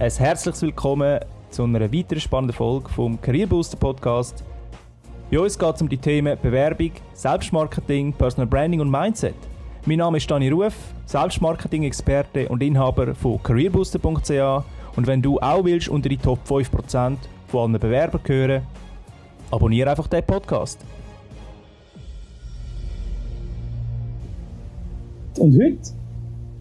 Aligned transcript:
Ein 0.00 0.10
herzliches 0.10 0.62
Willkommen 0.62 1.20
zu 1.50 1.62
einer 1.64 1.92
weiteren 1.92 2.20
spannenden 2.20 2.56
Folge 2.56 2.88
vom 2.88 3.20
Career 3.20 3.46
Booster 3.46 3.76
Podcast. 3.76 4.42
Bei 5.30 5.38
uns 5.38 5.58
geht 5.58 5.74
es 5.74 5.82
um 5.82 5.90
die 5.90 5.98
Themen 5.98 6.38
Bewerbung, 6.40 6.92
Selbstmarketing, 7.12 8.14
Personal 8.14 8.46
Branding 8.46 8.80
und 8.80 8.90
Mindset. 8.90 9.34
Mein 9.84 9.98
Name 9.98 10.16
ist 10.16 10.30
Dani 10.30 10.48
Ruf, 10.48 10.72
Selbstmarketing-Experte 11.04 12.48
und 12.48 12.62
Inhaber 12.62 13.14
von 13.14 13.42
careerbooster.ch 13.42 14.64
und 14.96 15.06
wenn 15.06 15.20
du 15.20 15.38
auch 15.38 15.66
willst 15.66 15.90
unter 15.90 16.08
die 16.08 16.16
Top 16.16 16.38
5% 16.48 17.18
von 17.48 17.70
allen 17.70 17.78
Bewerbern 17.78 18.22
gehören, 18.24 18.62
abonniere 19.50 19.90
einfach 19.90 20.06
den 20.06 20.24
Podcast. 20.24 20.80
Und 25.38 25.62
heute 25.62 26.00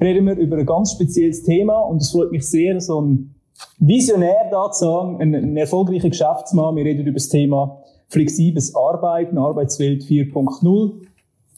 reden 0.01 0.25
wir 0.25 0.35
über 0.35 0.57
ein 0.57 0.65
ganz 0.65 0.91
spezielles 0.91 1.43
Thema 1.43 1.79
und 1.79 2.01
es 2.01 2.11
freut 2.11 2.31
mich 2.31 2.47
sehr, 2.47 2.79
so 2.79 3.01
ein 3.01 3.35
Visionär 3.79 4.49
da 4.51 4.71
zu 4.71 4.85
sagen, 4.85 5.21
ein, 5.21 5.35
ein 5.35 5.57
erfolgreicher 5.57 6.09
Geschäftsmann. 6.09 6.75
Wir 6.75 6.85
reden 6.85 7.01
über 7.01 7.13
das 7.13 7.29
Thema 7.29 7.83
flexibles 8.07 8.75
Arbeiten, 8.75 9.37
Arbeitswelt 9.37 10.03
4.0. 10.03 10.91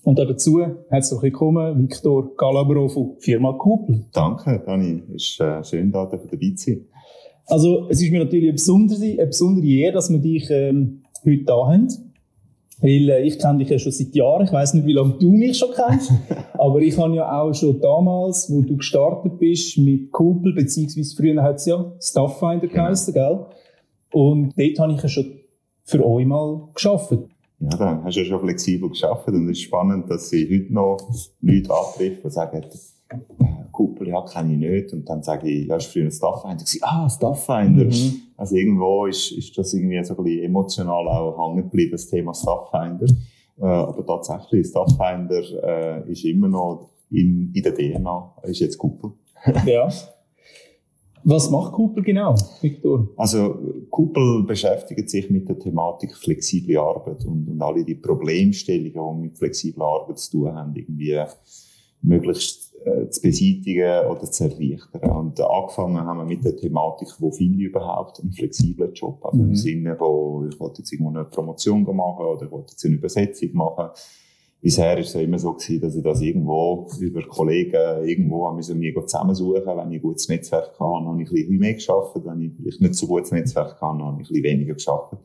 Und 0.04 0.18
dazu 0.18 0.66
herzlich 0.90 1.22
willkommen, 1.22 1.84
Viktor 1.84 2.36
Galabro 2.36 2.90
von 2.90 3.16
Firma 3.20 3.54
Kupel. 3.54 4.06
Danke, 4.14 4.62
Dani. 4.66 5.04
Es 5.16 5.30
ist 5.30 5.40
äh, 5.40 5.64
schön, 5.64 5.92
da 5.92 6.06
dabei 6.06 6.54
zu 6.56 6.72
sein. 6.72 6.86
Also, 7.46 7.88
es 7.90 8.02
ist 8.02 8.12
mir 8.12 8.24
natürlich 8.24 8.46
eine 8.46 8.54
besondere, 8.54 9.04
eine 9.04 9.28
besondere 9.28 9.68
Ehre, 9.68 9.94
dass 9.94 10.10
wir 10.10 10.20
dich 10.20 10.50
ähm, 10.50 11.04
heute 11.24 11.44
da 11.44 11.68
haben. 11.68 11.88
Weil 12.82 13.10
äh, 13.10 13.24
ich 13.24 13.38
kenne 13.38 13.60
dich 13.60 13.70
ja 13.70 13.78
schon 13.78 13.92
seit 13.92 14.16
Jahren. 14.16 14.46
Ich 14.46 14.52
weiß 14.52 14.74
nicht, 14.74 14.88
wie 14.88 14.94
lange 14.94 15.14
du 15.20 15.30
mich 15.30 15.58
schon 15.58 15.70
kennst. 15.76 16.12
aber 16.54 16.80
ich 16.80 16.98
habe 16.98 17.16
ja 17.16 17.42
auch 17.42 17.54
schon 17.54 17.80
damals, 17.80 18.52
wo 18.52 18.62
du 18.62 18.78
gestartet 18.78 19.38
bist 19.38 19.78
mit 19.78 20.12
Kupel, 20.12 20.54
beziehungsweise 20.54 21.16
früher 21.16 21.42
hat 21.44 21.58
es 21.58 21.68
ja 21.68 21.92
Stafffinder 22.02 22.68
genau. 22.68 22.74
geheißen, 22.74 23.14
gell? 23.14 23.46
Und 24.14 24.54
dort 24.58 24.80
habe 24.80 24.94
ich 24.94 25.02
ja 25.04 25.10
schon 25.10 25.26
für 25.84 26.06
euch 26.06 26.26
mal 26.26 26.70
geschafft. 26.74 27.18
Ja, 27.60 27.70
dann 27.78 28.04
hast 28.04 28.16
du 28.16 28.22
ja 28.22 28.26
schon 28.26 28.40
flexibel 28.40 28.90
geschafft 28.90 29.28
und 29.28 29.46
es 29.46 29.52
ist 29.52 29.62
spannend, 29.62 30.10
dass 30.10 30.30
sie 30.30 30.50
heute 30.50 30.74
noch 30.74 30.98
Leute 31.42 31.70
antreffen 31.72 32.24
und 32.24 32.32
sagen, 32.32 32.66
Kuppel, 33.72 34.08
ja, 34.10 34.22
kenne 34.24 34.54
ich 34.54 34.60
nicht. 34.60 34.94
Und 34.94 35.08
dann 35.10 35.24
sage 35.24 35.50
ich, 35.50 35.68
ja, 35.68 35.78
ist 35.78 35.88
früher 35.88 36.06
ein 36.06 36.12
Stafffinder. 36.12 36.64
Ich 36.64 36.84
ah, 36.84 37.10
Stafffinder. 37.10 37.86
Mhm. 37.86 38.22
Also 38.38 38.56
irgendwo 38.56 39.06
ist, 39.06 39.32
ist 39.32 39.58
das 39.58 39.74
irgendwie 39.74 40.04
so 40.04 40.16
ein 40.16 40.24
bisschen 40.24 40.44
emotional 40.44 41.08
auch 41.08 41.38
hängen 41.38 41.64
geblieben, 41.64 41.92
das 41.92 42.08
Thema 42.08 42.34
Stafffinder. 42.34 43.06
Äh, 43.60 43.66
aber 43.66 44.06
tatsächlich, 44.06 44.68
Stafffinder 44.68 45.42
äh, 45.64 46.12
ist 46.12 46.26
immer 46.26 46.48
noch 46.48 46.90
in, 47.12 47.52
in 47.54 47.64
der 47.64 47.76
DNA, 47.76 48.36
ist 48.44 48.60
jetzt 48.60 48.78
Kuppel. 48.78 49.12
ja. 49.66 49.90
Was 51.24 51.52
macht 51.52 51.74
Kuppel 51.74 52.04
genau, 52.04 52.34
Victor? 52.62 53.10
Also 53.16 53.60
Kuppel 53.92 54.44
beschäftigt 54.44 55.10
sich 55.10 55.30
mit 55.30 55.48
der 55.48 55.60
Thematik 55.60 56.16
flexible 56.16 56.78
Arbeit 56.78 57.26
und, 57.26 57.48
und 57.48 57.62
alle 57.62 57.86
die 57.86 57.96
Problemstellungen, 57.96 59.22
die 59.22 59.28
mit 59.28 59.38
flexibler 59.38 59.86
Arbeit 59.86 60.18
zu 60.18 60.32
tun 60.32 60.56
haben, 60.56 60.76
irgendwie 60.76 61.20
möglichst 62.02 62.71
zu 63.10 63.22
beseitigen 63.22 64.08
oder 64.10 64.24
zu 64.24 64.44
erleichtern. 64.44 65.12
Und 65.12 65.40
angefangen 65.40 66.00
haben 66.00 66.18
wir 66.18 66.26
mit 66.26 66.44
der 66.44 66.56
Thematik, 66.56 67.10
wo 67.20 67.32
finde 67.32 67.60
ich 67.60 67.70
überhaupt 67.70 68.20
einen 68.20 68.32
flexiblen 68.32 68.94
Job? 68.94 69.24
Also 69.24 69.38
mhm. 69.38 69.50
im 69.50 69.56
Sinne, 69.56 69.96
wo 70.00 70.46
ich 70.50 70.60
wollte 70.60 70.80
jetzt 70.80 70.92
irgendwo 70.92 71.12
eine 71.12 71.26
Promotion 71.26 71.84
machen 71.84 72.26
oder 72.26 72.46
ich 72.46 72.52
wollte 72.52 72.72
jetzt 72.72 72.86
eine 72.86 72.96
Übersetzung 72.96 73.50
machen 73.54 73.90
bisher 74.62 74.98
ist 75.00 75.08
es 75.08 75.14
ja 75.16 75.22
immer 75.22 75.40
so 75.40 75.54
gewesen, 75.54 75.82
dass 75.82 75.96
ich 75.96 76.04
das 76.04 76.22
irgendwo 76.22 76.88
über 77.00 77.22
Kollegen 77.24 78.08
irgendwo 78.08 78.46
an 78.46 78.56
mir 78.56 79.06
zusammensuchen 79.06 79.66
Wenn 79.66 79.92
ich 79.92 79.98
ein 79.98 80.02
gutes 80.02 80.30
Netzwerk 80.30 80.80
habe, 80.80 81.06
habe 81.06 81.22
ich 81.22 81.30
ein 81.30 81.34
bisschen 81.34 81.58
mehr 81.58 81.74
geschafft. 81.74 82.16
Wenn 82.24 82.42
ich 82.42 82.52
vielleicht 82.56 82.82
nicht 82.82 82.96
so 82.96 83.08
gutes 83.08 83.32
Netzwerk 83.32 83.82
habe, 83.82 84.04
habe 84.04 84.22
ich 84.22 84.28
ein 84.30 84.34
bisschen 84.34 84.44
weniger 84.44 84.74
geschafft. 84.76 85.18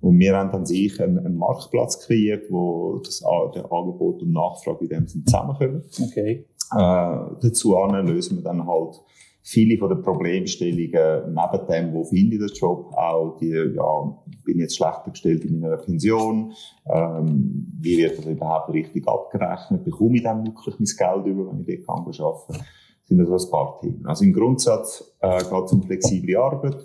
Und 0.00 0.18
wir 0.18 0.34
haben 0.34 0.50
dann 0.50 0.64
sich 0.64 0.98
einen, 1.00 1.18
einen 1.18 1.36
Marktplatz 1.36 2.00
kreiert, 2.00 2.50
wo 2.50 3.02
das 3.04 3.22
der 3.54 3.70
Angebot 3.70 4.22
und 4.22 4.32
Nachfrage 4.32 4.84
in 4.84 4.88
dem 4.88 5.06
Sinne 5.06 5.24
zusammenkommen. 5.26 5.82
Okay. 6.00 6.46
Äh, 6.72 7.36
dazu 7.42 7.74
lösen 7.74 8.38
wir 8.38 8.44
dann 8.44 8.66
halt 8.66 9.00
viele 9.42 9.78
von 9.78 9.88
den 9.88 10.02
Problemstellungen 10.02 11.34
neben 11.34 11.66
dem, 11.66 11.94
wo 11.94 12.04
finde 12.04 12.36
ich 12.36 12.40
den 12.40 12.54
Job, 12.54 12.92
auch 12.94 13.36
die, 13.38 13.50
ja, 13.50 14.18
bin 14.44 14.56
ich 14.56 14.62
jetzt 14.62 14.76
schlechter 14.76 15.10
gestellt 15.10 15.44
in 15.44 15.60
meiner 15.60 15.78
Pension, 15.78 16.52
ähm, 16.86 17.66
wie 17.80 17.98
wird 17.98 18.18
das 18.18 18.26
überhaupt 18.26 18.72
richtig 18.72 19.08
abgerechnet, 19.08 19.84
bekomme 19.84 20.16
ich 20.16 20.22
dann 20.22 20.46
wirklich 20.46 20.76
mein 20.78 20.86
Geld 20.86 21.26
über, 21.26 21.50
wenn 21.50 21.64
ich 21.66 21.84
dort 21.86 21.98
arbeiten? 21.98 22.52
Kann, 22.52 22.66
sind 23.10 23.18
das 23.28 23.44
ein 23.44 23.50
paar 23.50 23.78
Themen. 23.80 24.06
Also 24.06 24.24
im 24.24 24.32
Grundsatz 24.32 25.16
äh, 25.20 25.38
geht 25.38 25.64
es 25.64 25.72
um 25.72 25.82
flexible 25.82 26.36
Arbeit. 26.36 26.76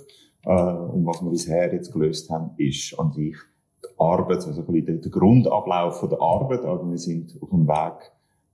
Äh, 0.44 0.50
und 0.50 1.06
was 1.06 1.22
wir 1.22 1.30
bisher 1.30 1.72
jetzt 1.72 1.94
gelöst 1.94 2.30
haben, 2.30 2.52
ist 2.58 2.98
an 3.00 3.12
sich 3.14 3.36
die 3.84 4.00
Arbeit, 4.00 4.46
also 4.46 4.62
der 4.64 5.12
Grundablauf 5.12 6.08
der 6.10 6.20
Arbeit, 6.20 6.66
also 6.66 6.90
wir 6.90 6.98
sind 6.98 7.38
auf 7.42 7.50
dem 7.50 7.68
Weg, 7.68 8.12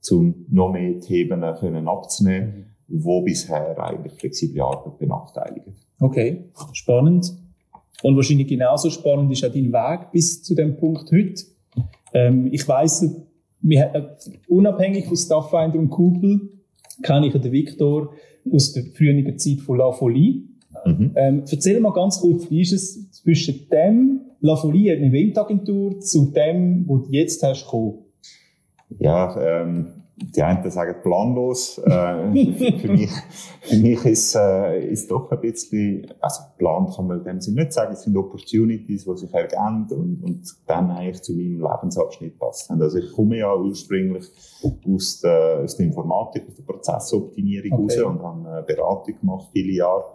um 0.09 0.45
noch 0.49 0.71
mehr 0.71 0.99
Themen 0.99 1.41
können 1.59 1.87
abzunehmen 1.87 2.71
wo 2.91 3.21
bisher 3.21 3.77
eigentlich 3.79 4.13
flexible 4.13 4.61
Arbeit 4.61 4.97
benachteiligt. 4.99 5.67
Okay, 5.99 6.45
spannend. 6.73 7.33
Und 8.03 8.15
wahrscheinlich 8.15 8.47
genauso 8.47 8.89
spannend 8.89 9.31
ist 9.31 9.45
auch 9.45 9.51
dein 9.51 9.71
Weg 9.71 10.11
bis 10.11 10.41
zu 10.43 10.55
dem 10.55 10.75
Punkt 10.75 11.11
heute. 11.11 11.43
Ähm, 12.13 12.49
ich 12.51 12.67
weiss, 12.67 13.05
wir, 13.61 13.95
äh, 13.95 14.03
unabhängig 14.47 15.05
von 15.05 15.15
Stafffinder 15.15 15.77
und 15.77 15.89
Kupel, 15.89 16.49
kenne 17.03 17.27
ich 17.27 17.33
den 17.33 17.51
Viktor 17.51 18.13
aus 18.51 18.73
der 18.73 18.83
früheren 18.83 19.37
Zeit 19.37 19.59
von 19.61 19.77
La 19.77 19.91
Folie. 19.91 20.43
Mhm. 20.85 21.11
Ähm, 21.15 21.43
erzähl 21.49 21.79
mal 21.79 21.93
ganz 21.93 22.19
kurz, 22.19 22.49
wie 22.49 22.61
ist 22.61 22.73
es 22.73 23.11
zwischen 23.11 23.69
dem 23.69 24.21
La 24.39 24.55
Folie, 24.55 24.93
eine 24.93 25.07
Eventagentur, 25.07 25.99
zu 25.99 26.31
dem, 26.31 26.87
wo 26.87 26.97
du 26.97 27.11
jetzt 27.11 27.43
hast, 27.43 27.65
gekommen? 27.65 27.99
Ja, 28.99 29.35
ähm, 29.39 30.01
die 30.21 30.43
einen 30.43 30.69
sagen 30.69 30.95
planlos. 31.01 31.79
Äh, 31.79 31.89
für, 32.79 32.91
mich, 32.91 33.09
für 33.61 33.75
mich 33.77 34.05
ist, 34.05 34.35
äh, 34.35 34.91
ist 34.91 35.09
doch 35.09 35.31
ein 35.31 35.39
bisschen, 35.39 36.07
also 36.19 36.43
Plan 36.57 36.87
kann 36.95 37.07
man 37.07 37.19
in 37.19 37.23
dem 37.23 37.41
Sinne 37.41 37.61
nicht 37.61 37.73
sagen, 37.73 37.93
es 37.93 38.03
sind 38.03 38.15
Opportunities, 38.15 39.05
die 39.05 39.17
sich 39.17 39.33
ergeben 39.33 39.87
und, 39.89 40.23
und 40.23 40.43
dann 40.67 40.91
eigentlich 40.91 41.21
zu 41.21 41.33
meinem 41.33 41.61
Lebensabschnitt 41.61 42.37
passen. 42.37 42.81
Also 42.81 42.99
ich 42.99 43.11
komme 43.11 43.37
ja 43.37 43.55
ursprünglich 43.55 44.25
aus 44.87 45.21
der, 45.21 45.61
aus 45.63 45.75
der 45.77 45.85
Informatik, 45.87 46.43
aus 46.47 46.55
der 46.55 46.63
Prozessoptimierung 46.63 47.85
okay. 47.85 48.01
raus 48.01 48.11
und 48.11 48.21
habe 48.21 48.63
Beratung 48.67 49.19
gemacht, 49.19 49.49
viele 49.51 49.73
Jahre. 49.73 50.05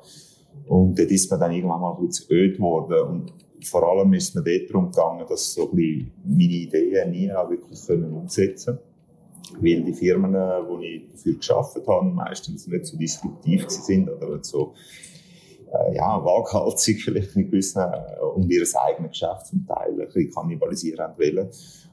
Und 0.69 0.99
dort 0.99 1.11
ist 1.11 1.31
mir 1.31 1.39
dann 1.39 1.53
irgendwann 1.53 1.81
mal 1.81 1.97
ein 1.97 2.07
bisschen 2.07 2.27
zu 2.29 2.33
öd 2.33 2.57
geworden. 2.57 3.09
Und 3.09 3.33
vor 3.67 3.89
allem 3.89 4.13
ist 4.15 4.35
es 4.35 4.35
mir 4.35 4.67
darum 4.67 4.91
gegangen, 4.91 5.25
dass 5.29 5.53
so 5.55 5.71
meine 5.73 6.11
Ideen 6.25 7.11
nie 7.11 7.33
auch 7.33 7.51
wirklich 7.51 7.85
können 7.87 8.13
umsetzen 8.13 8.77
können 8.77 8.97
weil 9.61 9.83
die 9.83 9.93
Firmen, 9.93 10.35
wo 10.35 10.81
ich 10.81 11.09
dafür 11.11 11.35
geschafft 11.35 11.77
habe, 11.87 12.07
meistens 12.07 12.67
nicht 12.67 12.87
so 12.87 12.97
disruptiv 12.97 13.69
sind 13.69 14.09
oder 14.09 14.35
nicht 14.35 14.45
so 14.45 14.75
äh, 15.73 15.95
ja, 15.97 16.25
waghalsig 16.25 17.03
vielleicht 17.05 17.37
nicht 17.37 17.51
gewissen, 17.51 17.81
äh, 17.81 18.21
um 18.21 18.49
ihr 18.51 18.65
eigenes 18.75 19.11
Geschäft 19.11 19.47
zum 19.47 19.67
Teil 19.67 19.93
ein 19.93 20.07
bisschen 20.07 20.31
kannibalisieren 20.33 21.13
wollen. 21.17 21.49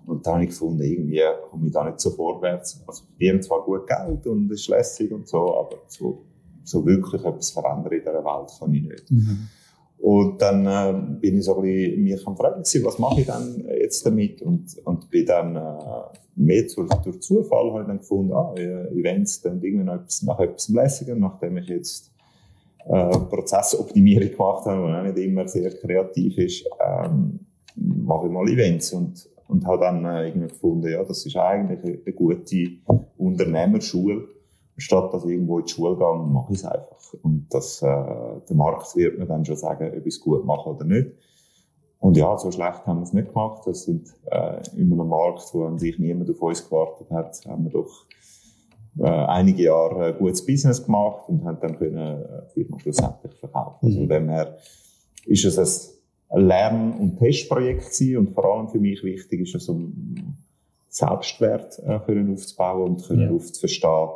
Und 0.06 0.26
da 0.26 0.34
habe 0.34 0.44
ich 0.44 0.50
gefunden, 0.50 0.82
irgendwie 0.82 1.22
komme 1.50 1.68
ich 1.68 1.74
da 1.74 1.86
nicht 1.86 2.00
so 2.00 2.12
vorwärts. 2.12 2.84
Also 2.86 3.06
verdienen 3.06 3.42
zwar 3.42 3.64
gut 3.64 3.88
Geld 3.88 4.28
und 4.28 4.52
ist 4.52 4.68
lässig 4.68 5.12
und 5.12 5.28
so, 5.28 5.58
aber 5.58 5.78
so, 5.88 6.26
so 6.64 6.86
wirklich 6.86 7.24
etwas 7.24 7.52
verändern 7.52 7.94
in 7.94 8.00
dieser 8.00 8.24
Welt 8.24 8.52
kann 8.60 8.74
ich 8.74 8.84
nicht. 8.84 9.12
Mhm. 9.12 9.48
Und 10.04 10.42
dann 10.42 10.66
äh, 10.66 11.18
bin 11.22 11.38
ich 11.38 11.46
so 11.46 11.56
ein 11.62 12.04
mich 12.04 12.28
am 12.28 12.36
Fragen 12.36 12.62
gewesen, 12.62 12.84
was 12.84 13.00
mache 13.00 13.22
ich 13.22 13.26
dann 13.26 13.66
jetzt 13.80 14.06
damit? 14.06 14.42
Und, 14.42 14.78
und 14.84 15.10
bin 15.10 15.26
dann 15.26 15.56
äh, 15.56 16.20
mehr 16.36 16.64
durch, 16.76 16.90
durch 17.06 17.22
Zufall 17.22 17.72
halt 17.72 17.88
dann 17.88 18.00
gefunden, 18.00 18.34
ah, 18.34 18.54
Events 18.54 19.40
dann 19.40 19.62
irgendwie 19.62 19.86
noch 19.86 20.02
etwas, 20.02 20.22
nach 20.24 20.40
etwas 20.42 20.68
lässiger, 20.68 21.16
nachdem 21.16 21.56
ich 21.56 21.70
jetzt 21.70 22.12
äh, 22.86 23.18
Prozessoptimierung 23.18 24.32
gemacht 24.32 24.66
habe, 24.66 24.84
was 24.84 25.00
auch 25.00 25.04
nicht 25.04 25.26
immer 25.26 25.48
sehr 25.48 25.74
kreativ 25.74 26.38
ist, 26.38 26.66
ähm, 26.86 27.40
mache 27.78 28.26
ich 28.26 28.32
mal 28.34 28.50
Events 28.50 28.92
und, 28.92 29.30
und 29.48 29.66
habe 29.66 29.86
dann 29.86 30.04
äh, 30.04 30.28
irgendwie 30.28 30.50
gefunden, 30.50 30.92
ja, 30.92 31.02
das 31.06 31.26
ist 31.26 31.38
eigentlich 31.38 31.80
eine 31.82 32.14
gute 32.14 32.72
Unternehmerschule 33.18 34.28
statt 34.84 35.14
dass 35.14 35.26
ich 35.26 35.32
irgendwo 35.32 35.60
in 35.60 35.66
die 35.66 35.72
Schule 35.72 35.96
gehe, 35.96 36.16
mache 36.16 36.54
ich 36.54 36.60
es 36.60 36.66
einfach. 36.66 37.14
Und 37.22 37.48
das, 37.52 37.82
äh, 37.82 37.86
der 37.86 38.56
Markt 38.56 38.96
wird 38.96 39.18
mir 39.18 39.26
dann 39.26 39.46
schon 39.46 39.56
sagen, 39.56 39.92
ob 39.98 40.06
ich 40.06 40.16
es 40.16 40.20
gut 40.20 40.46
mache 40.46 40.70
oder 40.70 40.86
nicht. 40.86 41.12
Und 42.00 42.18
ja, 42.18 42.38
so 42.38 42.52
schlecht 42.52 42.86
haben 42.86 42.98
wir 42.98 43.04
es 43.04 43.14
nicht 43.14 43.30
gemacht. 43.30 43.64
Das 43.66 43.84
sind 43.84 44.14
äh, 44.30 44.62
in 44.76 44.92
einem 44.92 45.08
Markt, 45.08 45.54
wo 45.54 45.66
an 45.66 45.80
sich 45.80 45.98
niemand 46.00 46.30
auf 46.30 46.42
uns 46.42 46.68
gewartet 46.68 47.10
hat, 47.12 47.40
haben 47.48 47.64
wir 47.64 47.72
doch 47.72 48.06
äh, 49.00 49.06
einige 49.08 49.64
Jahre 49.64 50.10
äh, 50.10 50.14
gutes 50.14 50.46
Business 50.46 50.84
gemacht 50.84 51.30
und 51.30 51.46
haben 51.46 51.60
dann 51.62 51.78
können 51.78 51.98
äh, 51.98 52.42
die 52.56 52.64
Firma 52.64 52.80
schlussendlich 52.80 53.34
verkaufen. 53.36 53.78
Also 53.82 53.88
mhm. 53.88 53.94
Also 53.94 54.00
von 54.00 54.10
dem 54.10 54.30
her 54.30 54.58
ist 55.26 55.46
es 55.46 56.04
ein 56.30 56.42
Lern- 56.42 56.98
und 57.00 57.18
Testprojekt 57.20 57.86
gewesen 57.86 58.18
und 58.18 58.34
vor 58.34 58.46
allem 58.46 58.68
für 58.68 58.80
mich 58.80 59.04
wichtig 59.04 59.42
ist 59.42 59.56
es, 59.56 59.70
um 59.70 60.36
Selbstwert 60.90 61.80
äh, 61.80 62.00
können 62.06 62.34
aufzubauen 62.34 62.92
und 62.92 63.08
können 63.08 63.30
ja. 63.30 63.32
aufzuverstehen, 63.32 64.10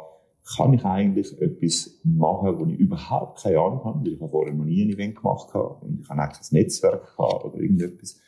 kann 0.55 0.73
ich 0.73 0.85
eigentlich 0.85 1.41
etwas 1.41 1.99
machen, 2.03 2.59
wo 2.59 2.65
ich 2.65 2.79
überhaupt 2.79 3.43
keine 3.43 3.59
Ahnung 3.59 3.83
habe, 3.83 3.99
weil 3.99 4.13
ich 4.13 4.19
vorher 4.19 4.53
noch 4.53 4.65
nie 4.65 4.83
ein 4.83 4.89
Event 4.91 5.15
gemacht 5.17 5.53
habe 5.53 5.85
und 5.85 6.01
ich 6.01 6.09
habe 6.09 6.21
eigentlich 6.21 6.39
ein 6.39 6.55
Netzwerk 6.55 7.15
gehabt 7.17 7.45
oder 7.45 7.57
irgendetwas. 7.57 8.19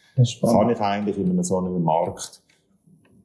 Kann 0.42 0.70
ich 0.70 0.80
eigentlich 0.82 1.18
in 1.18 1.30
einem 1.30 1.44
so 1.44 1.58
einem 1.60 1.82
Markt 1.82 2.42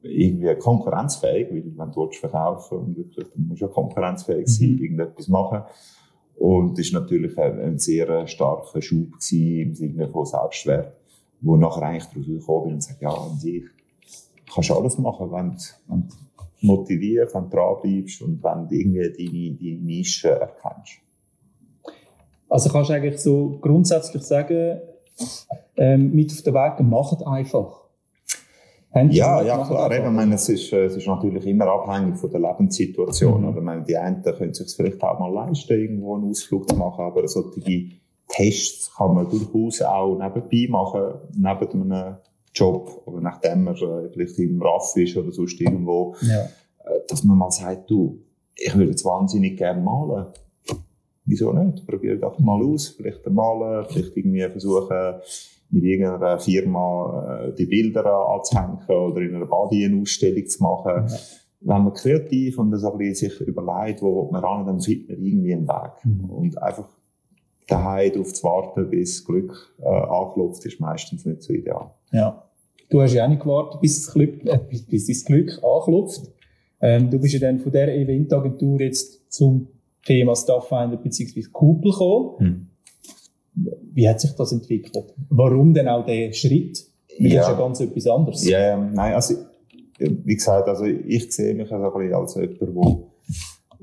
irgendwie 0.01 0.55
konkurrenzfähig, 0.55 1.49
weil 1.49 1.77
wenn 1.77 1.91
du 1.91 2.09
verkaufen 2.11 2.77
und 2.77 2.97
wirklich, 2.97 3.27
dann 3.35 3.47
musst 3.47 3.61
du 3.61 3.65
ja 3.65 3.71
konkurrenzfähig 3.71 4.47
sein, 4.47 4.71
mhm. 4.71 4.83
irgendetwas 4.83 5.27
machen. 5.27 5.63
Und 6.35 6.77
das 6.77 6.93
war 6.93 7.01
natürlich 7.01 7.37
ein, 7.37 7.59
ein 7.59 7.79
sehr 7.79 8.27
starker 8.27 8.81
Schub 8.81 9.13
im 9.31 9.75
Sinne 9.75 10.07
von 10.07 10.25
Selbstwert, 10.25 10.93
wo 11.41 11.57
nachher 11.57 11.83
eigentlich 11.83 12.05
darauf 12.05 12.25
gekommen 12.27 12.63
bin 12.65 12.73
und 12.75 12.83
sage, 12.83 12.99
ja, 13.01 13.09
an 13.09 13.37
sich 13.37 13.63
kannst 14.53 14.69
du 14.69 14.73
alles 14.75 14.97
machen, 14.97 15.31
wenn 15.31 15.51
du 15.51 16.15
motivierst, 16.65 17.35
wenn 17.35 17.49
du 17.49 17.49
dranbleibst 17.49 18.21
und 18.21 18.43
wenn 18.43 18.67
du 18.67 18.75
irgendwie 18.75 19.01
deine, 19.01 19.57
deine 19.57 19.83
Nische 19.83 20.29
erkennst. 20.29 20.99
Also 22.49 22.69
kannst 22.69 22.89
du 22.89 22.93
eigentlich 22.93 23.19
so 23.19 23.57
grundsätzlich 23.61 24.23
sagen, 24.23 24.79
ähm, 25.77 26.11
mit 26.11 26.31
auf 26.31 26.41
den 26.41 26.53
Weg 26.53 26.79
macht 26.81 27.25
einfach. 27.25 27.85
Ja, 29.09 29.41
ja, 29.41 29.65
klar. 29.65 29.91
Eben, 29.91 30.05
ich 30.05 30.11
meine, 30.11 30.35
es, 30.35 30.47
ist, 30.47 30.71
es 30.71 30.95
ist 30.95 31.07
natürlich 31.07 31.45
immer 31.45 31.67
abhängig 31.67 32.17
von 32.17 32.31
der 32.31 32.39
Lebenssituation. 32.39 33.41
Mhm. 33.41 33.49
Oder, 33.49 33.61
meine, 33.61 33.83
die 33.83 33.97
einen 33.97 34.23
können 34.23 34.53
sich 34.53 34.73
vielleicht 34.73 35.03
auch 35.03 35.19
mal 35.19 35.33
leisten, 35.33 35.73
irgendwo 35.73 36.15
einen 36.15 36.29
Ausflug 36.29 36.69
zu 36.69 36.77
machen, 36.77 37.03
aber 37.03 37.27
solche 37.27 37.89
Tests 38.29 38.95
kann 38.95 39.13
man 39.13 39.29
durchaus 39.29 39.81
auch 39.81 40.17
nebenbei 40.17 40.67
machen, 40.69 41.19
neben 41.35 41.91
einem 41.91 42.15
Job 42.55 43.03
oder 43.05 43.21
nachdem 43.21 43.65
man 43.65 43.75
äh, 43.75 44.09
vielleicht 44.11 44.39
im 44.39 44.61
RAF 44.61 44.95
ist 44.95 45.15
oder 45.17 45.31
sonst 45.31 45.59
irgendwo, 45.59 46.15
ja. 46.21 46.45
Äh, 46.85 47.01
dass 47.07 47.23
man 47.23 47.37
mal 47.37 47.51
sagt, 47.51 47.89
du, 47.89 48.23
ich 48.55 48.73
würde 48.75 48.91
jetzt 48.91 49.05
wahnsinnig 49.05 49.57
gerne 49.57 49.81
malen. 49.81 50.27
Wieso 51.25 51.51
nicht? 51.51 51.85
Probier 51.85 52.17
doch 52.17 52.39
mal 52.39 52.63
aus. 52.63 52.89
Vielleicht 52.89 53.27
malen, 53.29 53.85
vielleicht 53.89 54.15
irgendwie 54.15 54.47
versuchen, 54.49 55.15
mit 55.71 55.83
irgendeiner 55.83 56.39
Firma 56.39 57.41
äh, 57.47 57.53
die 57.53 57.65
Bilder 57.65 58.05
anzuhängen 58.29 58.79
oder 58.87 59.21
in 59.21 59.35
einer 59.35 59.45
Body 59.45 59.85
eine 59.85 60.01
Ausstellung 60.01 60.47
zu 60.47 60.63
machen. 60.63 61.07
Ja. 61.07 61.17
Wenn 61.61 61.83
man 61.83 61.93
kreativ 61.93 62.59
und 62.59 62.71
das 62.71 62.83
ein 62.83 62.97
bisschen 62.97 63.31
sich 63.31 63.41
überlegt, 63.41 64.01
wo 64.01 64.29
man 64.31 64.43
ran, 64.43 64.65
dann 64.67 64.79
findet 64.79 65.09
man 65.09 65.25
irgendwie 65.25 65.53
einen 65.53 65.67
Weg. 65.67 66.05
Mhm. 66.05 66.29
Und 66.29 66.61
einfach 66.61 66.87
daheim 67.67 68.11
darauf 68.13 68.33
zu 68.33 68.43
warten, 68.43 68.89
bis 68.89 69.25
Glück 69.25 69.75
äh, 69.81 69.87
anklopft, 69.87 70.65
ist 70.65 70.79
meistens 70.79 71.25
nicht 71.25 71.41
so 71.41 71.53
ideal. 71.53 71.91
Ja. 72.11 72.43
Du 72.89 73.01
hast 73.01 73.13
ja 73.13 73.25
auch 73.25 73.29
nicht 73.29 73.41
gewartet, 73.41 73.81
bis 73.81 74.05
das 74.05 74.13
Glück, 74.13 74.45
äh, 74.45 74.59
bis, 74.69 74.85
bis 74.85 75.07
das 75.07 75.25
Glück 75.25 75.59
anklopft. 75.63 76.31
Ähm, 76.81 77.09
du 77.09 77.19
bist 77.19 77.33
ja 77.33 77.39
dann 77.39 77.59
von 77.59 77.71
dieser 77.71 77.87
Eventagentur 77.87 78.79
jetzt 78.81 79.31
zum 79.31 79.67
Thema 80.05 80.35
Stafffinder 80.35 80.97
bzw. 80.97 81.41
Kuppel 81.51 81.91
gekommen. 81.91 82.35
Hm. 82.39 82.67
Wie 83.93 84.07
hat 84.07 84.19
sich 84.19 84.31
das 84.31 84.51
entwickelt? 84.51 85.13
Warum 85.29 85.73
denn 85.73 85.87
auch 85.87 86.05
der 86.05 86.31
Schritt? 86.33 86.85
Weil 87.17 87.31
ja. 87.31 87.41
das 87.41 87.47
ist 87.47 87.53
ja 87.53 87.59
ganz 87.59 87.79
etwas 87.79 88.07
anderes. 88.07 88.47
Ja, 88.47 88.59
ja, 88.59 88.77
nein, 88.77 89.13
also, 89.13 89.35
wie 89.97 90.35
gesagt, 90.35 90.67
also 90.67 90.83
ich 90.83 91.31
sehe 91.31 91.53
mich 91.55 91.71
also 91.71 91.85
als 91.85 92.35
jemand, 92.35 92.61
der 92.61 92.67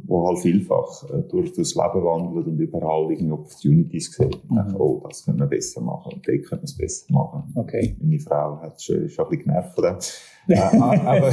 wo 0.05 0.29
halt 0.29 0.39
vielfach 0.39 1.09
äh, 1.11 1.23
durch 1.29 1.53
das 1.53 1.75
Leben 1.75 2.05
wandelt 2.05 2.47
und 2.47 2.59
überall 2.59 3.11
irgendwie 3.11 3.33
Opportunities 3.33 4.13
sieht. 4.13 4.43
Und 4.49 4.57
denkt, 4.57 4.75
oh, 4.79 5.03
das 5.09 5.25
können 5.25 5.39
wir 5.39 5.47
besser 5.47 5.81
machen 5.81 6.15
und 6.15 6.27
dort 6.27 6.45
können 6.45 6.63
wir 6.63 6.65
es 6.65 6.77
besser 6.77 7.13
machen. 7.13 7.53
Okay. 7.55 7.97
Meine 8.01 8.19
Frau 8.19 8.61
hat 8.61 8.81
schon, 8.83 9.05
ist 9.05 9.15
schon 9.15 9.27
ein 9.27 9.31
bisschen 9.31 9.45
genervt 9.45 9.75
von 9.75 9.85
dem. 9.85 9.97
äh, 10.49 10.59
aber 10.59 11.31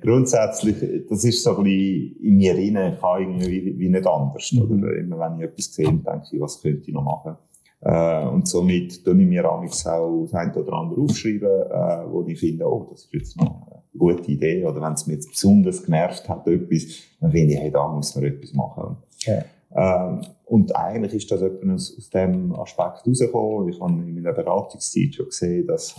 grundsätzlich, 0.00 1.06
das 1.08 1.24
ist 1.24 1.42
so 1.42 1.56
ein 1.56 1.64
bisschen 1.64 2.16
in 2.22 2.36
mir 2.36 2.54
rein, 2.54 2.92
ich 2.94 3.00
kann 3.00 3.20
irgendwie 3.20 3.64
wie, 3.64 3.78
wie 3.78 3.88
nicht 3.88 4.06
anders. 4.06 4.52
Mhm. 4.52 4.62
Oder 4.62 4.96
immer 4.98 5.18
wenn 5.18 5.38
ich 5.38 5.44
etwas 5.44 5.74
sehe, 5.74 5.86
denke 5.86 6.28
ich, 6.32 6.40
was 6.40 6.60
könnte 6.62 6.88
ich 6.88 6.94
noch 6.94 7.04
machen. 7.04 7.36
Äh, 7.80 8.26
und 8.26 8.48
somit 8.48 9.04
tue 9.04 9.20
ich 9.20 9.28
mir 9.28 9.50
auch 9.50 9.62
das 9.64 9.86
ein 9.86 10.54
oder 10.54 10.72
andere 10.72 11.00
aufschreiben, 11.02 11.48
äh, 11.48 12.10
wo 12.10 12.24
ich 12.26 12.38
finde, 12.38 12.66
oh, 12.66 12.88
das 12.90 13.04
ist 13.04 13.12
jetzt 13.12 13.36
noch 13.40 13.67
gute 13.98 14.30
Idee. 14.30 14.64
Oder 14.64 14.80
wenn 14.80 14.92
es 14.92 15.06
mich 15.06 15.16
jetzt 15.16 15.30
besonders 15.30 15.84
genervt 15.84 16.28
hat, 16.28 16.46
etwas, 16.46 16.86
dann 17.20 17.30
finde 17.30 17.54
ich, 17.54 17.60
hey, 17.60 17.70
da 17.70 17.88
muss 17.88 18.14
man 18.14 18.24
etwas 18.24 18.52
machen. 18.54 18.96
Ja. 19.24 19.44
Ähm, 19.74 20.22
und 20.46 20.74
eigentlich 20.74 21.14
ist 21.14 21.30
das 21.30 21.42
etwas 21.42 21.94
aus 21.96 22.10
dem 22.10 22.54
Aspekt 22.54 23.04
herausgekommen. 23.04 23.68
Ich 23.68 23.80
habe 23.80 23.92
in 23.92 24.14
meiner 24.14 24.32
Beratungszeit 24.32 25.14
schon 25.14 25.26
gesehen, 25.26 25.66
dass, 25.66 25.94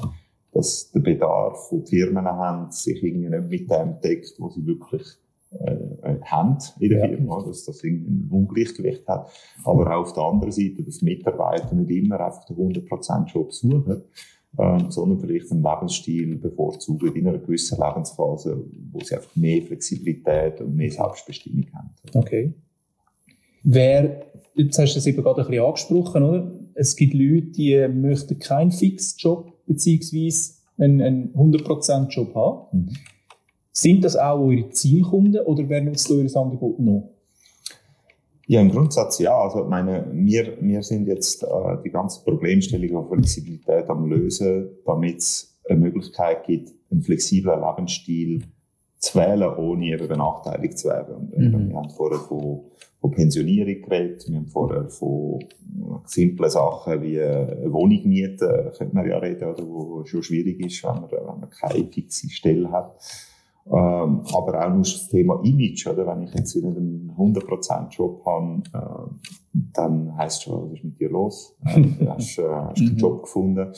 dass 0.52 0.92
der 0.92 1.02
Bedarf, 1.02 1.70
den 1.70 1.84
die 1.84 1.98
Firmen 1.98 2.26
haben, 2.26 2.72
sich 2.72 3.04
irgendwie 3.04 3.30
nicht 3.30 3.50
mit 3.50 3.72
dem 3.72 4.00
deckt, 4.02 4.36
was 4.40 4.56
sie 4.56 4.66
wirklich 4.66 5.04
äh, 5.52 5.74
äh, 6.04 6.22
haben 6.26 6.58
in 6.80 6.90
der 6.90 7.00
ja. 7.00 7.08
Firma, 7.08 7.44
dass 7.44 7.66
das 7.66 7.84
irgendwie 7.84 8.12
ein 8.12 8.30
Ungleichgewicht 8.32 9.08
hat. 9.08 9.32
Aber 9.64 9.96
auch 9.96 10.02
auf 10.02 10.14
der 10.14 10.24
anderen 10.24 10.52
Seite, 10.52 10.84
dass 10.84 11.02
Mitarbeiter 11.02 11.74
nicht 11.74 11.90
immer 11.90 12.20
einfach 12.20 12.46
den 12.46 12.56
100% 12.56 13.26
Job 13.26 13.52
suchen, 13.52 14.04
ähm, 14.58 14.90
sondern 14.90 15.20
vielleicht 15.20 15.52
einen 15.52 15.64
Lebensstil 15.64 16.38
bevorzugen 16.38 17.16
in 17.16 17.28
einer 17.28 17.38
gewissen 17.38 17.78
Lebensphase, 17.80 18.66
wo 18.92 19.00
sie 19.00 19.16
einfach 19.16 19.36
mehr 19.36 19.62
Flexibilität 19.62 20.62
und 20.62 20.76
mehr 20.76 20.92
Selbstbestimmung 20.92 21.68
haben. 21.74 21.92
Okay. 22.14 22.54
Wer, 23.64 24.26
jetzt 24.56 24.80
hast 24.80 24.96
du 24.96 25.00
es 25.00 25.06
eben 25.06 25.22
gerade 25.22 25.42
ein 25.42 25.48
bisschen 25.48 25.66
angesprochen, 25.66 26.24
oder? 26.24 26.52
Es 26.74 26.96
gibt 26.96 27.14
Leute, 27.14 27.52
die 27.52 27.88
möchten 27.90 28.40
keinen 28.40 28.72
Fixjob 28.72 29.66
beziehungsweise 29.66 30.54
einen, 30.78 31.02
einen 31.02 31.34
100% 31.34 32.08
Job 32.10 32.34
haben. 32.34 32.86
Mhm. 32.86 32.90
Sind 33.72 34.04
das 34.04 34.16
auch 34.16 34.40
eure 34.40 34.70
Zielkunden 34.70 35.46
oder 35.46 35.68
wer 35.70 35.82
nutzt 35.82 36.10
euer 36.10 36.36
Angebot 36.36 36.80
noch? 36.80 37.19
Ja, 38.50 38.62
im 38.62 38.72
Grundsatz 38.72 39.20
ja. 39.20 39.40
Also, 39.40 39.66
meine, 39.66 40.10
wir, 40.12 40.58
wir 40.60 40.82
sind 40.82 41.08
jetzt 41.08 41.44
äh, 41.44 41.48
die 41.86 41.92
ganze 41.92 42.24
Problemstellung 42.24 43.08
von 43.08 43.20
Flexibilität 43.20 43.88
am 43.92 44.10
Lösen, 44.10 44.72
damit 44.88 45.18
es 45.18 45.62
eine 45.70 45.80
Möglichkeit 45.80 46.46
gibt, 46.46 46.72
einen 46.90 47.04
flexiblen 47.04 47.60
Lebensstil 47.62 48.42
zu 48.98 49.20
wählen, 49.20 49.56
ohne 49.56 49.86
eben 49.86 50.08
benachteiligt 50.08 50.80
zu 50.80 50.88
werden. 50.88 51.30
Und, 51.32 51.38
mhm. 51.38 51.70
Wir 51.70 51.76
haben 51.76 51.92
vorher 51.92 52.18
von, 52.18 52.62
von 53.00 53.12
Pensionierung 53.12 53.84
geredet, 53.84 54.26
wir 54.28 54.38
haben 54.38 54.48
vorher 54.48 54.90
von 54.90 55.42
simplen 56.06 56.50
Sachen 56.50 57.04
wie 57.04 57.22
eine 57.22 57.72
Wohnung 57.72 58.02
mieten, 58.08 58.50
könnte 58.76 58.96
man 58.96 59.08
ja 59.08 59.20
reden, 59.20 59.48
oder, 59.48 59.64
wo 59.68 60.04
schon 60.06 60.24
schwierig 60.24 60.60
ist, 60.60 60.84
wenn 60.84 60.96
man, 60.96 61.12
wenn 61.12 61.40
man 61.40 61.50
keine 61.52 61.86
fixe 61.86 62.28
Stelle 62.32 62.72
hat. 62.72 62.96
Ähm, 63.72 64.24
aber 64.34 64.66
auch 64.66 64.70
nur 64.70 64.80
das 64.80 65.08
Thema 65.10 65.40
Image, 65.44 65.86
oder? 65.86 66.08
Wenn 66.08 66.24
ich 66.24 66.34
jetzt 66.34 66.56
einen 66.58 67.14
100% 67.16 67.90
Job 67.90 68.26
habe, 68.26 68.64
äh, 68.74 69.30
dann 69.74 70.18
heisst 70.18 70.44
schon, 70.44 70.72
was 70.72 70.78
ist 70.78 70.84
mit 70.84 71.00
dir 71.00 71.10
los? 71.10 71.56
Äh, 71.66 71.82
du 71.82 72.10
hast, 72.10 72.40
äh, 72.40 72.50
hast 72.50 72.80
einen 72.80 72.94
mhm. 72.94 72.98
Job 72.98 73.24
gefunden. 73.24 73.72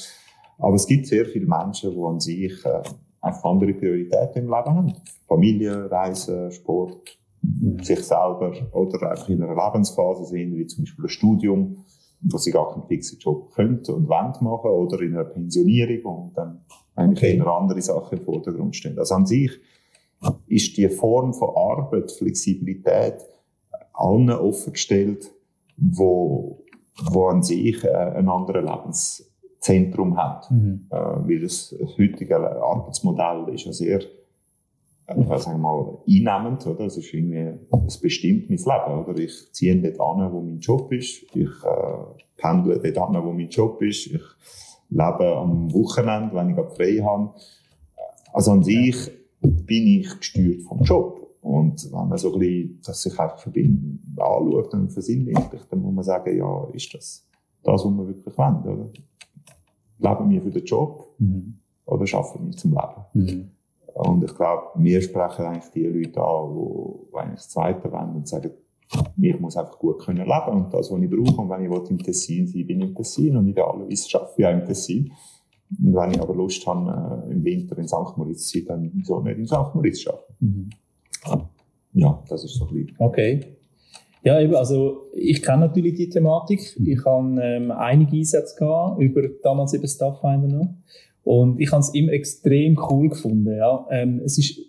Aber 0.59 0.75
es 0.75 0.87
gibt 0.87 1.07
sehr 1.07 1.25
viele 1.25 1.45
Menschen, 1.45 1.91
die 1.91 2.01
an 2.01 2.19
sich 2.21 2.65
äh, 2.65 2.83
einfach 3.19 3.43
andere 3.43 3.73
Prioritäten 3.73 4.43
im 4.43 4.49
Leben 4.49 4.75
haben. 4.75 4.93
Familie, 5.27 5.91
Reisen, 5.91 6.51
Sport, 6.51 7.19
mhm. 7.41 7.83
sich 7.83 7.99
selber 7.99 8.53
oder 8.71 9.11
einfach 9.11 9.27
in 9.27 9.43
einer 9.43 9.55
Lebensphase 9.55 10.23
sind, 10.25 10.55
wie 10.55 10.67
zum 10.67 10.85
Beispiel 10.85 11.05
ein 11.05 11.09
Studium, 11.09 11.85
wo 12.21 12.37
sie 12.37 12.51
gar 12.51 12.71
keinen 12.71 12.87
fixen 12.87 13.19
Job 13.19 13.51
könnten 13.51 13.91
und 13.91 14.07
wollen 14.07 14.33
machen 14.39 14.71
oder 14.71 15.01
in 15.01 15.15
einer 15.15 15.25
Pensionierung 15.25 16.27
und 16.27 16.37
dann 16.37 16.61
eigentlich 16.95 17.41
okay. 17.41 17.49
andere 17.49 17.81
Sachen 17.81 18.19
im 18.19 18.23
Vordergrund 18.23 18.75
stehen. 18.75 18.97
Also 18.97 19.15
an 19.15 19.25
sich 19.25 19.51
ist 20.47 20.77
die 20.77 20.89
Form 20.89 21.33
von 21.33 21.49
Arbeit, 21.55 22.11
Flexibilität 22.11 23.25
allen 23.93 24.29
offengestellt, 24.29 25.31
wo, 25.77 26.63
wo 27.11 27.27
an 27.27 27.43
sich 27.43 27.83
äh, 27.83 27.89
ein 27.89 28.29
anderes 28.29 28.63
Lebenszentrum 28.63 30.17
hat. 30.17 30.49
Mhm. 30.51 30.87
Äh, 30.89 30.95
weil 30.95 31.39
das, 31.39 31.75
das 31.79 31.97
heutige 31.97 32.37
Arbeitsmodell 32.37 33.53
ist 33.53 33.65
ja 33.65 33.73
sehr 33.73 34.01
äh, 35.07 35.37
sagen 35.37 35.61
mal, 35.61 35.97
einnehmend, 36.07 36.65
oder? 36.67 36.85
Es 36.85 36.97
ist 36.97 37.13
irgendwie, 37.13 37.59
es 37.87 37.99
bestimmt 37.99 38.49
mein 38.49 38.57
Leben, 38.57 39.05
oder? 39.05 39.17
Ich 39.17 39.51
ziehe 39.51 39.75
dort 39.75 39.99
an, 39.99 40.31
wo 40.31 40.41
mein 40.41 40.59
Job 40.59 40.91
ist. 40.91 41.23
Ich, 41.33 41.49
äh, 41.63 42.21
pendle 42.41 42.79
dort 42.79 42.97
an, 42.97 43.23
wo 43.23 43.31
mein 43.31 43.49
Job 43.49 43.81
ist. 43.81 44.07
Ich 44.07 44.21
lebe 44.89 45.35
am 45.37 45.73
Wochenende, 45.73 46.35
wenn 46.35 46.49
ich 46.49 46.75
frei 46.75 47.03
habe. 47.03 47.33
Also 48.33 48.51
an 48.51 48.63
sich 48.63 49.11
bin 49.41 49.87
ich 49.87 50.17
gesteuert 50.17 50.61
vom 50.61 50.81
Job. 50.81 51.35
Und 51.41 51.91
wenn 51.91 52.07
man 52.07 52.17
so 52.17 52.33
ein 52.33 52.39
bisschen, 52.39 52.79
dass 52.85 53.01
sich 53.01 53.19
einfach 53.19 53.39
verbinden, 53.39 54.15
anschaut 54.17 54.73
und 54.73 54.91
versinnlicht, 54.91 55.49
dann 55.69 55.81
muss 55.81 55.93
man 55.93 56.03
sagen, 56.03 56.37
ja, 56.37 56.67
ist 56.73 56.93
das 56.93 57.27
das, 57.63 57.85
was 57.85 57.91
wir 57.91 58.07
wirklich 58.07 58.37
wollen, 58.37 58.63
oder? 58.63 58.89
Leben 59.99 60.29
wir 60.29 60.41
für 60.41 60.49
den 60.49 60.65
Job 60.65 61.13
mhm. 61.19 61.59
oder 61.85 62.07
schaffen 62.07 62.47
wir 62.47 62.57
zum 62.57 62.71
Leben? 62.71 63.05
Mhm. 63.13 63.51
Und 63.93 64.23
ich 64.23 64.35
glaube, 64.35 64.63
wir 64.75 65.01
sprechen 65.01 65.45
eigentlich 65.45 65.71
die 65.71 65.85
Leute 65.85 66.23
an, 66.23 66.55
die, 66.55 67.17
eigentlich 67.17 67.39
das 67.39 67.49
Zweite 67.49 67.91
wollen 67.91 68.15
und 68.15 68.27
sagen, 68.27 68.51
ich 69.17 69.39
muss 69.39 69.55
einfach 69.55 69.77
gut 69.77 69.99
können 69.99 70.25
leben 70.25 70.57
und 70.57 70.73
das, 70.73 70.91
was 70.91 71.01
ich 71.01 71.09
brauche. 71.09 71.41
Und 71.41 71.49
wenn 71.49 71.71
ich 71.71 71.89
im 71.89 71.99
Tessin 71.99 72.47
sein 72.47 72.67
bin 72.67 72.81
ich 72.81 72.87
im 72.89 72.95
Tessin 72.95 73.37
und 73.37 73.47
idealerweise 73.47 74.09
schaffe 74.09 74.33
ich 74.37 74.45
auch 74.45 74.51
im 74.51 74.65
Tessin. 74.65 75.11
Und 75.79 75.95
wenn 75.95 76.11
ich 76.11 76.21
aber 76.21 76.35
Lust 76.35 76.65
habe, 76.67 77.25
äh, 77.27 77.31
im 77.31 77.43
Winter 77.43 77.77
in 77.77 77.87
St. 77.87 78.17
Moritz 78.17 78.47
zu 78.47 78.57
sein, 78.59 78.65
dann 78.67 78.91
wieso 78.93 79.21
nicht 79.21 79.37
in 79.37 79.45
St. 79.47 79.73
Moritz 79.73 80.05
arbeiten. 80.07 80.33
Mhm. 80.39 80.69
Ja, 81.93 82.23
das 82.29 82.43
ist 82.43 82.55
so 82.55 82.67
ein 82.67 82.73
bisschen. 82.73 82.95
Okay. 82.99 83.39
Ja, 84.23 84.39
eben, 84.39 84.55
also 84.55 85.07
ich 85.15 85.41
kenne 85.41 85.61
natürlich 85.67 85.95
die 85.95 86.09
Thematik. 86.09 86.77
Ich 86.85 87.05
habe 87.05 87.41
ähm, 87.41 87.71
einige 87.71 88.15
Einsätze 88.17 88.55
gehabt, 88.57 89.01
über 89.01 89.23
damals 89.43 89.73
eben 89.73 89.87
Stafffinder 89.87 90.47
noch. 90.47 90.67
Und 91.23 91.59
ich 91.59 91.71
habe 91.71 91.81
es 91.81 91.89
immer 91.93 92.11
extrem 92.13 92.77
cool 92.89 93.09
gefunden. 93.09 93.55
Ja. 93.55 93.85
Ähm, 93.91 94.21
es 94.23 94.37
ist 94.37 94.59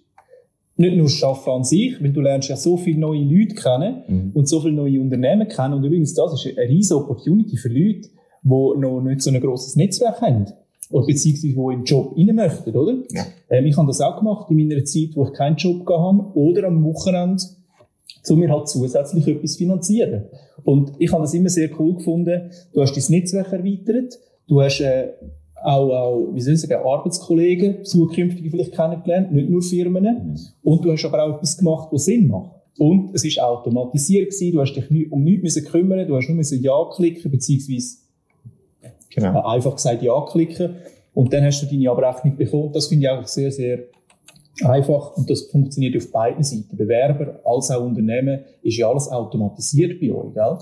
nicht 0.77 0.97
nur 0.97 1.05
das 1.07 1.23
Arbeiten 1.23 1.51
an 1.51 1.65
sich, 1.65 2.03
weil 2.03 2.13
du 2.13 2.21
lernst 2.23 2.49
ja 2.49 2.57
so 2.57 2.77
viele 2.77 2.99
neue 2.99 3.23
Leute 3.25 3.55
kennen 3.55 4.03
Mhm. 4.09 4.31
und 4.35 4.49
so 4.49 4.61
viele 4.61 4.73
neue 4.75 5.01
Unternehmen 5.01 5.47
kennen. 5.49 5.75
Und 5.75 5.85
übrigens, 5.85 6.15
das 6.15 6.33
ist 6.33 6.47
eine 6.59 6.69
riesige 6.69 7.01
Opportunity 7.01 7.57
für 7.57 7.69
Leute, 7.69 8.09
die 8.43 8.49
noch 8.49 9.01
nicht 9.03 9.21
so 9.21 9.31
ein 9.31 9.41
grosses 9.41 9.77
Netzwerk 9.77 10.21
haben. 10.23 10.47
Oder 10.91 11.07
beziehungsweise, 11.07 11.55
die 11.55 11.61
in 11.61 11.81
den 11.81 11.85
Job 11.85 12.17
rein 12.17 12.35
möchten, 12.35 12.77
oder? 12.77 12.95
Ja. 13.11 13.27
Ähm, 13.51 13.67
ich 13.67 13.77
habe 13.77 13.87
das 13.87 14.01
auch 14.01 14.19
gemacht 14.19 14.51
in 14.51 14.57
meiner 14.57 14.85
Zeit, 14.85 15.11
wo 15.15 15.25
ich 15.25 15.33
keinen 15.33 15.57
Job 15.57 15.87
gehabt 15.87 16.03
habe. 16.03 16.39
Oder 16.39 16.65
am 16.69 16.85
Wochenende, 16.85 17.43
um 18.29 18.39
mir 18.39 18.51
halt 18.51 18.69
zusätzlich 18.69 19.27
etwas 19.27 19.57
finanzieren. 19.57 20.25
Und 20.65 20.93
ich 20.99 21.11
habe 21.13 21.23
das 21.23 21.35
immer 21.35 21.49
sehr 21.49 21.71
cool 21.79 21.95
gefunden. 21.95 22.51
Du 22.73 22.83
hast 22.83 22.95
dein 22.95 23.19
Netzwerk 23.19 23.53
erweitert. 23.53 24.19
Du 24.47 24.61
hast, 24.61 24.81
äh, 24.81 25.09
auch, 25.65 25.91
auch, 25.91 26.29
wie 26.35 26.41
soll 26.41 26.55
ich 26.55 26.61
sagen, 26.61 26.85
Arbeitskollegen, 26.85 27.85
zukünftige 27.85 28.51
vielleicht 28.51 28.73
kennengelernt, 28.73 29.33
nicht 29.33 29.49
nur 29.49 29.63
Firmen. 29.63 30.37
Und 30.63 30.85
du 30.85 30.93
hast 30.93 31.05
aber 31.05 31.25
auch 31.25 31.37
etwas 31.37 31.57
gemacht, 31.57 31.89
was 31.91 32.05
Sinn 32.05 32.29
macht. 32.29 32.51
Und 32.79 33.15
es 33.15 33.25
ist 33.25 33.41
automatisiert 33.41 34.31
gewesen, 34.31 34.53
du 34.53 34.61
hast 34.61 34.75
dich 34.75 35.13
um 35.13 35.23
nichts 35.23 35.43
müssen 35.43 35.65
kümmern, 35.65 36.07
du 36.07 36.17
hast 36.17 36.29
nur 36.29 36.37
müssen 36.37 36.63
Ja 36.63 36.89
klicken, 36.95 37.31
beziehungsweise 37.31 37.99
Genau. 39.15 39.41
äh, 39.41 39.55
einfach 39.55 39.75
gesagt 39.75 40.03
Ja 40.03 40.25
klicken. 40.27 40.77
Und 41.15 41.33
dann 41.33 41.45
hast 41.45 41.63
du 41.63 41.67
deine 41.67 41.91
Abrechnung 41.91 42.37
bekommen. 42.37 42.73
Das 42.73 42.87
finde 42.87 43.05
ich 43.05 43.11
auch 43.11 43.27
sehr, 43.27 43.53
sehr 43.53 43.81
einfach. 44.65 45.17
Und 45.17 45.29
das 45.29 45.43
funktioniert 45.43 45.97
auf 45.97 46.11
beiden 46.11 46.43
Seiten. 46.43 46.77
Bewerber 46.77 47.41
als 47.45 47.71
auch 47.71 47.85
Unternehmen 47.85 48.45
ist 48.63 48.79
ja 48.79 48.89
alles 48.89 49.09
automatisiert 49.09 50.01
bei 50.01 50.13
euch, 50.13 50.35
gell? 50.35 50.59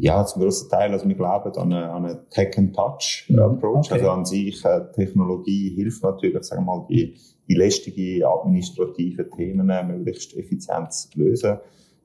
Ja, 0.00 0.24
zum 0.24 0.42
grossen 0.42 0.70
Teil, 0.70 0.92
also 0.92 1.08
wir 1.08 1.16
glauben 1.16 1.52
an 1.56 1.72
einen, 1.72 1.90
an 1.90 2.06
einen 2.06 2.18
Tech-and-Touch-Approach. 2.30 3.60
Mhm, 3.60 3.78
okay. 3.78 3.94
Also 3.94 4.10
an 4.10 4.24
sich, 4.24 4.64
äh, 4.64 4.80
Technologie 4.94 5.70
hilft 5.74 6.04
natürlich, 6.04 6.44
sagen 6.44 6.64
wir 6.64 6.76
mal, 6.76 6.86
die, 6.88 7.16
die 7.48 7.54
lästigen 7.54 8.24
administrativen 8.24 9.28
Themen 9.36 9.68
äh, 9.70 9.82
möglichst 9.82 10.36
effizient 10.36 10.92
zu 10.92 11.08
lösen. 11.18 11.58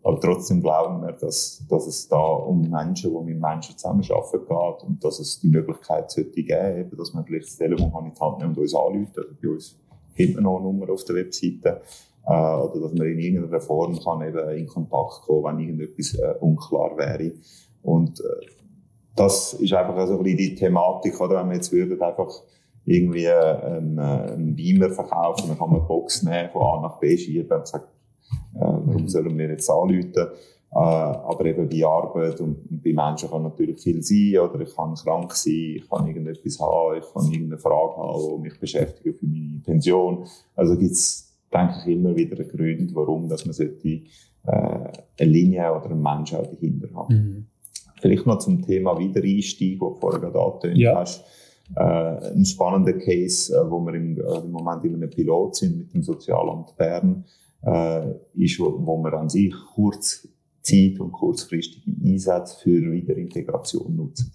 Aber 0.04 0.20
trotzdem 0.20 0.62
glauben 0.62 1.02
wir, 1.02 1.14
dass, 1.14 1.66
dass 1.70 1.88
es 1.88 2.10
da 2.10 2.22
um 2.22 2.70
Menschen, 2.70 3.12
die 3.12 3.34
mit 3.34 3.40
Menschen 3.40 3.78
zusammenarbeiten 3.78 4.46
geht 4.46 4.84
und 4.84 5.04
dass 5.04 5.20
es 5.20 5.40
die 5.40 5.48
Möglichkeit 5.48 6.12
sollte 6.12 6.44
geben, 6.44 6.78
eben, 6.78 6.98
dass 6.98 7.14
man 7.14 7.24
vielleicht 7.26 7.48
das 7.48 7.58
Telefon 7.58 7.92
kann 7.92 8.06
in 8.06 8.14
die 8.14 8.20
Hand 8.20 8.40
nimmt 8.40 8.58
und 8.58 8.64
uns 8.64 8.76
anruft. 8.76 9.18
Also 9.18 9.30
bei 9.42 9.50
uns 9.50 9.80
findet 10.14 10.36
man 10.36 10.44
noch 10.44 10.58
eine 10.58 10.66
Nummer 10.66 10.92
auf 10.92 11.06
der 11.06 11.16
Webseite. 11.16 11.82
Äh, 12.26 12.32
oder 12.32 12.82
dass 12.82 12.94
man 12.94 13.08
in 13.08 13.20
irgendeiner 13.20 13.62
Form 13.62 13.98
kann 13.98 14.28
eben 14.28 14.50
in 14.58 14.68
Kontakt 14.68 15.22
kommen, 15.26 15.58
wenn 15.58 15.60
irgendetwas 15.60 16.16
äh, 16.16 16.36
unklar 16.42 16.98
wäre. 16.98 17.32
Und 17.82 18.20
äh, 18.20 18.46
das 19.16 19.54
ist 19.54 19.74
einfach 19.74 20.08
so 20.08 20.18
ein 20.18 20.24
bisschen 20.24 20.38
die 20.38 20.56
Thematik, 20.56 21.20
oder? 21.22 21.40
Wenn 21.40 21.50
wir 21.50 21.56
jetzt 21.56 21.72
würden 21.72 22.02
einfach 22.02 22.42
irgendwie 22.86 23.30
einen, 23.30 23.98
äh, 23.98 24.02
einen 24.02 24.56
Beamer 24.56 24.90
verkaufen, 24.90 25.48
dann 25.48 25.58
kann 25.58 25.70
man 25.70 25.80
eine 25.80 25.88
Box 25.88 26.24
nehmen, 26.24 26.50
von 26.50 26.62
A 26.62 26.82
nach 26.82 27.00
B 27.00 27.18
schieben 27.18 27.58
und 27.58 27.68
sagen, 27.68 27.86
äh, 28.56 28.60
warum 28.60 29.08
sollen 29.08 29.38
wir 29.38 29.50
jetzt 29.50 29.70
anrufen? 29.70 30.14
Äh, 30.16 30.76
aber 30.76 31.46
eben 31.46 31.70
bei 31.70 31.86
Arbeit 31.86 32.40
und, 32.42 32.58
und 32.70 32.84
bei 32.84 32.94
Menschen 32.94 33.30
kann 33.30 33.44
natürlich 33.44 33.80
viel 33.80 34.02
sein, 34.02 34.40
oder 34.40 34.60
ich 34.62 34.76
kann 34.76 34.96
krank 34.96 35.34
sein, 35.34 35.54
ich 35.78 35.88
kann 35.90 36.08
irgendetwas 36.08 36.60
haben, 36.60 36.98
ich 36.98 37.14
kann 37.14 37.32
irgendeine 37.32 37.60
Frage 37.60 37.96
haben, 37.98 38.36
die 38.38 38.42
mich 38.50 38.60
beschäftigt 38.60 39.20
für 39.20 39.26
meine 39.28 39.62
Pension. 39.64 40.26
Also 40.56 40.76
gibt's, 40.76 41.32
denke 41.54 41.76
ich, 41.86 41.94
immer 41.96 42.16
wieder 42.16 42.44
Grund, 42.44 42.96
warum 42.96 43.28
dass 43.30 43.46
man 43.46 43.54
sollte, 43.54 43.88
äh, 43.88 44.02
eine 44.46 45.32
Linie 45.32 45.72
oder 45.76 45.92
einen 45.92 46.02
Menschen 46.02 46.40
auch 46.40 46.48
dahinter 46.48 46.88
haben. 46.96 47.48
Vielleicht 48.02 48.26
noch 48.26 48.40
zum 48.40 48.62
Thema 48.62 48.98
Wiedereinstieg, 48.98 49.80
wo 49.80 49.92
du 49.92 49.96
vorher 49.96 50.20
gerade 50.20 50.40
angetönt 50.42 50.78
Ja. 50.78 51.00
hast. 51.00 51.24
Äh, 51.76 52.34
ein 52.34 52.44
spannender 52.46 52.94
Case, 52.94 53.56
äh, 53.56 53.72
wo 53.72 53.80
wir 53.80 53.94
im, 53.94 54.18
äh, 54.20 54.40
im 54.40 54.52
Moment 54.52 54.84
in 54.84 54.96
einem 54.96 55.10
Pilot 55.10 55.56
sind 55.56 55.78
mit 55.78 55.94
dem 55.94 56.04
Sozialamt 56.04 56.76
Bern, 56.76 57.24
äh, 57.66 58.12
ist, 58.36 58.60
wo, 58.60 58.98
wir 59.04 59.14
an 59.14 59.30
sich 59.30 59.54
kurzzeit- 59.76 61.00
und 61.00 61.12
kurzfristige 61.12 61.92
Einsätze 62.06 62.58
für 62.62 62.92
Wiederintegration 62.92 63.96
nutzen. 63.96 64.32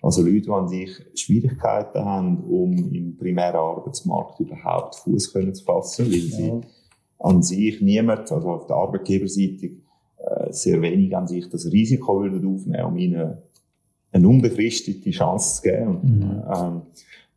Also 0.00 0.22
Leute, 0.22 0.42
die 0.42 0.50
an 0.50 0.68
sich 0.68 0.90
Schwierigkeiten 1.14 2.04
haben, 2.04 2.44
um 2.44 2.72
im 2.94 3.16
primären 3.16 3.56
Arbeitsmarkt 3.56 4.38
überhaupt 4.40 4.94
Fuß 4.96 5.32
zu 5.32 5.64
fassen, 5.64 6.06
weil 6.06 6.20
sie 6.20 6.46
Ja. 6.48 6.60
an 7.18 7.42
sich 7.42 7.80
niemand, 7.80 8.30
also 8.30 8.48
auf 8.50 8.66
der 8.66 8.76
Arbeitgeberseite, 8.76 9.66
äh, 10.18 10.52
sehr 10.52 10.80
wenig 10.82 11.16
an 11.16 11.26
sich 11.26 11.48
das 11.48 11.66
Risiko 11.72 12.20
würden 12.22 12.46
aufnehmen, 12.54 12.84
um 12.84 12.96
ihnen 12.96 13.38
eine 14.12 14.28
unbefristete 14.28 15.10
Chance 15.10 15.56
zu 15.56 15.62
geben. 15.62 15.86
Und, 15.96 16.04
Mhm. 16.04 16.42
ähm, 16.54 16.82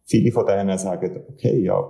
viele 0.05 0.31
von 0.31 0.45
denen 0.45 0.77
sagen, 0.77 1.21
okay, 1.29 1.63
ja, 1.63 1.83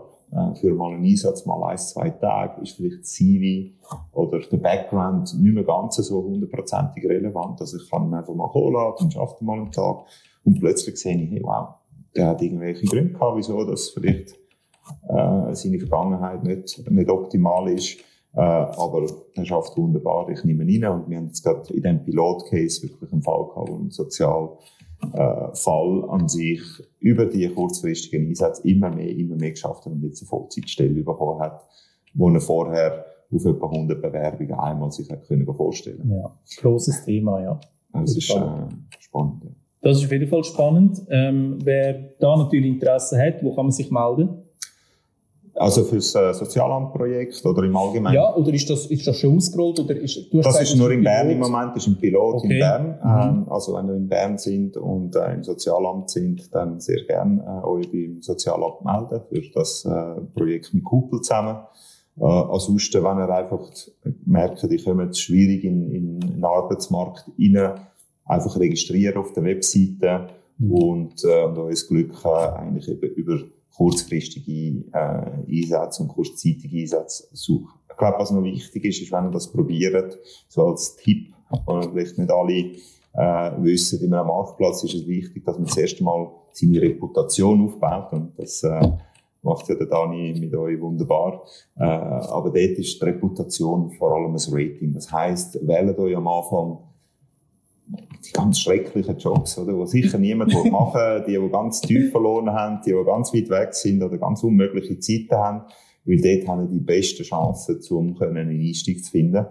für 0.59 0.73
mal 0.73 0.93
einen 0.93 1.03
Einsatz 1.03 1.45
mal 1.45 1.61
ein, 1.69 1.77
zwei 1.77 2.09
Tage 2.09 2.61
ist 2.61 2.77
vielleicht 2.77 3.01
das 3.01 3.11
CV 3.11 3.73
oder 4.13 4.39
der 4.39 4.57
Background 4.57 5.33
nicht 5.39 5.53
mehr 5.53 5.63
ganz 5.63 5.97
so 5.97 6.23
hundertprozentig 6.23 7.03
relevant. 7.05 7.59
Also 7.59 7.77
ich 7.77 7.89
kann 7.89 8.13
einfach 8.13 8.33
mal 8.33 8.47
holen, 8.53 8.93
dann 8.97 9.11
schafft 9.11 9.41
er 9.41 9.45
mal 9.45 9.59
einen 9.59 9.71
Tag 9.71 10.05
und 10.45 10.59
plötzlich 10.59 10.97
sehe 10.97 11.21
ich, 11.21 11.31
hey, 11.31 11.41
wow, 11.43 11.75
der 12.15 12.27
hat 12.27 12.41
irgendwelche 12.41 12.85
Gründe 12.85 13.13
gehabt, 13.13 13.37
wieso 13.37 13.63
das 13.65 13.89
vielleicht 13.89 14.39
äh, 15.07 15.53
seine 15.53 15.79
Vergangenheit 15.79 16.43
nicht, 16.43 16.89
nicht 16.89 17.09
optimal 17.09 17.69
ist. 17.69 17.99
Äh, 18.33 18.39
aber 18.39 19.05
er 19.35 19.45
schafft 19.45 19.77
wunderbar, 19.77 20.29
ich 20.29 20.43
nehme 20.43 20.63
ihn 20.63 20.83
rein. 20.83 21.01
Und 21.01 21.09
wir 21.09 21.17
haben 21.17 21.27
jetzt 21.27 21.43
gerade 21.43 21.73
in 21.73 21.81
diesem 21.81 22.03
Pilot-Case 22.03 22.83
wirklich 22.83 23.11
einen 23.11 23.21
Fall 23.21 23.45
gehabt, 23.47 23.69
wo 23.69 23.75
ein 23.75 23.91
Sozialfall 25.01 26.09
an 26.09 26.27
sich 26.27 26.61
über 26.99 27.25
die 27.25 27.47
kurzfristigen 27.49 28.27
Einsätze 28.27 28.67
immer 28.67 28.89
mehr, 28.89 29.09
immer 29.09 29.35
mehr 29.35 29.51
geschafft 29.51 29.85
hat 29.85 29.93
und 29.93 30.03
jetzt 30.03 30.21
eine 30.21 30.27
Vollzeitstelle 30.27 31.03
bekommen 31.03 31.39
hat, 31.39 31.65
wo 32.13 32.29
er 32.29 32.41
vorher 32.41 33.05
auf 33.33 33.45
etwa 33.45 33.67
100 33.67 34.01
Bewerbungen 34.01 34.53
einmal 34.53 34.91
sich 34.91 35.09
hat 35.09 35.27
können 35.27 35.45
vorstellen 35.45 36.11
Ja, 36.11 36.37
grosses 36.57 37.03
Thema, 37.05 37.41
ja. 37.41 37.59
Das 37.93 38.15
ist 38.15 38.29
äh, 38.29 38.67
spannend. 38.99 39.43
Das 39.81 39.97
ist 39.97 40.05
auf 40.05 40.11
jeden 40.11 40.27
Fall 40.27 40.43
spannend. 40.43 41.01
Ähm, 41.09 41.57
wer 41.63 42.13
da 42.19 42.37
natürlich 42.37 42.69
Interesse 42.71 43.17
hat, 43.19 43.43
wo 43.43 43.55
kann 43.55 43.65
man 43.65 43.71
sich 43.71 43.89
melden? 43.89 44.43
Also 45.61 45.83
fürs 45.83 46.15
äh, 46.15 46.33
Sozialamtprojekt 46.33 47.45
oder 47.45 47.63
im 47.63 47.75
Allgemeinen? 47.75 48.15
Ja, 48.15 48.35
oder 48.35 48.51
ist 48.53 48.69
das, 48.69 48.87
ist 48.87 49.05
das 49.05 49.17
schon 49.17 49.37
ausgerollt? 49.37 49.79
Oder 49.79 49.95
ist, 49.95 50.17
Das 50.33 50.61
ist 50.61 50.75
nur 50.75 50.91
in 50.91 51.03
Bern 51.03 51.29
im. 51.29 51.39
Moment, 51.39 51.75
das 51.75 51.83
ist 51.85 51.93
ein 51.93 51.99
Pilot 51.99 52.35
Okay. 52.35 52.53
in 52.53 52.59
Bern. 52.59 52.85
Mhm. 53.03 53.39
Ähm, 53.43 53.45
also 53.51 53.73
wenn 53.75 53.87
ihr 53.87 53.95
in 53.95 54.07
Bern 54.09 54.37
sind 54.37 54.75
und 54.77 55.15
äh, 55.15 55.33
im 55.33 55.43
Sozialamt 55.43 56.09
sind, 56.09 56.53
dann 56.53 56.79
sehr 56.79 57.03
gerne 57.05 57.43
äh, 57.63 57.65
euch 57.67 57.91
beim 57.91 58.21
Sozialamt 58.21 58.83
melden 58.83 59.21
für 59.29 59.41
das 59.53 59.85
äh, 59.85 60.21
Projekt 60.33 60.73
mit 60.73 60.83
Kuppel 60.83 61.21
zusammen. 61.21 61.57
Äh, 62.19 62.23
ansonsten, 62.25 63.03
wenn 63.03 63.17
ihr 63.19 63.29
einfach 63.29 63.69
merkt, 64.25 64.63
ihr 64.63 64.83
kommt 64.83 65.17
schwierig 65.17 65.63
in, 65.63 65.89
in, 65.91 66.21
in 66.21 66.35
den 66.35 66.43
Arbeitsmarkt 66.45 67.25
rein, 67.39 67.73
einfach 68.25 68.59
registrieren 68.59 69.17
auf 69.17 69.33
der 69.33 69.43
Webseite 69.43 70.27
Mhm. 70.61 70.71
und, 70.71 71.23
äh, 71.25 71.43
und 71.45 71.57
euer 71.57 71.73
Glück 71.87 72.25
eigentlich 72.25 72.87
eben 72.87 73.09
über 73.15 73.39
kurzfristige 73.75 74.85
äh, 74.93 75.61
Einsätze 75.61 76.03
und 76.03 76.09
kurzzeitige 76.09 76.77
Einsätze 76.77 77.27
suchen. 77.33 77.79
Ich 77.89 77.97
glaube, 77.97 78.19
was 78.19 78.31
noch 78.31 78.43
wichtig 78.43 78.85
ist, 78.85 79.01
ist, 79.01 79.11
wenn 79.11 79.25
ihr 79.25 79.31
das 79.31 79.51
probiert, 79.51 80.17
so 80.47 80.67
als 80.67 80.95
Tipp, 80.95 81.33
weil 81.65 81.89
vielleicht 81.89 82.17
nicht 82.17 82.31
alle 82.31 82.75
äh, 83.13 83.63
wissen, 83.63 84.03
in 84.03 84.13
einem 84.13 84.27
Marktplatz 84.27 84.83
ist 84.83 84.95
es 84.95 85.07
wichtig, 85.07 85.45
dass 85.45 85.57
man 85.57 85.67
zuerst 85.67 85.99
einmal 85.99 86.31
seine 86.51 86.81
Reputation 86.81 87.65
aufbaut 87.65 88.13
und 88.13 88.37
das 88.37 88.63
äh, 88.63 88.91
macht 89.43 89.67
ja 89.69 89.75
der 89.75 89.87
Dani 89.87 90.35
mit 90.39 90.55
euch 90.55 90.79
wunderbar. 90.79 91.43
Äh, 91.77 91.83
aber 91.83 92.51
dort 92.51 92.55
ist 92.55 93.01
die 93.01 93.05
Reputation 93.05 93.91
vor 93.91 94.13
allem 94.15 94.35
ein 94.35 94.53
Rating. 94.53 94.93
Das 94.93 95.11
heisst, 95.11 95.67
wählt 95.67 95.97
euch 95.97 96.15
am 96.15 96.27
Anfang 96.27 96.79
die 98.21 98.31
ganz 98.31 98.59
schrecklichen 98.59 99.17
Jobs, 99.17 99.57
oder? 99.57 99.75
Wo 99.75 99.85
sicher 99.85 100.17
niemand 100.17 100.53
will 100.53 100.71
machen 100.71 101.23
die, 101.27 101.37
die 101.37 101.49
ganz 101.49 101.81
tief 101.81 102.11
verloren 102.11 102.51
haben, 102.51 102.81
die, 102.85 102.91
die 102.91 103.05
ganz 103.05 103.33
weit 103.33 103.49
weg 103.49 103.73
sind 103.73 104.01
oder 104.03 104.17
ganz 104.17 104.43
unmögliche 104.43 104.99
Zeiten 104.99 105.35
haben, 105.35 105.61
weil 106.05 106.17
dort 106.17 106.47
haben 106.47 106.69
die 106.69 106.79
besten 106.79 107.23
Chancen, 107.23 107.79
um 107.89 108.19
einen 108.21 108.49
Einstieg 108.49 109.03
zu 109.03 109.11
finden. 109.11 109.45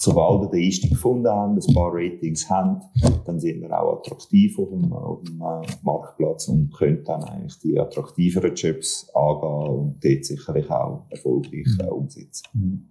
Sobald 0.00 0.44
ihr 0.44 0.50
den 0.50 0.64
Einstieg 0.64 0.90
gefunden 0.90 1.28
habt, 1.28 1.68
ein 1.68 1.74
paar 1.74 1.90
Ratings 1.92 2.48
habt, 2.48 2.84
dann 3.26 3.40
sind 3.40 3.60
wir 3.60 3.82
auch 3.82 3.98
attraktiv 3.98 4.56
auf 4.56 4.68
dem, 4.68 4.92
auf 4.92 5.22
dem 5.24 5.40
äh, 5.40 5.66
Marktplatz 5.82 6.46
und 6.46 6.72
könnt 6.72 7.08
dann 7.08 7.24
eigentlich 7.24 7.58
die 7.58 7.80
attraktiveren 7.80 8.54
Jobs 8.54 9.10
angehen 9.12 9.68
und 9.68 10.04
dort 10.04 10.24
sicherlich 10.24 10.70
auch 10.70 11.02
erfolgreich 11.10 11.66
äh, 11.80 11.86
umsetzen. 11.86 12.44
Mhm. 12.52 12.88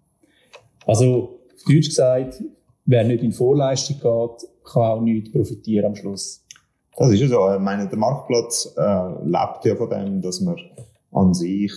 Also, 0.86 1.40
auf 1.56 1.64
Deutsch 1.66 1.88
gesagt, 1.88 2.44
wer 2.86 3.06
nicht 3.06 3.24
in 3.24 3.32
Vorleistung 3.32 3.98
geht, 4.02 4.50
kann 4.72 4.84
auch 4.84 5.02
nicht 5.02 5.32
profitieren 5.32 5.86
am 5.86 5.96
Schluss. 5.96 6.44
Das 6.98 7.12
ist 7.12 7.20
ja 7.20 7.28
so. 7.28 7.54
Ich 7.54 7.60
meine, 7.60 7.88
der 7.88 7.98
Marktplatz 7.98 8.74
äh, 8.76 9.24
lebt 9.24 9.66
ja 9.66 9.76
von 9.76 9.90
dem, 9.90 10.22
dass 10.22 10.42
man 10.42 10.58
an 11.12 11.34
sich 11.34 11.72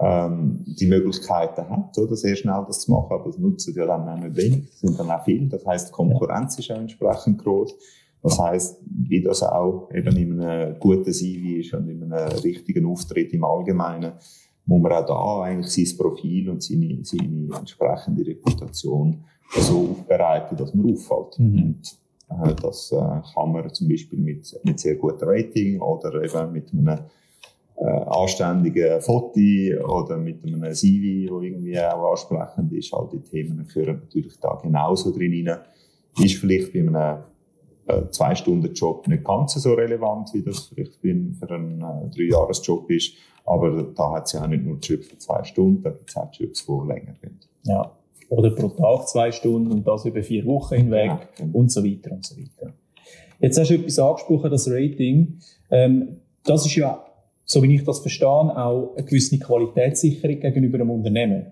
ähm, 0.00 0.64
die 0.66 0.86
Möglichkeiten 0.86 1.68
hat, 1.68 1.96
oder, 1.98 2.16
sehr 2.16 2.34
schnell 2.34 2.64
das 2.66 2.80
zu 2.80 2.90
machen, 2.90 3.12
aber 3.12 3.26
das 3.26 3.38
nutzen 3.38 3.74
ja 3.76 3.86
dann 3.86 4.08
auch 4.08 4.18
nicht 4.18 4.36
wenig, 4.36 4.72
sind 4.72 4.98
dann 4.98 5.10
auch 5.10 5.24
viele. 5.24 5.48
Das 5.48 5.64
heißt, 5.64 5.88
die 5.88 5.92
Konkurrenz 5.92 6.56
ja. 6.56 6.60
ist 6.60 6.70
auch 6.72 6.80
entsprechend 6.80 7.44
groß. 7.44 7.74
Das 8.22 8.38
heißt, 8.38 8.80
wie 8.86 9.22
das 9.22 9.42
auch 9.42 9.90
eben 9.92 10.16
in 10.16 10.40
einem 10.40 10.78
guten 10.80 11.12
CV 11.12 11.60
ist 11.60 11.74
und 11.74 11.88
in 11.88 12.10
einem 12.10 12.38
richtigen 12.38 12.86
Auftritt 12.86 13.34
im 13.34 13.44
Allgemeinen, 13.44 14.14
muss 14.64 14.80
man 14.80 14.92
auch 14.92 15.06
da 15.06 15.42
eigentlich 15.42 15.70
sein 15.70 15.98
Profil 15.98 16.48
und 16.48 16.62
seine, 16.62 17.00
seine 17.02 17.54
entsprechende 17.54 18.26
Reputation 18.26 19.24
so 19.50 19.90
aufbereiten, 19.90 20.56
dass 20.56 20.74
man 20.74 20.90
auffällt. 20.90 21.38
Mhm. 21.38 21.62
Und 21.62 21.98
das 22.60 22.92
äh, 22.92 22.96
kann 22.96 23.52
man 23.52 23.72
zum 23.72 23.88
Beispiel 23.88 24.18
mit, 24.18 24.60
mit 24.64 24.80
sehr 24.80 24.96
gutem 24.96 25.28
Rating 25.28 25.80
oder 25.80 26.22
eben 26.22 26.52
mit 26.52 26.72
einem 26.72 26.98
äh, 27.76 27.84
anständigen 27.84 29.00
Foto 29.00 29.40
oder 29.86 30.16
mit 30.16 30.44
einem 30.44 30.72
CV, 30.72 31.32
wo 31.32 31.40
irgendwie 31.40 31.78
auch 31.80 32.12
ansprechend 32.12 32.72
ist. 32.72 32.94
All 32.94 33.08
die 33.12 33.20
Themen 33.20 33.66
gehören 33.66 34.00
natürlich 34.00 34.38
da 34.40 34.58
genauso 34.62 35.10
drin 35.12 35.48
rein. 35.48 35.60
Ist 36.18 36.36
vielleicht 36.36 36.72
bei 36.72 36.80
einem 36.80 37.24
äh, 37.86 38.08
zwei 38.10 38.34
Stunden 38.34 38.72
Job 38.72 39.06
nicht 39.08 39.24
ganz 39.24 39.54
so 39.54 39.74
relevant, 39.74 40.32
wie 40.32 40.42
das 40.42 40.66
vielleicht 40.66 40.94
für 40.94 41.10
einen 41.10 41.82
äh, 41.82 42.10
Dreijahresjob 42.10 42.90
ist. 42.90 43.14
Aber 43.44 43.82
da 43.82 44.12
hat 44.12 44.26
es 44.26 44.32
ja 44.32 44.42
auch 44.42 44.46
nicht 44.46 44.64
nur 44.64 44.78
Jobs 44.78 45.06
für 45.08 45.18
zwei 45.18 45.42
Stunden, 45.44 45.82
da 45.82 45.90
gibt 45.90 46.08
es 46.08 46.16
auch 46.16 46.32
Jobs, 46.32 46.64
die 46.64 46.88
länger 46.88 47.12
gehen. 47.20 47.38
Ja. 47.64 47.92
Oder 48.28 48.50
pro 48.50 48.68
Tag 48.68 49.08
zwei 49.08 49.32
Stunden 49.32 49.70
und 49.70 49.86
das 49.86 50.04
über 50.04 50.22
vier 50.22 50.44
Wochen 50.46 50.76
hinweg 50.76 51.06
ja, 51.06 51.20
genau. 51.36 51.58
und 51.58 51.70
so 51.70 51.84
weiter 51.84 52.12
und 52.12 52.24
so 52.24 52.36
weiter. 52.36 52.72
Jetzt 53.40 53.58
hast 53.58 53.70
du 53.70 53.74
etwas 53.74 53.98
angesprochen, 53.98 54.50
das 54.50 54.70
Rating. 54.70 55.38
Ähm, 55.70 56.16
das 56.44 56.66
ist 56.66 56.76
ja, 56.76 57.04
so 57.44 57.62
wie 57.62 57.74
ich 57.74 57.84
das 57.84 58.00
verstehe, 58.00 58.28
auch 58.28 58.94
eine 58.96 59.04
gewisse 59.04 59.38
Qualitätssicherung 59.38 60.40
gegenüber 60.40 60.78
einem 60.78 60.90
Unternehmen. 60.90 61.46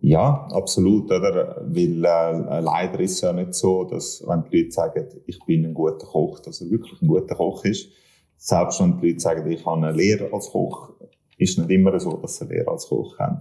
Ja, 0.00 0.48
absolut, 0.50 1.10
oder? 1.10 1.64
Weil 1.66 2.04
äh, 2.04 2.60
leider 2.60 3.00
ist 3.00 3.12
es 3.12 3.20
ja 3.22 3.32
nicht 3.32 3.54
so, 3.54 3.84
dass 3.84 4.22
wenn 4.26 4.44
die 4.50 4.58
Leute 4.58 4.70
sagen, 4.70 5.06
ich 5.26 5.38
bin 5.46 5.64
ein 5.64 5.72
guter 5.72 6.06
Koch, 6.06 6.40
dass 6.40 6.60
er 6.60 6.70
wirklich 6.70 7.00
ein 7.00 7.08
guter 7.08 7.34
Koch 7.34 7.64
ist. 7.64 7.88
Selbst 8.36 8.80
wenn 8.80 9.00
die 9.00 9.08
Leute 9.08 9.20
sagen, 9.20 9.50
ich 9.50 9.64
habe 9.64 9.86
eine 9.86 9.96
Lehre 9.96 10.30
als 10.30 10.48
Koch, 10.48 10.90
ist 11.38 11.58
nicht 11.58 11.70
immer 11.70 11.98
so, 11.98 12.18
dass 12.18 12.36
sie 12.36 12.44
eine 12.44 12.54
Lehre 12.54 12.70
als 12.70 12.86
Koch 12.86 13.18
haben. 13.18 13.40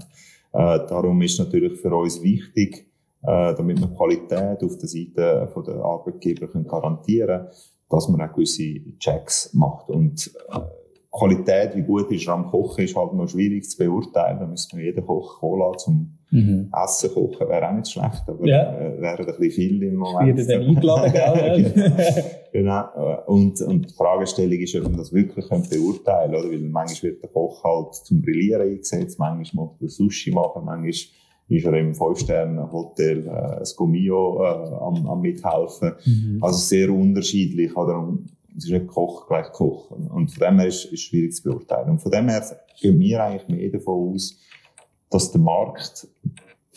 Äh, 0.53 0.79
darum 0.87 1.21
ist 1.21 1.39
natürlich 1.39 1.81
für 1.81 1.93
uns 1.95 2.21
wichtig, 2.21 2.87
äh, 3.23 3.53
damit 3.55 3.79
wir 3.79 3.87
Qualität 3.87 4.63
auf 4.63 4.77
der 4.77 4.87
Seite 4.87 5.49
von 5.53 5.63
der 5.63 5.75
Arbeitgeber 5.75 6.47
können 6.47 6.67
garantieren 6.67 7.47
dass 7.93 8.09
man 8.09 8.21
auch 8.21 8.33
gewisse 8.33 8.81
Checks 8.97 9.53
macht. 9.53 9.89
Und 9.89 10.31
äh, 10.49 10.59
Qualität, 11.11 11.75
wie 11.75 11.83
gut 11.83 12.11
ist 12.11 12.27
am 12.27 12.49
Kochen, 12.49 12.83
ist 12.83 12.95
halt 12.95 13.13
noch 13.13 13.27
schwierig 13.27 13.69
zu 13.69 13.77
beurteilen. 13.77 14.39
Da 14.39 14.47
müsste 14.47 14.75
man 14.75 14.85
jeden 14.85 15.05
Koch 15.05 15.41
holen, 15.41 15.77
zum 15.77 16.17
mhm. 16.33 16.71
Essen 16.83 17.13
kochen. 17.13 17.47
Wäre 17.47 17.69
auch 17.69 17.73
nicht 17.73 17.91
schlecht, 17.91 18.23
aber 18.27 18.45
ja. 18.45 18.73
äh, 18.77 19.01
wäre 19.01 19.19
ein 19.19 19.25
bisschen 19.25 19.51
viel 19.51 19.83
im 19.83 19.95
Moment. 19.95 20.37
Wird 20.37 20.49
dann 20.49 20.61
eingeladen, 20.61 21.13
gell? 21.73 22.23
genau. 22.51 23.23
Und, 23.27 23.61
und 23.61 23.89
die 23.89 23.93
Fragestellung 23.93 24.59
ist, 24.59 24.75
ob 24.75 24.83
man 24.83 24.97
das 24.97 25.13
wirklich 25.13 25.47
beurteilen 25.47 26.31
kann, 26.31 26.41
oder? 26.41 26.51
Weil 26.51 26.59
manchmal 26.59 27.11
wird 27.11 27.23
der 27.23 27.29
Koch 27.29 27.63
halt 27.63 27.93
zum 27.93 28.21
Grillieren 28.21 28.61
eingesetzt, 28.61 29.19
manchmal 29.19 29.65
muss 29.65 29.81
er 29.81 29.89
Sushi 29.89 30.31
machen, 30.31 30.65
manchmal 30.65 30.89
ist 30.89 31.65
er 31.65 31.73
im 31.73 31.93
Fünf-Sterne-Hotel 31.93 33.27
äh, 33.27 33.59
das 33.59 33.75
Gomio 33.75 34.43
äh, 34.43 34.47
am, 34.47 35.07
am 35.07 35.21
mithelfen. 35.21 35.93
Mhm. 36.05 36.39
Also 36.41 36.57
sehr 36.57 36.89
unterschiedlich, 36.89 37.75
oder? 37.75 38.17
es 38.57 38.65
ist 38.65 38.71
nicht 38.71 38.87
Koch 38.87 39.27
gleich 39.27 39.51
Koch. 39.51 39.91
Und 39.91 40.31
von 40.31 40.39
dem 40.39 40.59
her 40.59 40.67
ist 40.67 40.91
es 40.91 41.01
schwierig 41.01 41.33
zu 41.33 41.43
beurteilen. 41.43 41.91
Und 41.91 41.99
von 41.99 42.11
dem 42.11 42.29
her 42.29 42.43
gehen 42.79 42.99
wir 42.99 43.23
eigentlich 43.23 43.47
mehr 43.47 43.69
davon 43.69 44.13
aus, 44.13 44.37
dass 45.13 45.31
der 45.31 45.41
Markt 45.41 46.07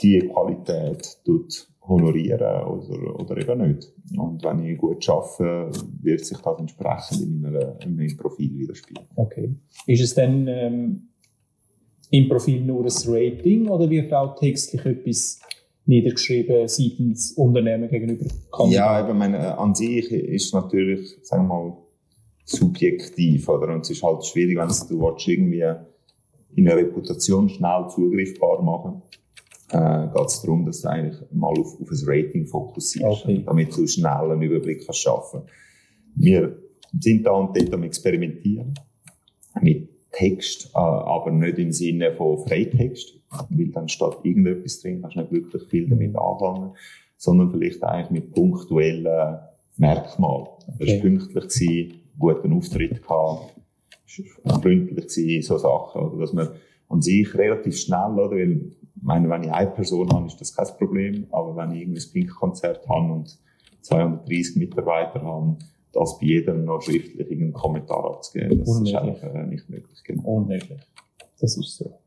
die 0.03 0.19
Qualität 0.21 1.19
tut 1.25 1.69
honorieren 1.89 2.65
oder, 2.65 3.21
oder 3.21 3.37
eben 3.37 3.69
nicht. 3.69 3.93
Und 4.17 4.43
wenn 4.45 4.65
ich 4.65 4.79
gut 4.79 5.09
arbeite, 5.09 5.71
wird 6.03 6.25
sich 6.25 6.39
das 6.39 6.59
entsprechend 6.59 7.23
in, 7.23 7.41
meiner, 7.41 7.81
in 7.81 7.97
meinem 7.97 8.17
Profil 8.17 8.59
widerspiegeln. 8.59 9.07
Okay. 9.15 9.55
Ist 9.87 10.03
es 10.03 10.15
dann 10.15 10.47
ähm, 10.49 11.09
im 12.11 12.29
Profil 12.29 12.63
nur 12.63 12.85
ein 12.85 12.93
Rating 13.07 13.69
oder 13.69 13.89
wird 13.89 14.13
auch 14.13 14.35
textlich 14.37 14.85
etwas 14.85 15.41
niedergeschrieben 15.87 16.67
seitens 16.67 17.33
Unternehmen 17.33 17.89
gegenüber 17.89 18.27
Kandidaten? 18.51 18.71
Ja, 18.73 19.09
eben, 19.09 19.19
meine, 19.19 19.57
an 19.57 19.75
sich 19.75 20.11
ist 20.11 20.53
natürlich, 20.53 21.17
sagen 21.23 21.47
wir 21.47 21.55
mal, 21.55 21.77
subjektiv, 22.45 23.49
oder? 23.49 23.75
Und 23.75 23.83
es 23.83 23.91
ist 23.91 24.03
halt 24.03 24.25
schwierig, 24.25 24.57
wenn 24.57 24.69
du 24.69 25.05
willst, 25.05 25.29
irgendwie 25.29 25.65
in 26.57 26.69
eine 26.69 26.81
Reputation 26.81 27.49
schnell 27.49 27.87
zugriffbar 27.89 28.63
machen 28.63 29.03
äh, 29.71 30.09
geht 30.15 30.27
es 30.27 30.43
darum, 30.43 30.65
dass 30.65 30.83
du 30.83 30.89
eigentlich 30.89 31.17
mal 31.33 31.49
auf, 31.59 31.81
auf 31.81 31.91
ein 31.91 31.99
Rating 32.05 32.47
fokussierst, 32.47 33.25
okay. 33.25 33.43
damit 33.45 33.77
du 33.77 33.87
schnell 33.87 34.31
einen 34.31 34.43
Überblick 34.43 34.85
kannst 34.85 35.01
schaffen. 35.01 35.43
Wir 36.15 36.57
sind 36.99 37.27
da 37.27 37.33
und 37.33 37.57
dort 37.57 37.75
am 37.75 37.83
Experimentieren 37.83 38.75
mit 39.61 39.89
Text, 40.13 40.71
äh, 40.75 40.79
aber 40.79 41.31
nicht 41.31 41.59
im 41.59 41.73
Sinne 41.73 42.13
von 42.13 42.39
Freitext, 42.47 43.19
weil 43.51 43.69
dann 43.69 43.89
steht 43.89 44.15
irgendetwas 44.23 44.81
drin, 44.81 45.03
hast 45.05 45.17
nicht 45.17 45.33
wirklich 45.33 45.63
viel 45.65 45.89
damit 45.89 46.17
anfangen, 46.17 46.73
sondern 47.17 47.51
vielleicht 47.51 47.83
eigentlich 47.83 48.11
mit 48.11 48.33
punktuellen 48.33 49.39
Merkmalen. 49.77 50.47
Okay. 50.75 50.97
Du 50.97 51.01
pünktlich 51.01 51.49
gewesen, 51.49 52.01
guten 52.19 52.53
Auftritt 52.53 53.03
gehabt, 53.03 53.56
freundlich 54.07 55.09
gewesen, 55.09 55.43
so 55.43 55.59
Sachen, 55.59 56.03
oder 56.03 56.21
dass 56.21 56.33
man 56.33 56.49
an 56.89 57.03
sich 57.03 57.35
relativ 57.35 57.79
schnell, 57.79 58.13
oder, 58.13 58.37
weil, 58.37 58.73
meine, 59.03 59.29
wenn 59.29 59.45
ich 59.45 59.53
eine 59.53 59.71
Person 59.71 60.11
habe, 60.13 60.27
ist 60.27 60.41
das 60.41 60.55
kein 60.55 60.67
Problem, 60.79 61.27
aber 61.31 61.57
wenn 61.57 61.73
ich 61.73 61.83
irgendwie 61.83 62.01
ein 62.01 62.13
Pink-Konzert 62.13 62.89
habe 62.89 63.13
und 63.13 63.39
230 63.83 64.57
Mitarbeiter 64.57 65.23
habe, 65.23 65.57
das 65.93 66.19
bei 66.19 66.27
jedem 66.27 66.65
noch 66.65 66.83
schriftlich 66.83 67.19
irgendeinen 67.19 67.53
Kommentar 67.53 68.05
abzugeben. 68.05 68.59
Das 68.59 68.69
Unmöglich. 68.69 68.95
ist 68.95 69.01
eigentlich 69.01 69.23
äh, 69.23 69.47
nicht 69.47 69.71
möglich. 69.71 70.05
Genau. 70.05 70.23
Unmöglich. 70.23 70.81
Das 71.41 71.57
ist 71.57 71.77
so. 71.77 71.99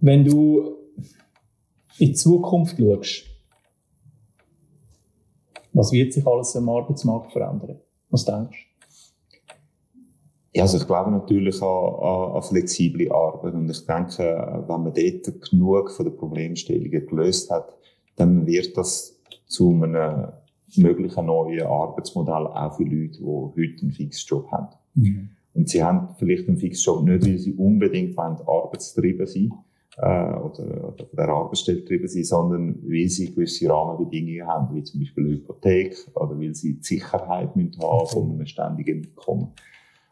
Wenn 0.00 0.24
du 0.24 0.76
in 1.98 2.08
die 2.08 2.12
Zukunft 2.12 2.78
schaust, 2.78 3.24
was 5.72 5.92
wird 5.92 6.12
sich 6.12 6.26
alles 6.26 6.54
am 6.56 6.68
Arbeitsmarkt 6.68 7.32
verändern? 7.32 7.80
Was 8.10 8.24
denkst 8.24 8.64
du? 8.64 8.67
Ja, 10.54 10.62
also 10.62 10.78
ich 10.78 10.86
glaube 10.86 11.10
natürlich 11.10 11.62
an, 11.62 11.68
an, 11.68 12.36
an 12.36 12.42
flexible 12.42 13.12
Arbeit 13.12 13.54
und 13.54 13.70
ich 13.70 13.84
denke, 13.84 14.64
wenn 14.66 14.82
man 14.82 14.94
dort 14.94 15.50
genug 15.50 15.90
von 15.90 16.06
den 16.06 16.16
Problemstellungen 16.16 17.06
gelöst 17.06 17.50
hat, 17.50 17.76
dann 18.16 18.46
wird 18.46 18.76
das 18.76 19.18
zu 19.46 19.72
einem 19.72 20.28
möglichen 20.76 21.26
neuen 21.26 21.66
Arbeitsmodell 21.66 22.46
auch 22.46 22.76
für 22.76 22.84
Leute, 22.84 23.18
die 23.18 23.24
heute 23.24 23.82
einen 23.82 23.92
Fixjob 23.92 24.50
haben. 24.50 24.68
Mhm. 24.94 25.30
Und 25.54 25.68
sie 25.68 25.82
haben 25.82 26.14
vielleicht 26.18 26.48
einen 26.48 26.58
Fixjob 26.58 27.04
nicht, 27.04 27.26
weil 27.26 27.38
sie 27.38 27.54
unbedingt 27.54 28.16
wollen, 28.16 28.36
arbeitstrieben 28.46 29.26
sind 29.26 29.52
äh, 29.96 30.34
oder, 30.34 30.92
oder 30.92 31.06
von 31.06 31.16
der 31.16 31.28
Arbeitsstelle 31.28 31.80
getrieben 31.80 32.08
sind, 32.08 32.26
sondern 32.26 32.82
weil 32.82 33.08
sie 33.08 33.34
gewisse 33.34 33.68
Rahmenbedingungen 33.68 34.46
haben, 34.46 34.74
wie 34.74 34.82
zum 34.82 35.00
Beispiel 35.00 35.24
eine 35.24 35.34
Hypothek 35.34 35.96
oder 36.14 36.38
weil 36.38 36.54
sie 36.54 36.74
die 36.74 36.84
Sicherheit 36.84 37.56
müssen 37.56 37.82
haben 37.82 38.06
von 38.06 38.32
einem 38.32 38.46
ständigen 38.46 39.04
Einkommen. 39.04 39.52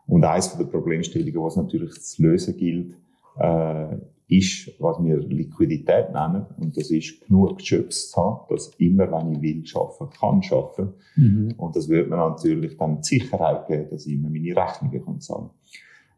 Und 0.06 0.24
eines 0.24 0.56
der 0.56 0.64
Problemstellungen, 0.64 1.42
was 1.42 1.56
natürlich 1.56 2.00
zu 2.00 2.22
lösen 2.22 2.56
gilt, 2.56 2.94
äh, 3.38 3.96
ist, 4.28 4.72
was 4.80 5.02
wir 5.02 5.18
Liquidität 5.18 6.12
nennen. 6.12 6.46
Und 6.58 6.76
das 6.76 6.90
ist 6.90 7.26
genug 7.26 7.60
Jobs 7.60 8.10
zu 8.10 8.20
haben, 8.20 8.40
dass 8.48 8.68
immer, 8.78 9.10
wenn 9.12 9.32
ich 9.32 9.42
will, 9.42 9.66
schaffen 9.66 10.08
kann, 10.18 10.42
schaffen. 10.42 10.94
Mhm. 11.14 11.54
Und 11.56 11.76
das 11.76 11.88
wird 11.88 12.10
mir 12.10 12.16
natürlich 12.16 12.76
dann 12.76 13.00
die 13.00 13.18
Sicherheit 13.18 13.66
geben, 13.68 13.88
dass 13.90 14.06
ich 14.06 14.14
immer 14.14 14.28
meine 14.28 14.56
Rechnungen 14.56 15.04
kann 15.04 15.20
zahlen 15.20 15.50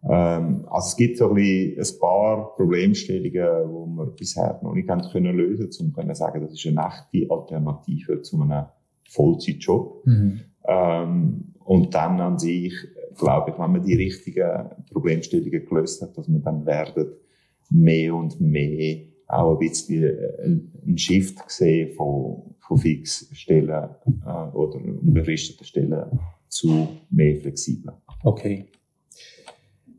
ähm, 0.08 0.64
Also 0.70 0.88
es 0.88 0.96
gibt 0.96 1.18
so 1.18 1.28
ein, 1.28 1.34
bisschen 1.34 1.96
ein 1.96 2.00
paar 2.00 2.56
Problemstellungen, 2.56 3.30
die 3.30 3.96
wir 3.96 4.06
bisher 4.16 4.58
noch 4.62 4.74
nicht 4.74 4.88
haben 4.88 5.02
können 5.12 5.36
lösen, 5.36 5.68
um 5.80 5.92
können 5.92 6.14
sagen, 6.14 6.40
das 6.40 6.52
ist 6.52 6.66
eine 6.66 6.86
echte 6.86 7.30
Alternative 7.30 8.22
zu 8.22 8.40
einem 8.40 8.66
Vollzeitjob. 9.10 10.06
Mhm. 10.06 10.40
Ähm, 10.66 11.44
und 11.64 11.94
dann 11.94 12.20
an 12.20 12.38
sich, 12.38 12.72
glaube 13.18 13.54
wenn 13.58 13.72
man 13.72 13.82
die 13.82 13.94
richtigen 13.94 14.70
Problemstellungen 14.90 15.66
gelöst 15.66 16.02
hat, 16.02 16.16
dass 16.16 16.28
wir 16.28 16.38
dann 16.40 16.64
werden 16.64 17.12
mehr 17.70 18.14
und 18.14 18.40
mehr 18.40 19.00
auch 19.26 19.52
ein 19.52 19.58
bisschen 19.58 20.04
äh, 20.04 20.86
ein 20.86 20.96
Shift 20.96 21.46
gesehen 21.46 21.92
von, 21.94 22.54
von 22.60 22.78
Fixstellen 22.78 23.68
äh, 23.68 24.56
oder 24.56 24.76
unbefristeten 24.76 25.66
Stellen 25.66 26.18
zu 26.48 26.88
mehr 27.10 27.36
flexiblen. 27.36 27.94
Okay. 28.24 28.64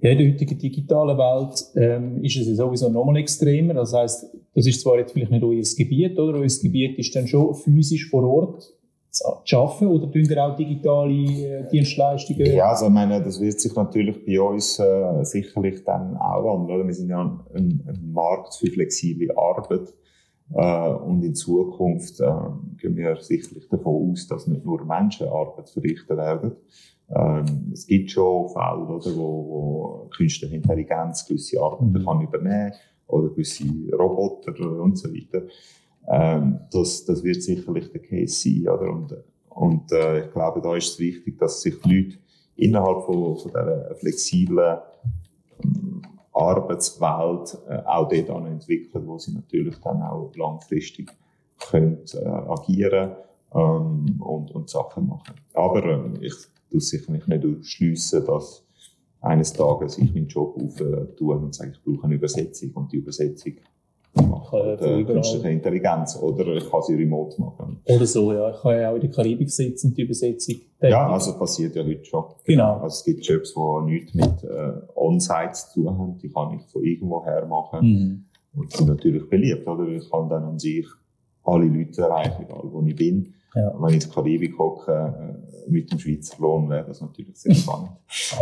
Ja, 0.01 0.11
in 0.11 0.17
der 0.17 0.31
heutigen 0.31 0.57
digitalen 0.57 1.17
Welt 1.17 1.63
ähm, 1.75 2.23
ist 2.23 2.37
es 2.37 2.47
ja 2.47 2.55
sowieso 2.55 2.89
nochmal 2.89 3.17
extremer. 3.17 3.73
Das 3.73 3.93
heißt, 3.93 4.33
das 4.55 4.65
ist 4.65 4.81
zwar 4.81 4.97
jetzt 4.97 5.11
vielleicht 5.11 5.31
nicht 5.31 5.43
euer 5.43 5.61
Gebiet, 5.77 6.17
oder? 6.17 6.39
Euer 6.39 6.47
Gebiet 6.47 6.97
ist 6.97 7.15
dann 7.15 7.27
schon 7.27 7.53
physisch 7.53 8.09
vor 8.09 8.23
Ort 8.23 8.78
zu 9.11 9.57
arbeiten 9.57 9.87
oder 9.87 10.11
tun 10.11 10.23
ihr 10.23 10.43
auch 10.43 10.55
digitale 10.55 11.13
äh, 11.13 11.69
Dienstleistungen? 11.69 12.45
Ja, 12.45 12.69
also 12.69 12.85
ich 12.85 12.91
meine, 12.91 13.21
das 13.21 13.39
wird 13.39 13.59
sich 13.59 13.75
natürlich 13.75 14.23
bei 14.25 14.39
uns 14.39 14.79
äh, 14.79 15.23
sicherlich 15.23 15.83
dann 15.83 16.15
auch 16.17 16.43
wandeln. 16.43 16.87
Wir 16.87 16.93
sind 16.93 17.09
ja 17.09 17.21
ein, 17.21 17.83
ein 17.87 18.11
Markt 18.11 18.55
für 18.55 18.67
flexible 18.67 19.31
Arbeit. 19.35 19.93
Äh, 20.53 20.89
und 20.89 21.23
in 21.23 21.35
Zukunft 21.35 22.19
äh, 22.19 22.31
gehen 22.77 22.95
wir 22.95 23.17
sicherlich 23.17 23.67
davon 23.69 24.11
aus, 24.11 24.27
dass 24.27 24.47
nicht 24.47 24.65
nur 24.65 24.83
Menschen 24.85 25.27
Arbeit 25.27 25.69
verrichten 25.69 26.17
werden. 26.17 26.55
Ähm, 27.11 27.71
es 27.73 27.87
gibt 27.87 28.11
schon 28.11 28.49
Fälle, 28.49 28.85
oder, 28.85 29.15
wo, 29.15 29.49
wo 29.49 30.09
künstliche 30.15 30.55
Intelligenz 30.55 31.25
gewisse 31.25 31.61
Arbeiten 31.61 31.91
mhm. 31.91 32.05
kann 32.05 32.21
übernehmen 32.21 32.73
oder 33.07 33.29
gewisse 33.29 33.65
Roboter 33.91 34.53
und 34.81 34.97
so 34.97 35.09
weiter. 35.09 35.43
Ähm, 36.09 36.59
das, 36.71 37.05
das 37.05 37.23
wird 37.23 37.43
sicherlich 37.43 37.91
der 37.91 38.01
Case 38.01 38.33
sein. 38.33 38.67
Oder? 38.67 38.91
Und, 38.91 39.15
und 39.49 39.91
äh, 39.91 40.25
ich 40.25 40.31
glaube, 40.31 40.61
da 40.61 40.75
ist 40.75 40.93
es 40.93 40.99
wichtig, 40.99 41.37
dass 41.37 41.61
sich 41.61 41.79
die 41.81 42.01
Leute 42.01 42.17
innerhalb 42.55 43.05
von, 43.05 43.37
von 43.37 43.51
dieser 43.51 43.95
flexiblen 43.95 44.79
ähm, 45.63 46.01
Arbeitswelt 46.33 47.57
äh, 47.67 47.77
auch 47.85 48.09
dort 48.09 48.47
entwickeln, 48.47 49.07
wo 49.07 49.17
sie 49.17 49.33
natürlich 49.33 49.75
dann 49.77 50.01
auch 50.01 50.31
langfristig 50.35 51.11
können, 51.59 51.99
äh, 52.13 52.25
agieren 52.25 53.11
ähm, 53.53 54.21
und, 54.21 54.51
und 54.51 54.69
Sachen 54.69 55.07
machen. 55.07 55.35
Aber 55.53 55.83
äh, 55.83 56.25
ich 56.25 56.33
tue 56.71 56.79
sicherlich 56.79 57.27
nicht 57.27 57.45
ausschliessen, 57.45 58.25
dass 58.25 58.65
eines 59.21 59.53
Tages 59.53 59.97
ich 59.97 60.13
meinen 60.13 60.27
Job 60.27 60.55
auftue 60.55 61.35
und 61.35 61.53
sage, 61.53 61.73
ich 61.73 61.83
brauche 61.83 62.05
eine 62.05 62.15
Übersetzung 62.15 62.71
und 62.73 62.91
die 62.91 62.97
Übersetzung 62.97 63.53
macht 64.21 64.53
äh, 64.53 65.03
künstliche 65.03 65.49
Intelligenz 65.49 66.17
oder 66.21 66.45
ich 66.55 66.69
kann 66.69 66.81
sie 66.81 66.95
remote 66.95 67.39
machen. 67.39 67.81
Oder 67.85 68.05
so, 68.05 68.33
ja. 68.33 68.51
Ich 68.51 68.61
kann 68.61 68.79
ja 68.79 68.91
auch 68.91 68.95
in 68.95 69.01
der 69.01 69.11
Karibik 69.11 69.49
sitzen 69.49 69.87
und 69.87 69.97
die 69.97 70.03
Übersetzung 70.03 70.55
tätigen. 70.55 70.91
Ja, 70.91 71.09
also 71.09 71.37
passiert 71.37 71.75
ja 71.75 71.83
heute 71.83 72.05
schon. 72.05 72.25
Genau. 72.45 72.77
Also 72.77 72.99
es 72.99 73.03
gibt 73.03 73.25
Jobs, 73.25 73.53
die 73.53 73.91
nichts 73.91 74.13
mit 74.13 74.43
äh, 74.43 74.71
On-Site 74.95 75.53
zu 75.53 75.73
tun 75.73 75.97
haben, 75.97 76.17
die 76.17 76.29
kann 76.29 76.53
ich 76.53 76.65
von 76.71 76.83
irgendwo 76.83 77.23
her 77.23 77.45
machen. 77.45 77.85
Mhm. 77.85 78.25
Und 78.55 78.71
sind 78.71 78.87
natürlich 78.87 79.29
beliebt, 79.29 79.67
oder? 79.67 79.87
Ich 79.87 80.09
kann 80.09 80.29
dann 80.29 80.43
an 80.43 80.59
sich 80.59 80.85
alle 81.43 81.65
Leute 81.65 82.01
erreichen, 82.01 82.43
egal 82.43 82.63
wo 82.63 82.81
ich 82.85 82.95
bin. 82.95 83.33
Ja. 83.55 83.73
Wenn 83.79 83.89
ich 83.89 83.95
in 83.95 83.99
der 84.01 84.09
Karibik 84.09 84.57
hocke, 84.57 84.91
äh, 84.91 85.71
mit 85.71 85.91
dem 85.91 85.99
Schweizer 85.99 86.35
Lohn, 86.39 86.69
wäre 86.69 86.85
das 86.85 87.01
natürlich 87.01 87.37
sehr 87.37 87.53
spannend. 87.53 87.91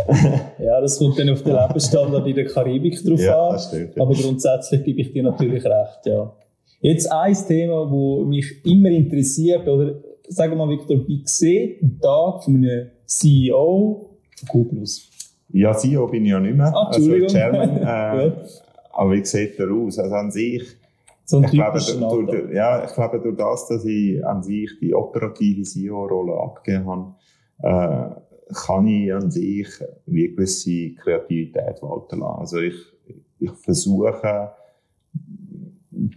ja, 0.58 0.80
das 0.80 0.98
kommt 0.98 1.18
dann 1.18 1.30
auf 1.30 1.42
den 1.42 1.54
Lebensstandard 1.54 2.26
in 2.26 2.34
der 2.34 2.46
Karibik 2.46 3.02
drauf 3.04 3.20
ja, 3.20 3.48
an. 3.48 3.58
Stimmt. 3.58 4.00
Aber 4.00 4.14
grundsätzlich 4.14 4.84
gebe 4.84 5.00
ich 5.00 5.12
dir 5.12 5.22
natürlich 5.22 5.64
recht, 5.64 6.00
ja. 6.04 6.32
Jetzt 6.80 7.10
ein 7.10 7.34
Thema, 7.34 7.84
das 7.84 8.26
mich 8.26 8.64
immer 8.64 8.90
interessiert, 8.90 9.66
oder 9.66 9.94
sagen 10.28 10.52
wir 10.52 10.66
mal, 10.66 10.68
Victor, 10.68 11.06
wie 11.08 11.22
sieht 11.24 11.82
ein 11.82 11.98
Tag 12.00 12.44
von 12.44 12.56
einem 12.56 12.90
CEO 13.04 14.10
von 14.36 14.48
Kublus? 14.48 15.10
Ja, 15.50 15.74
CEO 15.74 16.06
bin 16.06 16.24
ich 16.24 16.30
ja 16.30 16.40
nicht 16.40 16.56
mehr. 16.56 16.72
Ah, 16.74 16.90
also 16.92 17.26
Chairman. 17.26 17.78
Äh, 17.78 18.32
aber 18.92 19.12
wie 19.12 19.24
sieht 19.24 19.58
der 19.58 19.70
aus? 19.70 19.98
Also 19.98 20.14
an 20.14 20.30
sich, 20.30 20.62
so 21.28 21.42
ich 21.42 21.50
glaube, 21.50 21.78
durch, 21.78 22.54
ja, 22.54 22.82
ich 22.86 22.94
glaube, 22.94 23.20
durch 23.20 23.36
das, 23.36 23.68
dass 23.68 23.84
ich 23.84 24.24
an 24.24 24.42
sich 24.42 24.70
die 24.80 24.94
operative 24.94 25.62
CEO-Rolle 25.62 26.32
abgegeben 26.32 26.86
habe, 26.86 27.14
äh, 27.58 28.54
kann 28.54 28.86
ich 28.86 29.12
an 29.12 29.30
sich 29.30 29.68
wie 30.06 30.28
gewisse 30.28 30.94
Kreativität 30.94 31.82
walten 31.82 32.20
lassen. 32.20 32.40
Also 32.40 32.58
ich, 32.60 32.76
ich 33.40 33.50
versuche, 33.50 34.52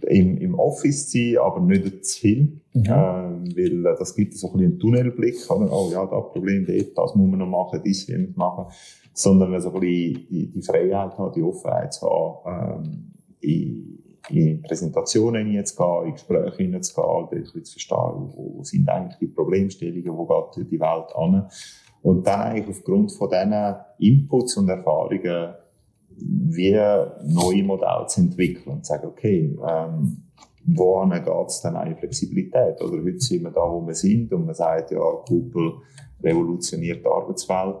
im, 0.06 0.38
im 0.38 0.54
Office 0.54 1.10
zu 1.10 1.18
sein, 1.18 1.38
aber 1.42 1.60
nicht 1.60 2.06
zu 2.06 2.20
viel. 2.20 2.60
Mhm. 2.72 2.84
Ähm, 2.86 3.44
weil 3.54 3.86
äh, 3.86 3.98
das 3.98 4.14
gibt 4.14 4.32
so 4.32 4.46
ein 4.46 4.52
bisschen 4.54 4.70
einen 4.70 4.78
Tunnelblick. 4.78 5.50
Oder? 5.50 5.70
Oh 5.70 5.90
ja, 5.92 6.06
das 6.06 6.32
Problem 6.32 6.64
dort, 6.64 6.96
das 6.96 7.14
muss 7.14 7.28
man 7.28 7.38
noch 7.38 7.48
machen, 7.48 7.82
dies 7.84 8.08
will 8.08 8.18
man 8.18 8.34
machen. 8.36 8.72
Sondern 9.12 9.60
so 9.60 9.74
ein 9.74 9.80
bisschen 9.80 10.26
die, 10.30 10.52
die 10.52 10.62
Freiheit 10.62 11.18
haben, 11.18 11.34
die 11.34 11.42
Offenheit 11.42 11.92
zu 11.92 12.06
haben, 12.06 12.86
ähm, 12.86 13.12
in, 13.40 14.01
in 14.30 14.62
Präsentationen 14.62 15.46
hineinzugehen, 15.46 16.06
in 16.06 16.12
Gespräche 16.12 16.56
hineinzugehen, 16.56 17.28
ein 17.30 17.42
bisschen 17.42 17.64
zu 17.64 17.72
verstehen, 17.72 18.32
wo, 18.34 18.54
wo 18.56 18.64
sind 18.64 18.88
eigentlich 18.88 19.18
die 19.18 19.26
Problemstellungen, 19.26 20.16
wo 20.16 20.26
geht 20.26 20.70
die 20.70 20.80
Welt 20.80 21.14
an. 21.14 21.48
Und 22.02 22.26
dann 22.26 22.40
eigentlich 22.40 22.76
aufgrund 22.76 23.12
von 23.12 23.28
diesen 23.30 23.76
Inputs 23.98 24.56
und 24.56 24.68
Erfahrungen 24.68 25.54
wie 26.16 26.78
neue 27.24 27.62
Modelle 27.62 28.06
zu 28.06 28.20
entwickeln 28.20 28.76
und 28.76 28.86
zu 28.86 28.92
sagen, 28.92 29.06
okay, 29.06 29.56
ähm, 29.68 30.22
wohin 30.66 31.10
geht 31.10 31.48
es 31.48 31.60
dann 31.60 31.76
eine 31.76 31.96
Flexibilität? 31.96 32.80
Oder 32.80 33.02
heute 33.02 33.20
sind 33.20 33.44
wir 33.44 33.50
da, 33.50 33.60
wo 33.60 33.86
wir 33.86 33.94
sind 33.94 34.32
und 34.32 34.46
man 34.46 34.54
sagt, 34.54 34.90
ja, 34.90 35.00
Google 35.26 35.74
revolutioniert 36.22 37.04
die 37.04 37.08
Arbeitswelt. 37.08 37.76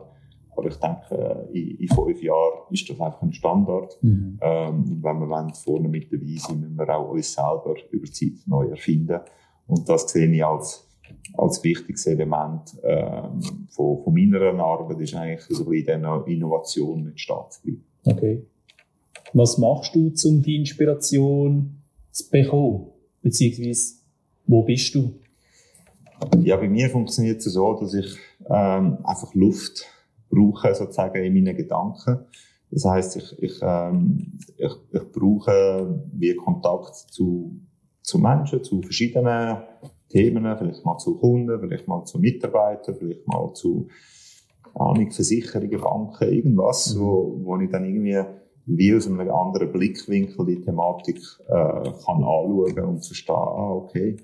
Aber 0.54 0.68
ich 0.68 0.76
denke, 0.76 1.48
in, 1.52 1.76
in 1.78 1.88
fünf 1.88 2.22
Jahren 2.22 2.60
ist 2.70 2.88
das 2.88 3.00
einfach 3.00 3.22
ein 3.22 3.32
Standard. 3.32 3.96
Mhm. 4.02 4.38
Ähm, 4.40 4.82
und 4.82 5.02
wenn 5.02 5.20
wir 5.20 5.28
wollen, 5.28 5.54
vorne 5.54 5.88
mit 5.88 6.12
dabei 6.12 6.36
sind, 6.36 6.60
müssen 6.60 6.76
wir 6.76 6.96
auch 6.96 7.10
uns 7.10 7.32
selber 7.32 7.74
über 7.90 8.06
die 8.06 8.12
Zeit 8.12 8.46
neu 8.46 8.68
erfinden. 8.68 9.20
Und 9.66 9.88
das 9.88 10.10
sehe 10.10 10.30
ich 10.30 10.44
als, 10.44 10.86
als 11.34 11.62
wichtiges 11.64 12.06
Element 12.06 12.76
ähm, 12.84 13.40
von, 13.70 14.02
von 14.02 14.14
meiner 14.14 14.62
Arbeit, 14.62 15.00
ist 15.00 15.14
eigentlich 15.14 15.42
so 15.48 15.70
ein 15.70 15.74
in 15.74 16.26
Innovation 16.26 17.04
mit 17.04 17.18
Staat 17.18 17.54
zu 17.54 17.62
bleiben. 17.62 17.84
Okay. 18.04 18.46
Was 19.32 19.56
machst 19.56 19.94
du, 19.94 20.12
um 20.28 20.42
die 20.42 20.56
Inspiration 20.56 21.78
zu 22.10 22.28
bekommen? 22.28 22.88
Beziehungsweise, 23.22 23.94
wo 24.46 24.62
bist 24.62 24.94
du? 24.94 25.14
Ja, 26.42 26.56
bei 26.56 26.68
mir 26.68 26.90
funktioniert 26.90 27.38
es 27.38 27.52
so, 27.52 27.74
dass 27.74 27.94
ich 27.94 28.16
ähm, 28.48 28.98
einfach 29.04 29.34
Luft 29.34 29.86
brauche, 30.32 30.74
sozusagen 30.74 31.22
in 31.22 31.34
meinen 31.34 31.56
Gedanken. 31.56 32.26
Das 32.70 32.84
heißt, 32.86 33.16
ich, 33.16 33.42
ich, 33.42 33.60
ähm, 33.62 34.38
ich, 34.56 34.72
ich 34.92 35.12
brauche 35.12 36.02
wie 36.14 36.34
Kontakt 36.34 36.94
zu, 37.10 37.60
zu 38.00 38.18
Menschen, 38.18 38.64
zu 38.64 38.80
verschiedenen 38.80 39.58
Themen, 40.08 40.56
vielleicht 40.56 40.84
mal 40.84 40.98
zu 40.98 41.18
Kunden, 41.18 41.60
vielleicht 41.60 41.86
mal 41.86 42.04
zu 42.04 42.18
Mitarbeitern, 42.18 42.96
vielleicht 42.96 43.26
mal 43.28 43.52
zu 43.52 43.88
Ahnung, 44.74 45.10
Versicherungen, 45.10 45.80
Banken, 45.80 46.32
irgendwas, 46.32 46.94
mhm. 46.94 47.00
wo, 47.00 47.40
wo 47.42 47.58
ich 47.58 47.70
dann 47.70 47.84
irgendwie 47.84 48.22
wie 48.64 48.94
aus 48.94 49.06
einem 49.06 49.20
anderen 49.28 49.70
Blickwinkel 49.70 50.46
die 50.46 50.60
Thematik 50.60 51.18
äh, 51.48 51.52
kann 51.52 52.22
anschauen 52.24 52.78
und 52.78 53.04
verstehen, 53.04 53.34
ah, 53.34 53.72
okay, 53.72 54.16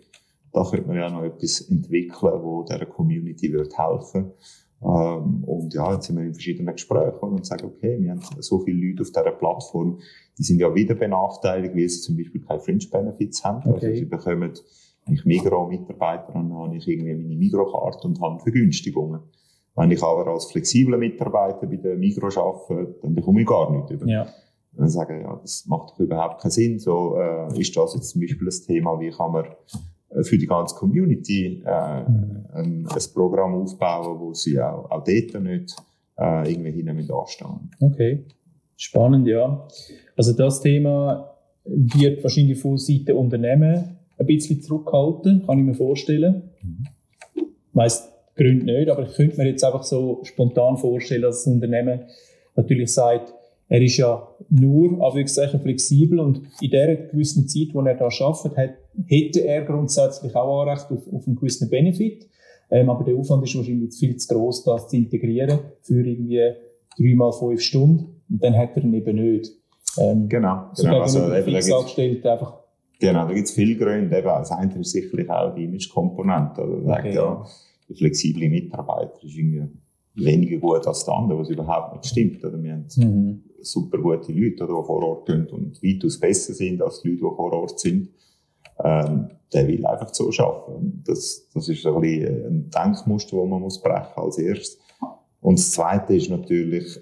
da 0.53 0.65
könnte 0.65 0.87
man 0.87 0.97
ja 0.97 1.11
noch 1.11 1.25
etwas 1.25 1.69
entwickeln, 1.69 2.43
wo 2.43 2.63
der 2.63 2.87
Community 2.87 3.53
wird 3.53 3.77
helfen 3.77 4.27
ähm, 4.27 4.33
und 4.81 5.75
ja, 5.75 5.93
jetzt 5.93 6.07
sind 6.07 6.17
wir 6.17 6.25
in 6.25 6.35
verschiedenen 6.35 6.73
Gesprächen 6.73 7.19
und 7.21 7.45
sagen, 7.45 7.67
okay, 7.67 7.99
wir 8.01 8.13
haben 8.13 8.21
so 8.39 8.61
viele 8.61 8.87
Leute 8.87 9.03
auf 9.03 9.09
dieser 9.09 9.33
Plattform, 9.33 9.99
die 10.39 10.43
sind 10.45 10.61
ja 10.61 10.73
wieder 10.73 10.95
benachteiligt, 10.95 11.75
weil 11.75 11.89
sie 11.89 12.01
zum 12.01 12.17
Beispiel 12.17 12.41
keine 12.43 12.61
Fringe-Benefits 12.61 13.45
haben. 13.45 13.63
Also 13.63 13.77
okay. 13.77 13.87
Also 13.87 13.99
sie 13.99 14.05
bekommen, 14.05 14.53
wenn 15.05 15.15
ich 15.15 15.25
Migro-Mitarbeiter 15.25 16.35
habe, 16.35 16.55
habe 16.55 16.77
ich 16.77 16.87
irgendwie 16.87 17.15
meine 17.15 17.37
Migro-Karte 17.37 18.07
und 18.07 18.21
habe 18.21 18.39
Vergünstigungen. 18.39 19.21
Wenn 19.75 19.91
ich 19.91 20.03
aber 20.03 20.27
als 20.29 20.47
flexibler 20.47 20.99
Mitarbeiter 20.99 21.67
bei 21.67 21.77
der 21.77 21.97
Migro 21.97 22.27
arbeite, 22.27 22.97
dann 23.03 23.15
bekomme 23.15 23.41
ich 23.41 23.47
gar 23.47 23.71
nichts 23.73 23.91
über. 23.91 24.07
Ja. 24.07 24.23
Und 24.23 24.81
dann 24.81 24.89
sagen, 24.89 25.23
ja, 25.23 25.37
das 25.41 25.67
macht 25.67 25.91
doch 25.91 26.01
überhaupt 26.01 26.41
keinen 26.41 26.51
Sinn. 26.51 26.79
So 26.79 27.17
äh, 27.17 27.61
ist 27.61 27.77
das 27.77 27.95
jetzt 27.95 28.11
zum 28.11 28.21
Beispiel 28.21 28.47
ein 28.47 28.67
Thema, 28.67 29.01
wie 29.01 29.11
kann 29.11 29.33
man 29.33 29.45
für 30.23 30.39
die 30.39 30.47
ganze 30.47 30.75
Community 30.75 31.63
äh, 31.67 32.01
mhm. 32.01 32.47
ein, 32.53 32.87
ein 32.87 33.03
Programm 33.15 33.55
aufbauen, 33.55 34.19
wo 34.21 34.33
sie 34.33 34.61
auch, 34.61 34.91
auch 34.91 35.05
dort 35.05 35.43
nicht 35.43 35.77
äh, 36.19 36.51
irgendwie 36.51 36.73
hinten 36.73 36.97
mit 36.97 37.11
anstehen. 37.11 37.71
Okay, 37.81 38.25
spannend, 38.77 39.27
ja. 39.27 39.67
Also 40.17 40.33
das 40.33 40.61
Thema 40.61 41.35
wird 41.65 42.23
wahrscheinlich 42.23 42.61
von 42.61 42.79
Seiten 42.79 43.13
Unternehmen 43.13 43.99
ein 44.19 44.27
bisschen 44.27 44.63
zurückhalten, 44.63 45.45
kann 45.47 45.59
ich 45.59 45.65
mir 45.65 45.75
vorstellen. 45.75 46.51
Mhm. 46.63 46.87
Weiss 47.73 48.13
Gründe 48.35 48.65
nicht, 48.65 48.89
aber 48.89 49.03
ich 49.03 49.15
könnte 49.15 49.37
mir 49.37 49.49
jetzt 49.49 49.65
einfach 49.65 49.83
so 49.83 50.21
spontan 50.23 50.77
vorstellen, 50.77 51.23
dass 51.23 51.45
das 51.45 51.53
Unternehmen 51.53 52.05
natürlich 52.55 52.95
sagt, 52.95 53.35
er 53.69 53.83
ist 53.83 53.99
ja 53.99 54.27
nur, 54.49 55.05
Anführungszeichen, 55.05 55.61
flexibel 55.61 56.21
und 56.21 56.41
in 56.61 56.71
der 56.71 56.97
gewissen 57.09 57.47
Zeit, 57.47 57.69
wo 57.73 57.83
er 57.83 57.95
da 57.95 58.07
arbeitet, 58.07 58.57
hat, 58.57 58.71
hätte 59.07 59.45
er 59.45 59.63
grundsätzlich 59.65 60.35
auch 60.35 60.63
Anrecht 60.63 60.91
auf, 60.91 61.07
auf 61.13 61.27
einen 61.27 61.37
gewissen 61.37 61.69
Benefit. 61.69 62.27
Ähm, 62.71 62.89
aber 62.89 63.05
der 63.05 63.15
Aufwand 63.15 63.45
ist 63.45 63.57
wahrscheinlich 63.57 63.95
viel 63.95 64.17
zu 64.17 64.35
groß, 64.35 64.65
das 64.65 64.89
zu 64.89 64.97
integrieren 64.97 65.59
für 65.83 66.07
irgendwie 66.07 66.53
drei 66.99 67.15
mal 67.15 67.33
fünf 67.33 67.61
Stunden. 67.61 68.23
Und 68.31 68.43
dann 68.43 68.57
hat 68.57 68.77
er 68.77 68.85
ihn 68.85 68.95
eben 68.95 69.17
nicht. 69.17 69.53
Ähm, 69.99 70.29
genau. 70.29 70.71
Genau. 70.77 71.01
Also, 71.01 71.33
eben, 71.35 71.53
da 72.23 72.33
einfach 72.33 72.59
Genau, 73.01 73.29
da 73.29 73.33
gibt 73.33 73.47
es 73.47 73.55
viele 73.55 73.77
Gründe. 73.77 74.17
Eben, 74.17 74.27
das 74.27 74.51
eine 74.51 74.81
ist 74.81 74.91
sicherlich 74.91 75.31
auch 75.31 75.55
die 75.55 75.65
Image-Komponente. 75.65 76.63
Okay. 76.63 77.15
ja, 77.15 77.45
der 77.89 77.97
flexible 77.97 78.49
Mitarbeiter 78.49 79.23
ist 79.23 79.37
irgendwie 79.37 79.69
weniger 80.15 80.59
gut 80.59 80.87
als 80.87 81.05
der 81.05 81.15
andere, 81.15 81.39
was 81.39 81.49
überhaupt 81.49 81.95
nicht 81.95 82.07
stimmt. 82.07 82.45
Oder 82.45 82.61
wir 82.63 82.73
haben 82.73 82.87
mhm. 82.97 83.45
Super 83.63 83.99
gute 83.99 84.33
Leute, 84.33 84.65
die 84.65 84.67
vor 84.67 85.03
Ort 85.03 85.27
sind 85.29 85.53
und 85.53 85.83
weitaus 85.83 86.19
besser 86.19 86.55
sind 86.55 86.83
als 86.83 87.01
die 87.01 87.09
Leute, 87.09 87.21
die 87.21 87.37
vor 87.37 87.53
Ort 87.53 87.81
sind. 87.81 88.11
ähm, 88.85 89.29
der 89.53 89.67
will 89.67 89.87
einfach 89.87 90.13
so 90.13 90.31
arbeiten. 90.39 91.03
Das, 91.07 91.49
das 91.55 91.69
ist 91.69 91.87
ein, 91.87 92.01
bisschen 92.01 92.47
ein 92.47 92.71
Denkmuster, 92.71 93.37
das 93.37 93.49
man 93.49 93.61
muss 93.61 93.81
brechen 93.81 94.17
als 94.17 94.39
erstes. 94.39 94.79
Und 95.41 95.59
das 95.59 95.71
Zweite 95.71 96.17
ist 96.17 96.31
natürlich 96.31 96.99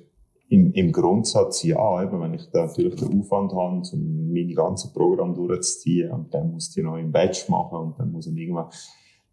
im, 0.49 0.73
im 0.73 0.92
Grundsatz 0.92 1.64
ja, 1.64 2.03
eben, 2.03 2.21
wenn 2.21 2.35
ich 2.35 2.49
da 2.51 2.66
natürlich 2.66 2.95
den 2.97 3.21
Aufwand 3.21 3.53
habe, 3.53 3.83
um 3.92 4.33
meine 4.33 4.55
ganzen 4.55 4.92
Programme 4.92 5.35
durchzuziehen 5.35 6.12
und 6.12 6.33
dann 6.33 6.53
muss 6.53 6.77
ich 6.77 6.85
noch 6.85 6.97
im 6.97 7.11
Batch 7.11 7.49
machen 7.49 7.79
und 7.79 7.99
dann 7.99 8.12
muss 8.12 8.29
ich 8.29 8.37
irgendwann, 8.37 8.69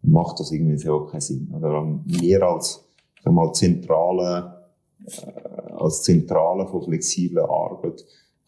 macht 0.02 0.40
das 0.40 0.50
irgendwie 0.50 0.76
so 0.76 1.06
keinen 1.06 1.20
Sinn. 1.20 1.54
Oder 1.56 2.00
wir 2.04 2.42
als, 2.42 2.84
mal, 3.24 3.52
zentrale, 3.52 4.64
äh, 5.06 5.53
als 5.84 6.02
Zentrale 6.02 6.66
von 6.66 6.82
flexibler 6.82 7.48
Arbeit, 7.48 8.04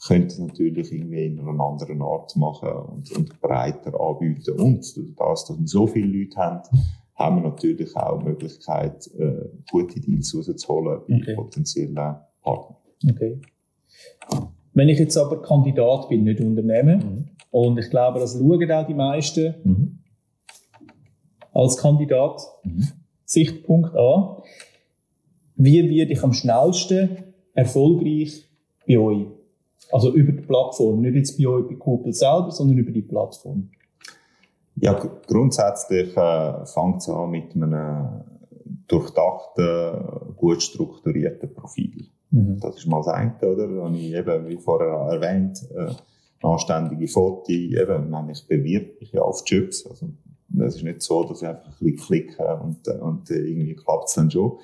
könnte 0.06 0.26
es 0.28 0.38
natürlich 0.38 0.92
irgendwie 0.92 1.26
in 1.26 1.40
einer 1.40 1.58
anderen 1.60 2.02
Art 2.02 2.36
machen 2.36 2.68
und, 2.68 3.12
und 3.12 3.40
breiter 3.40 3.98
anbieten. 3.98 4.60
Und 4.60 4.80
das, 5.18 5.46
dass 5.46 5.58
wir 5.58 5.66
so 5.66 5.86
viele 5.86 6.06
Leute 6.06 6.36
haben, 6.36 6.62
haben 7.14 7.36
wir 7.36 7.50
natürlich 7.50 7.96
auch 7.96 8.18
die 8.18 8.26
Möglichkeit, 8.26 9.06
äh, 9.18 9.48
gute 9.70 10.00
Deals 10.00 10.34
rauszuholen 10.34 11.00
bei 11.08 11.16
okay. 11.16 11.34
potenziellen 11.34 11.94
Partnern. 11.94 12.76
Okay. 13.08 13.40
Wenn 14.74 14.90
ich 14.90 14.98
jetzt 14.98 15.16
aber 15.16 15.40
Kandidat 15.40 16.10
bin, 16.10 16.24
nicht 16.24 16.40
Unternehmen, 16.40 16.98
mhm. 16.98 17.28
und 17.50 17.78
ich 17.78 17.88
glaube, 17.88 18.20
das 18.20 18.34
schauen 18.34 18.70
auch 18.70 18.86
die 18.86 18.94
meisten 18.94 19.54
mhm. 19.64 19.98
als 21.54 21.78
Kandidat, 21.78 22.42
mhm. 22.64 22.86
Sichtpunkt 23.24 23.96
A, 23.96 24.42
wie 25.56 25.88
werde 25.88 26.12
ich 26.12 26.22
am 26.22 26.34
schnellsten 26.34 27.25
erfolgreich 27.56 28.48
bei 28.86 28.98
euch? 28.98 29.26
Also 29.90 30.12
über 30.12 30.32
die 30.32 30.42
Plattform, 30.42 31.00
nicht 31.00 31.14
jetzt 31.14 31.38
bei 31.38 31.46
euch 31.46 31.68
bei 31.68 31.74
Kuppel 31.74 32.12
selber, 32.12 32.50
sondern 32.50 32.78
über 32.78 32.90
die 32.92 33.02
Plattform. 33.02 33.70
Ja, 34.76 34.92
grundsätzlich 35.26 36.16
äh, 36.16 36.66
fängt 36.66 36.98
es 36.98 37.08
an 37.08 37.30
mit 37.30 37.54
einem 37.54 38.24
durchdachten, 38.88 40.34
gut 40.36 40.62
strukturierten 40.62 41.52
Profil. 41.52 42.08
Mhm. 42.30 42.60
Das 42.60 42.76
ist 42.76 42.86
mal 42.86 42.98
das 42.98 43.08
eine, 43.08 43.36
oder? 43.40 43.84
Habe 43.84 43.96
ich 43.96 44.12
eben, 44.12 44.48
wie 44.48 44.56
vorher 44.56 44.88
erwähnt, 45.10 45.66
äh, 45.74 45.92
anständige 46.42 47.08
Fotos, 47.08 47.48
eben, 47.48 48.12
wenn 48.12 48.30
ich 48.30 48.46
bewirbe 48.46 48.98
mich 49.00 49.12
ja 49.12 49.22
auf 49.22 49.42
Jobs. 49.46 49.86
Also, 49.86 50.10
es 50.60 50.76
ist 50.76 50.84
nicht 50.84 51.02
so, 51.02 51.24
dass 51.24 51.42
ich 51.42 51.48
einfach 51.48 51.66
ein 51.68 51.74
bisschen 51.78 51.96
klicke 51.96 52.60
und, 52.62 52.86
und 52.88 53.30
irgendwie 53.30 53.74
klappt 53.74 54.08
es 54.08 54.14
dann 54.14 54.30
schon. 54.30 54.58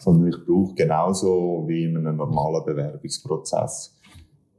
Sondern 0.00 0.28
ich 0.28 0.36
brauche 0.46 0.74
genauso 0.74 1.64
wie 1.66 1.84
in 1.84 1.96
einem 1.96 2.16
normalen 2.16 2.64
Bewerbungsprozess 2.64 3.96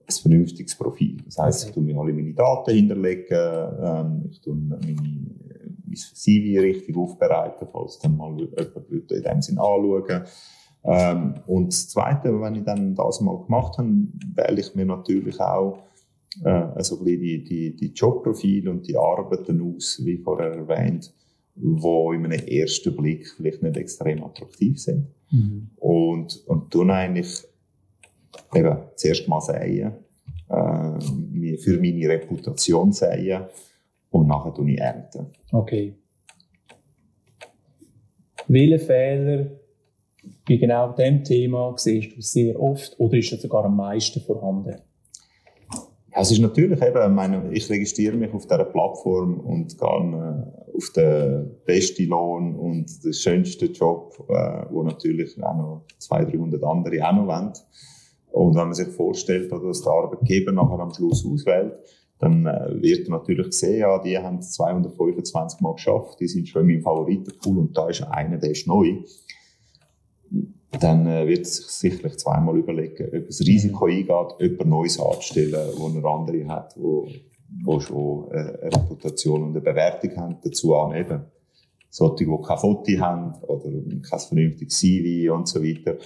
ein 0.07 0.21
vernünftiges 0.21 0.75
Profil. 0.75 1.17
Das 1.25 1.37
heisst, 1.37 1.63
okay. 1.63 1.69
ich 1.69 1.75
tue 1.75 1.83
mir 1.83 1.99
alle 1.99 2.13
meine 2.13 2.33
Daten 2.33 2.71
hinterlegen, 2.71 3.37
ähm, 3.81 4.25
ich 4.29 4.41
tue 4.41 4.55
meine, 4.55 4.93
mein 4.93 5.95
CV 5.95 6.61
richtig 6.61 6.95
aufbereiten, 6.97 7.67
falls 7.71 7.99
dann 7.99 8.17
mal 8.17 8.37
jemand 8.37 9.11
in 9.11 9.23
dem 9.23 9.41
Sinn 9.41 9.57
anschauen. 9.57 10.23
Ähm, 10.83 11.35
und 11.47 11.67
das 11.67 11.89
Zweite, 11.89 12.39
wenn 12.41 12.55
ich 12.55 12.63
dann 12.63 12.95
das 12.95 13.21
mal 13.21 13.43
gemacht 13.43 13.77
habe, 13.77 13.89
wähle 14.35 14.61
ich 14.61 14.75
mir 14.75 14.85
natürlich 14.85 15.39
auch 15.39 15.79
äh, 16.43 16.49
also 16.49 17.03
die, 17.03 17.43
die, 17.43 17.75
die 17.75 17.91
Jobprofile 17.93 18.69
und 18.69 18.87
die 18.87 18.97
Arbeiten 18.97 19.61
aus, 19.61 20.01
wie 20.03 20.17
vorher 20.17 20.53
erwähnt, 20.53 21.13
wo 21.55 22.13
in 22.13 22.25
einem 22.25 22.39
ersten 22.47 22.95
Blick 22.95 23.27
vielleicht 23.27 23.63
nicht 23.63 23.77
extrem 23.77 24.23
attraktiv 24.23 24.79
sind. 24.79 25.07
Mhm. 25.31 25.69
Und, 25.77 26.47
und 26.47 26.71
tun 26.71 26.91
eigentlich 26.91 27.43
eben 28.53 28.77
zuerst 28.95 29.27
mal 29.27 29.41
säen, 29.41 29.93
äh, 30.49 31.57
für 31.57 31.79
meine 31.79 32.09
Reputation 32.09 32.91
säen 32.91 33.43
und 34.11 34.27
nachher 34.27 34.53
tue 34.53 34.71
ich 34.71 34.79
ernten. 34.79 35.27
Okay. 35.51 35.95
Welche 38.47 38.79
Fehler 38.79 39.51
bei 40.47 40.55
genau 40.57 40.91
diesem 40.93 41.23
Thema 41.23 41.73
siehst 41.77 42.17
du 42.17 42.21
sehr 42.21 42.59
oft 42.59 42.99
oder 42.99 43.17
ist 43.17 43.31
das 43.31 43.41
sogar 43.41 43.65
am 43.65 43.75
meisten 43.75 44.21
vorhanden? 44.21 44.81
Ja, 46.11 46.21
es 46.21 46.31
ist 46.31 46.39
natürlich 46.39 46.81
eben, 46.81 47.01
ich, 47.01 47.15
meine, 47.15 47.51
ich 47.51 47.69
registriere 47.69 48.17
mich 48.17 48.33
auf 48.33 48.47
dieser 48.47 48.65
Plattform 48.65 49.39
und 49.41 49.77
gehe 49.77 49.87
äh, 49.87 50.75
auf 50.75 50.89
den 50.95 51.51
besten 51.65 52.07
Lohn 52.07 52.55
und 52.55 53.03
den 53.03 53.13
schönsten 53.13 53.71
Job, 53.73 54.15
äh, 54.27 54.65
wo 54.71 54.81
natürlich 54.83 55.41
auch 55.43 55.55
noch 55.55 55.85
200, 55.99 56.33
300 56.33 56.63
andere 56.63 57.07
auch 57.07 57.13
noch 57.13 57.27
wollen. 57.27 57.53
Und 58.31 58.55
wenn 58.55 58.65
man 58.65 58.73
sich 58.73 58.87
vorstellt, 58.87 59.51
dass 59.51 59.81
der 59.81 59.91
Arbeitgeber 59.91 60.51
nachher 60.51 60.79
am 60.79 60.93
Schluss 60.93 61.25
auswählt, 61.25 61.73
dann 62.19 62.45
äh, 62.45 62.81
wird 62.81 63.07
natürlich 63.09 63.53
sehen, 63.53 63.79
ja, 63.79 63.99
die 63.99 64.17
haben 64.17 64.41
225 64.41 65.61
Mal 65.61 65.73
geschafft, 65.73 66.19
die 66.19 66.27
sind 66.27 66.47
schon 66.47 66.63
in 66.63 66.67
meinem 66.67 66.81
Favoritenpool 66.83 67.57
und 67.57 67.77
da 67.77 67.87
ist 67.87 68.01
einer, 68.03 68.37
der 68.37 68.51
ist 68.51 68.67
neu. 68.67 68.97
Dann 70.79 71.07
äh, 71.07 71.27
wird 71.27 71.47
sich 71.47 71.65
sicherlich 71.65 72.17
zweimal 72.17 72.57
überlegen, 72.57 73.09
ob 73.15 73.27
das 73.27 73.41
Risiko 73.41 73.85
eingeht, 73.85 74.39
jemand 74.39 74.65
Neues 74.65 74.99
anzustellen, 74.99 75.71
wo 75.75 75.87
eine 75.87 76.07
andere 76.07 76.47
hat, 76.47 76.75
wo, 76.77 77.07
wo 77.63 77.79
schon 77.79 78.31
äh, 78.31 78.57
eine 78.61 78.75
Reputation 78.75 79.43
und 79.43 79.49
eine 79.51 79.61
Bewertung 79.61 80.15
haben, 80.17 80.37
dazu 80.43 80.75
annehmen. 80.75 81.23
Solche, 81.89 82.25
die 82.25 82.37
kein 82.45 82.57
Foto 82.57 82.91
haben 82.99 83.33
oder 83.47 83.69
kein 84.07 84.19
vernünftiges 84.19 84.77
CV 84.77 85.33
und 85.33 85.47
so 85.47 85.63
weiter, 85.63 85.97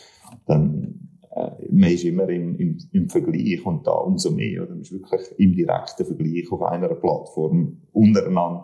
dann 0.45 1.10
äh, 1.36 1.52
man 1.69 1.89
ist 1.91 2.06
immer 2.06 2.30
im, 2.30 2.56
im, 2.58 2.78
im 2.91 3.10
Vergleich 3.10 3.65
und 3.65 3.86
da 3.86 3.91
umso 3.91 4.32
mehr. 4.32 4.63
Oder? 4.63 4.71
Man 4.71 4.82
ist 4.82 4.93
wirklich 4.93 5.21
im 5.38 5.54
direkten 5.54 6.06
Vergleich 6.06 6.52
auf 6.52 6.62
einer 6.62 6.88
Plattform 6.89 7.82
untereinander. 7.91 8.63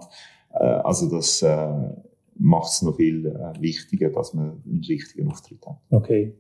Äh, 0.54 0.64
also 0.64 1.10
das 1.10 1.42
äh, 1.42 1.90
macht 2.40 2.72
es 2.72 2.82
noch 2.82 2.96
viel 2.96 3.26
äh, 3.28 3.62
wichtiger, 3.62 4.10
dass 4.10 4.34
man 4.34 4.62
einen 4.66 4.84
richtigen 4.88 5.30
Auftritt 5.30 5.66
hat. 5.68 5.78
Okay. 5.92 6.34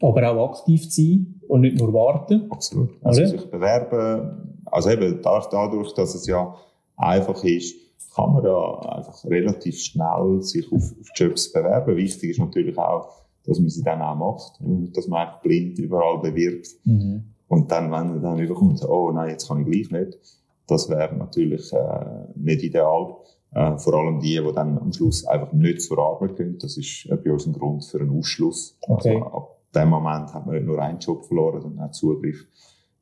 Aber 0.00 0.30
auch 0.30 0.50
aktiv 0.50 0.84
sein 0.92 1.40
und 1.48 1.62
nicht 1.62 1.78
nur 1.78 1.92
warten. 1.92 2.50
Absolut. 2.50 2.90
Also 3.02 3.22
okay. 3.22 3.30
sich 3.30 3.50
bewerben. 3.50 4.60
Also 4.66 4.90
eben 4.90 5.20
dadurch, 5.22 5.94
dass 5.94 6.14
es 6.14 6.26
ja 6.26 6.54
einfach 6.96 7.42
ist, 7.44 7.76
kann 8.14 8.32
man 8.32 8.44
ja 8.44 8.78
einfach 8.80 9.24
relativ 9.24 9.80
schnell 9.80 10.42
sich 10.42 10.70
auf, 10.70 10.94
auf 11.00 11.08
Jobs 11.16 11.52
bewerben. 11.52 11.96
Wichtig 11.96 12.30
ist 12.30 12.38
natürlich 12.38 12.76
auch, 12.78 13.24
dass 13.44 13.58
man 13.58 13.70
sie 13.70 13.82
dann 13.82 14.02
auch 14.02 14.16
macht. 14.16 14.60
Und 14.60 14.96
dass 14.96 15.08
man 15.08 15.26
einfach 15.26 15.42
blind 15.42 15.78
überall 15.78 16.20
bewirbt. 16.20 16.68
Mhm. 16.84 17.34
Und 17.48 17.70
dann, 17.70 17.84
wenn 17.84 18.08
man 18.08 18.22
dann 18.22 18.38
überkommt, 18.38 18.84
oh 18.84 19.10
nein, 19.10 19.30
jetzt 19.30 19.48
kann 19.48 19.60
ich 19.60 19.66
gleich 19.66 19.90
nicht, 19.90 20.18
das 20.66 20.88
wäre 20.88 21.14
natürlich 21.14 21.72
äh, 21.72 22.26
nicht 22.36 22.62
ideal. 22.62 23.16
Äh, 23.54 23.78
vor 23.78 23.94
allem 23.94 24.18
die, 24.18 24.40
die 24.40 24.52
dann 24.52 24.78
am 24.78 24.92
Schluss 24.92 25.24
einfach 25.26 25.52
nicht 25.52 25.80
zur 25.80 25.98
Arbeit 25.98 26.36
gehen. 26.36 26.58
Das 26.58 26.76
ist 26.76 27.06
äh, 27.06 27.16
bei 27.16 27.32
uns 27.32 27.46
ein 27.46 27.52
Grund 27.52 27.84
für 27.84 28.00
einen 28.00 28.18
Ausschluss. 28.18 28.76
Okay. 28.82 29.14
Also, 29.14 29.26
ab 29.26 29.58
dem 29.74 29.88
Moment 29.88 30.34
hat 30.34 30.46
man 30.46 30.56
nicht 30.56 30.66
nur 30.66 30.80
einen 30.80 30.98
Job 30.98 31.24
verloren, 31.24 31.60
sondern 31.60 31.84
hat 31.84 31.94
Zugriff 31.94 32.46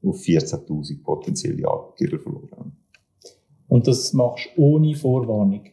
auf 0.05 0.17
14.000 0.19 1.03
potenzielle 1.03 1.67
Arbeitgeber 1.67 2.19
verloren. 2.19 2.77
Und 3.69 3.87
das 3.87 4.13
machst 4.13 4.51
du 4.55 4.63
ohne 4.63 4.95
Vorwarnung? 4.95 5.65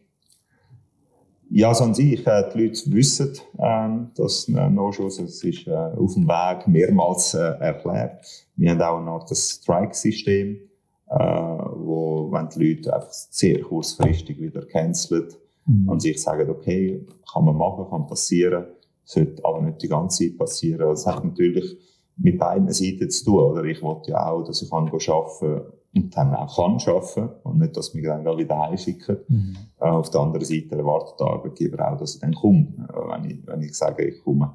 Ja, 1.51 1.73
so 1.73 1.83
an 1.83 1.95
sich, 1.95 2.25
äh, 2.25 2.49
die 2.53 2.67
Leute 2.67 2.91
wissen, 2.91 3.33
ähm, 3.57 4.11
dass 4.15 4.47
ein 4.47 4.75
No-Schuss, 4.75 5.19
es 5.19 5.43
ist 5.43 5.67
äh, 5.67 5.71
auf 5.71 6.13
dem 6.13 6.27
Weg 6.27 6.67
mehrmals 6.67 7.33
äh, 7.33 7.39
erklärt. 7.39 8.47
Wir 8.55 8.71
haben 8.71 8.81
auch 8.81 8.99
eine 8.99 9.09
Art 9.09 9.35
Strike-System, 9.35 10.68
äh, 11.09 11.17
wo, 11.17 12.31
wenn 12.31 12.49
die 12.49 12.73
Leute 12.73 12.93
einfach 12.93 13.11
sehr 13.11 13.61
kurzfristig 13.61 14.39
wieder 14.39 14.65
canceln 14.65 15.27
mhm. 15.65 15.89
und 15.89 16.01
sich 16.01 16.21
sagen, 16.21 16.49
okay, 16.49 17.05
kann 17.31 17.45
man 17.45 17.57
machen, 17.57 17.89
kann 17.89 18.07
passieren, 18.07 18.65
sollte 19.03 19.43
aber 19.43 19.61
nicht 19.61 19.81
die 19.81 19.87
ganze 19.87 20.25
Zeit 20.25 20.37
passieren. 20.37 20.87
Das 20.89 21.07
hat 21.07 21.23
natürlich 21.23 21.77
mit 22.17 22.37
beiden 22.37 22.71
Seiten 22.71 23.09
zu 23.09 23.25
tun, 23.25 23.39
oder? 23.39 23.63
Ich 23.63 23.81
wollte 23.81 24.11
ja 24.11 24.29
auch, 24.29 24.43
dass 24.43 24.61
ich 24.61 24.69
kann 24.69 24.87
arbeiten 24.87 25.39
kann, 25.39 25.61
und 25.95 26.15
dann 26.15 26.35
auch 26.35 26.55
kann 26.55 26.77
arbeiten 26.93 27.29
und 27.43 27.59
nicht, 27.59 27.75
dass 27.75 27.95
wir 27.95 28.03
dann 28.03 28.37
wieder 28.37 28.59
heimschicken. 28.59 29.17
Mhm. 29.27 29.57
Äh, 29.79 29.85
auf 29.85 30.09
der 30.11 30.21
anderen 30.21 30.45
Seite 30.45 30.75
erwartet 30.75 31.19
der 31.19 31.27
Arbeitgeber 31.27 31.91
auch, 31.91 31.97
dass 31.97 32.15
ich 32.15 32.21
dann 32.21 32.35
komme, 32.35 32.67
äh, 32.89 33.11
wenn 33.11 33.31
ich, 33.31 33.47
wenn 33.47 33.61
ich 33.61 33.73
sage, 33.73 34.05
ich 34.05 34.21
komme. 34.23 34.53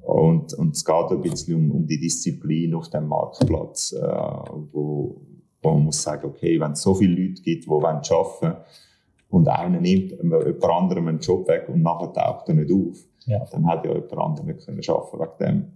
Und, 0.00 0.54
und 0.54 0.74
es 0.74 0.84
geht 0.84 1.10
ein 1.10 1.20
bisschen 1.20 1.56
um, 1.56 1.70
um 1.70 1.86
die 1.86 2.00
Disziplin 2.00 2.74
auf 2.74 2.88
dem 2.88 3.06
Marktplatz, 3.06 3.92
äh, 3.92 4.00
wo, 4.72 5.20
wo 5.62 5.70
man 5.70 5.84
muss 5.84 6.02
sagen, 6.02 6.26
okay, 6.26 6.60
wenn 6.60 6.72
es 6.72 6.82
so 6.82 6.94
viele 6.94 7.14
Leute 7.14 7.42
gibt, 7.42 7.64
die 7.64 7.70
arbeiten 7.70 8.10
wollen 8.10 8.56
und 9.30 9.48
einer 9.48 9.80
nimmt 9.80 10.10
jemand 10.10 10.64
anderem 10.64 11.08
einen 11.08 11.20
Job 11.20 11.48
weg 11.48 11.68
und 11.68 11.82
nachher 11.82 12.12
taucht 12.12 12.48
er 12.48 12.54
nicht 12.54 12.72
auf, 12.72 12.98
ja. 13.26 13.44
dann 13.50 13.66
hat 13.66 13.84
ja 13.84 13.92
jemand 13.92 14.18
anderes 14.18 14.46
nicht 14.46 14.66
können 14.66 14.82
arbeiten 14.88 15.20
wegen 15.20 15.38
dem. 15.38 15.72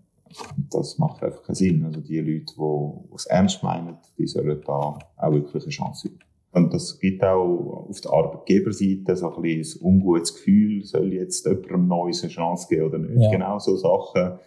Und 0.57 0.75
das 0.75 0.99
macht 0.99 1.23
einfach 1.23 1.43
keinen 1.43 1.55
Sinn. 1.55 1.85
Also 1.85 2.01
die 2.01 2.19
Leute, 2.19 2.53
die 2.57 3.15
es 3.15 3.27
ernst 3.27 3.63
meinen, 3.63 3.97
die 4.19 4.27
sollen 4.27 4.61
da 4.67 4.99
auch 5.17 5.33
wirklich 5.33 5.63
eine 5.63 5.71
Chance 5.71 6.09
haben. 6.09 6.19
Und 6.53 6.75
das 6.75 6.99
gibt 6.99 7.23
auch 7.23 7.87
auf 7.89 8.01
der 8.01 8.13
Arbeitgeberseite 8.13 9.15
so 9.15 9.35
ein, 9.35 9.43
bisschen 9.43 9.81
ein 9.81 9.87
ungutes 9.87 10.35
Gefühl, 10.35 10.85
soll 10.85 11.13
jetzt 11.13 11.47
jemandem 11.47 11.87
Neues 11.87 12.23
eine 12.23 12.33
Chance 12.33 12.67
geben 12.69 12.87
oder 12.87 12.99
nicht. 12.99 13.23
Ja. 13.23 13.31
Genau 13.31 13.59
so 13.59 13.77
Sachen 13.77 14.39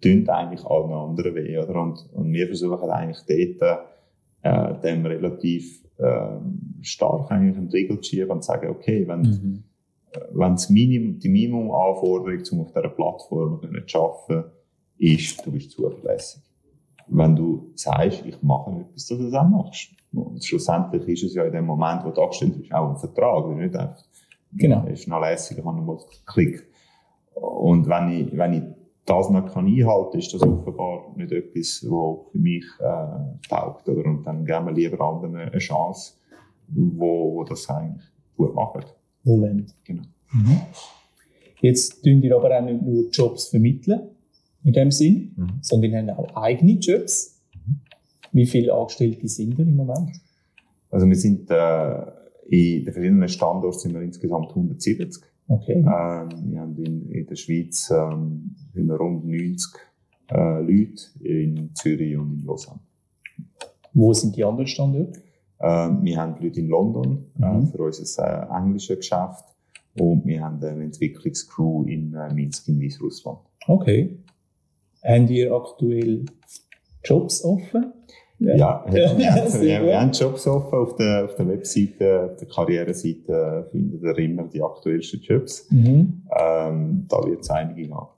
tun 0.00 0.28
eigentlich 0.28 0.64
allen 0.64 0.92
anderen 0.92 1.34
weh. 1.34 1.58
Oder? 1.58 1.80
Und, 1.80 2.08
und 2.12 2.32
wir 2.32 2.46
versuchen 2.46 2.88
eigentlich 2.90 3.58
dort, 3.58 3.80
äh, 4.44 4.74
dem 4.80 5.06
relativ 5.06 5.82
ähm, 5.98 6.74
stark 6.82 7.30
eigentlich 7.30 7.56
einen 7.56 7.70
Riegel 7.70 8.02
schieben 8.02 8.30
und 8.30 8.44
sagen, 8.44 8.68
okay, 8.68 9.08
wenn, 9.08 9.20
mhm. 9.20 9.64
wenn 10.32 10.52
das 10.52 10.68
Minimum, 10.68 11.18
die 11.18 11.28
Minimumanforderung, 11.28 12.42
um 12.52 12.60
auf 12.60 12.72
dieser 12.72 12.88
Plattform 12.90 13.60
zu 13.86 13.98
arbeiten, 13.98 14.50
ist, 14.98 15.44
du 15.44 15.50
bist 15.50 15.70
zuverlässig. 15.70 16.42
Wenn 17.06 17.34
du 17.34 17.72
sagst, 17.74 18.24
ich 18.24 18.42
mache 18.42 18.70
etwas, 18.70 19.06
dass 19.06 19.18
du 19.18 19.24
das 19.24 19.34
auch 19.34 19.48
machst. 19.48 19.90
Und 20.12 20.44
schlussendlich 20.44 21.08
ist 21.08 21.24
es 21.24 21.34
ja 21.34 21.44
in 21.44 21.52
dem 21.52 21.66
Moment, 21.66 22.04
wo 22.04 22.10
du 22.10 22.22
angestellt 22.22 22.56
bist, 22.58 22.72
auch 22.72 22.90
ein 22.90 22.96
Vertrag. 22.96 23.44
Das 23.44 23.52
ist 23.52 23.58
nicht 23.58 23.76
einfach, 23.76 24.04
genau. 24.52 24.86
ist 24.86 25.08
noch 25.08 25.20
lässig, 25.20 25.58
ich 25.58 25.64
habe 25.64 25.76
noch 25.76 25.84
mal 25.84 25.98
geklickt. 26.26 26.64
Und 27.34 27.88
wenn 27.88 28.08
ich, 28.10 28.36
wenn 28.36 28.52
ich 28.52 28.62
das 29.06 29.30
noch 29.30 29.52
kann 29.52 29.66
einhalten 29.66 30.12
kann, 30.12 30.20
ist 30.20 30.32
das 30.32 30.42
offenbar 30.42 31.12
nicht 31.16 31.32
etwas, 31.32 31.84
was 31.88 32.32
für 32.32 32.38
mich 32.38 32.64
äh, 32.80 33.48
taugt. 33.48 33.88
Oder? 33.88 34.04
Und 34.06 34.24
dann 34.24 34.44
geben 34.44 34.66
wir 34.66 34.72
lieber 34.72 35.00
anderen 35.00 35.36
eine 35.36 35.58
Chance, 35.58 36.14
wo, 36.68 37.34
wo 37.34 37.44
das 37.44 37.68
eigentlich 37.68 38.06
gut 38.36 38.54
machen. 38.54 38.84
Moment. 39.24 39.74
Genau. 39.84 40.04
Mhm. 40.32 40.60
Jetzt 41.60 42.02
tun 42.02 42.22
wir 42.22 42.36
aber 42.36 42.58
auch 42.58 42.62
nicht 42.62 42.82
nur 42.82 43.08
Jobs 43.10 43.48
vermitteln, 43.48 44.08
in 44.64 44.72
dem 44.72 44.90
Sinn, 44.90 45.34
mhm. 45.36 45.58
sondern 45.60 45.92
wir 45.92 45.98
haben 45.98 46.10
auch 46.10 46.36
eigene 46.36 46.72
Jobs. 46.72 47.42
Mhm. 47.54 47.80
Wie 48.32 48.46
viele 48.46 48.72
Angestellte 48.72 49.28
sind 49.28 49.56
wir 49.56 49.66
im 49.66 49.76
Moment? 49.76 50.10
Also 50.90 51.06
wir 51.06 51.16
sind 51.16 51.50
äh, 51.50 52.02
in 52.46 52.84
den 52.84 52.92
verschiedenen 52.92 53.28
Standorten 53.28 53.78
sind 53.78 53.94
wir 53.94 54.02
insgesamt 54.02 54.50
170. 54.50 55.24
Okay. 55.48 55.74
Ähm, 55.74 56.50
wir 56.50 56.60
haben 56.60 56.76
in, 56.78 57.10
in 57.10 57.26
der 57.26 57.36
Schweiz 57.36 57.90
ähm, 57.90 58.54
rund 58.76 59.26
90 59.26 59.72
äh, 60.30 60.60
Leute, 60.60 61.02
in 61.20 61.70
Zürich 61.74 62.16
und 62.16 62.40
in 62.40 62.46
Lausanne. 62.46 62.80
Wo 63.92 64.12
sind 64.12 64.36
die 64.36 64.44
anderen 64.44 64.66
Standorte? 64.66 65.20
Äh, 65.58 65.90
wir 66.02 66.16
haben 66.16 66.42
Leute 66.42 66.60
in 66.60 66.68
London 66.68 67.26
äh, 67.40 67.46
mhm. 67.46 67.64
äh, 67.64 67.66
für 67.66 67.82
unser 67.82 68.50
äh, 68.50 68.56
englisches 68.56 68.98
Geschäft 68.98 69.44
und 69.98 70.26
wir 70.26 70.42
haben 70.42 70.62
eine 70.64 70.84
Entwicklungscrew 70.84 71.84
in 71.84 72.14
äh, 72.14 72.32
Minsk 72.32 72.68
in 72.68 72.80
Weißrussland. 72.80 73.38
Okay. 73.66 74.18
Haben 75.04 75.28
ihr 75.28 75.52
aktuell 75.52 76.24
Jobs 77.04 77.44
offen? 77.44 77.92
Ja, 78.40 78.84
ja, 78.92 79.16
wir, 79.16 80.00
haben 80.00 80.10
Jobs 80.10 80.46
offen 80.46 80.78
auf 80.78 80.96
der, 80.96 81.24
auf 81.24 81.34
der 81.36 81.48
Webseite, 81.48 82.30
auf 82.30 82.36
der 82.36 82.48
Karriereseite 82.48 83.68
findet 83.70 84.02
ihr 84.02 84.18
immer 84.18 84.44
die 84.48 84.60
aktuellsten 84.60 85.20
Jobs. 85.20 85.68
Mhm. 85.70 86.22
Ähm, 86.36 87.06
da 87.08 87.24
wird 87.24 87.42
es 87.42 87.50
einige 87.50 87.94
haben. 87.94 88.08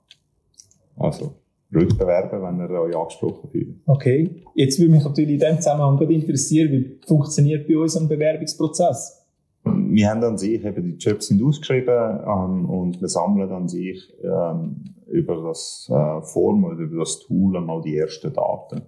Also, 0.97 1.33
ruhig 1.73 1.95
bewerben, 1.97 2.41
wenn 2.41 2.59
ihr 2.59 2.81
euch 2.81 2.95
angesprochen 2.95 3.49
fühlt. 3.51 3.75
Okay. 3.85 4.43
Jetzt 4.55 4.79
würde 4.79 4.91
mich 4.91 5.03
natürlich 5.03 5.29
in 5.29 5.39
diesem 5.39 5.57
Zusammenhang 5.57 6.01
interessieren, 6.09 6.71
wie 6.71 6.99
funktioniert 7.05 7.67
bei 7.67 7.77
uns 7.77 7.95
ein 7.95 8.07
Bewerbungsprozess? 8.07 9.23
Wir 9.63 10.09
haben 10.09 10.23
an 10.23 10.37
sich 10.37 10.63
eben 10.63 10.83
die 10.83 10.97
Jobs 10.97 11.27
sind 11.27 11.43
ausgeschrieben 11.43 12.19
ähm, 12.25 12.69
und 12.69 13.01
wir 13.01 13.07
sammeln 13.07 13.51
an 13.51 13.67
sich 13.67 14.13
ähm, 14.23 14.85
über 15.07 15.43
das 15.43 15.87
äh, 15.91 16.21
Form 16.21 16.63
oder 16.63 16.77
über 16.77 16.99
das 16.99 17.19
Tool 17.19 17.57
einmal 17.57 17.81
die 17.81 17.97
ersten 17.97 18.33
Daten. 18.33 18.83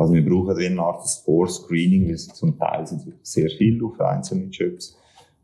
Also 0.00 0.14
wir 0.14 0.24
brauchen 0.24 0.56
eine 0.56 0.80
Art 0.80 1.06
Vorscreening, 1.26 2.08
weil 2.08 2.16
sie 2.16 2.32
zum 2.32 2.58
Teil 2.58 2.86
sind 2.86 3.02
sehr 3.22 3.50
viel 3.50 3.84
auf 3.84 4.00
einzelne 4.00 4.46
Jobs. 4.46 4.96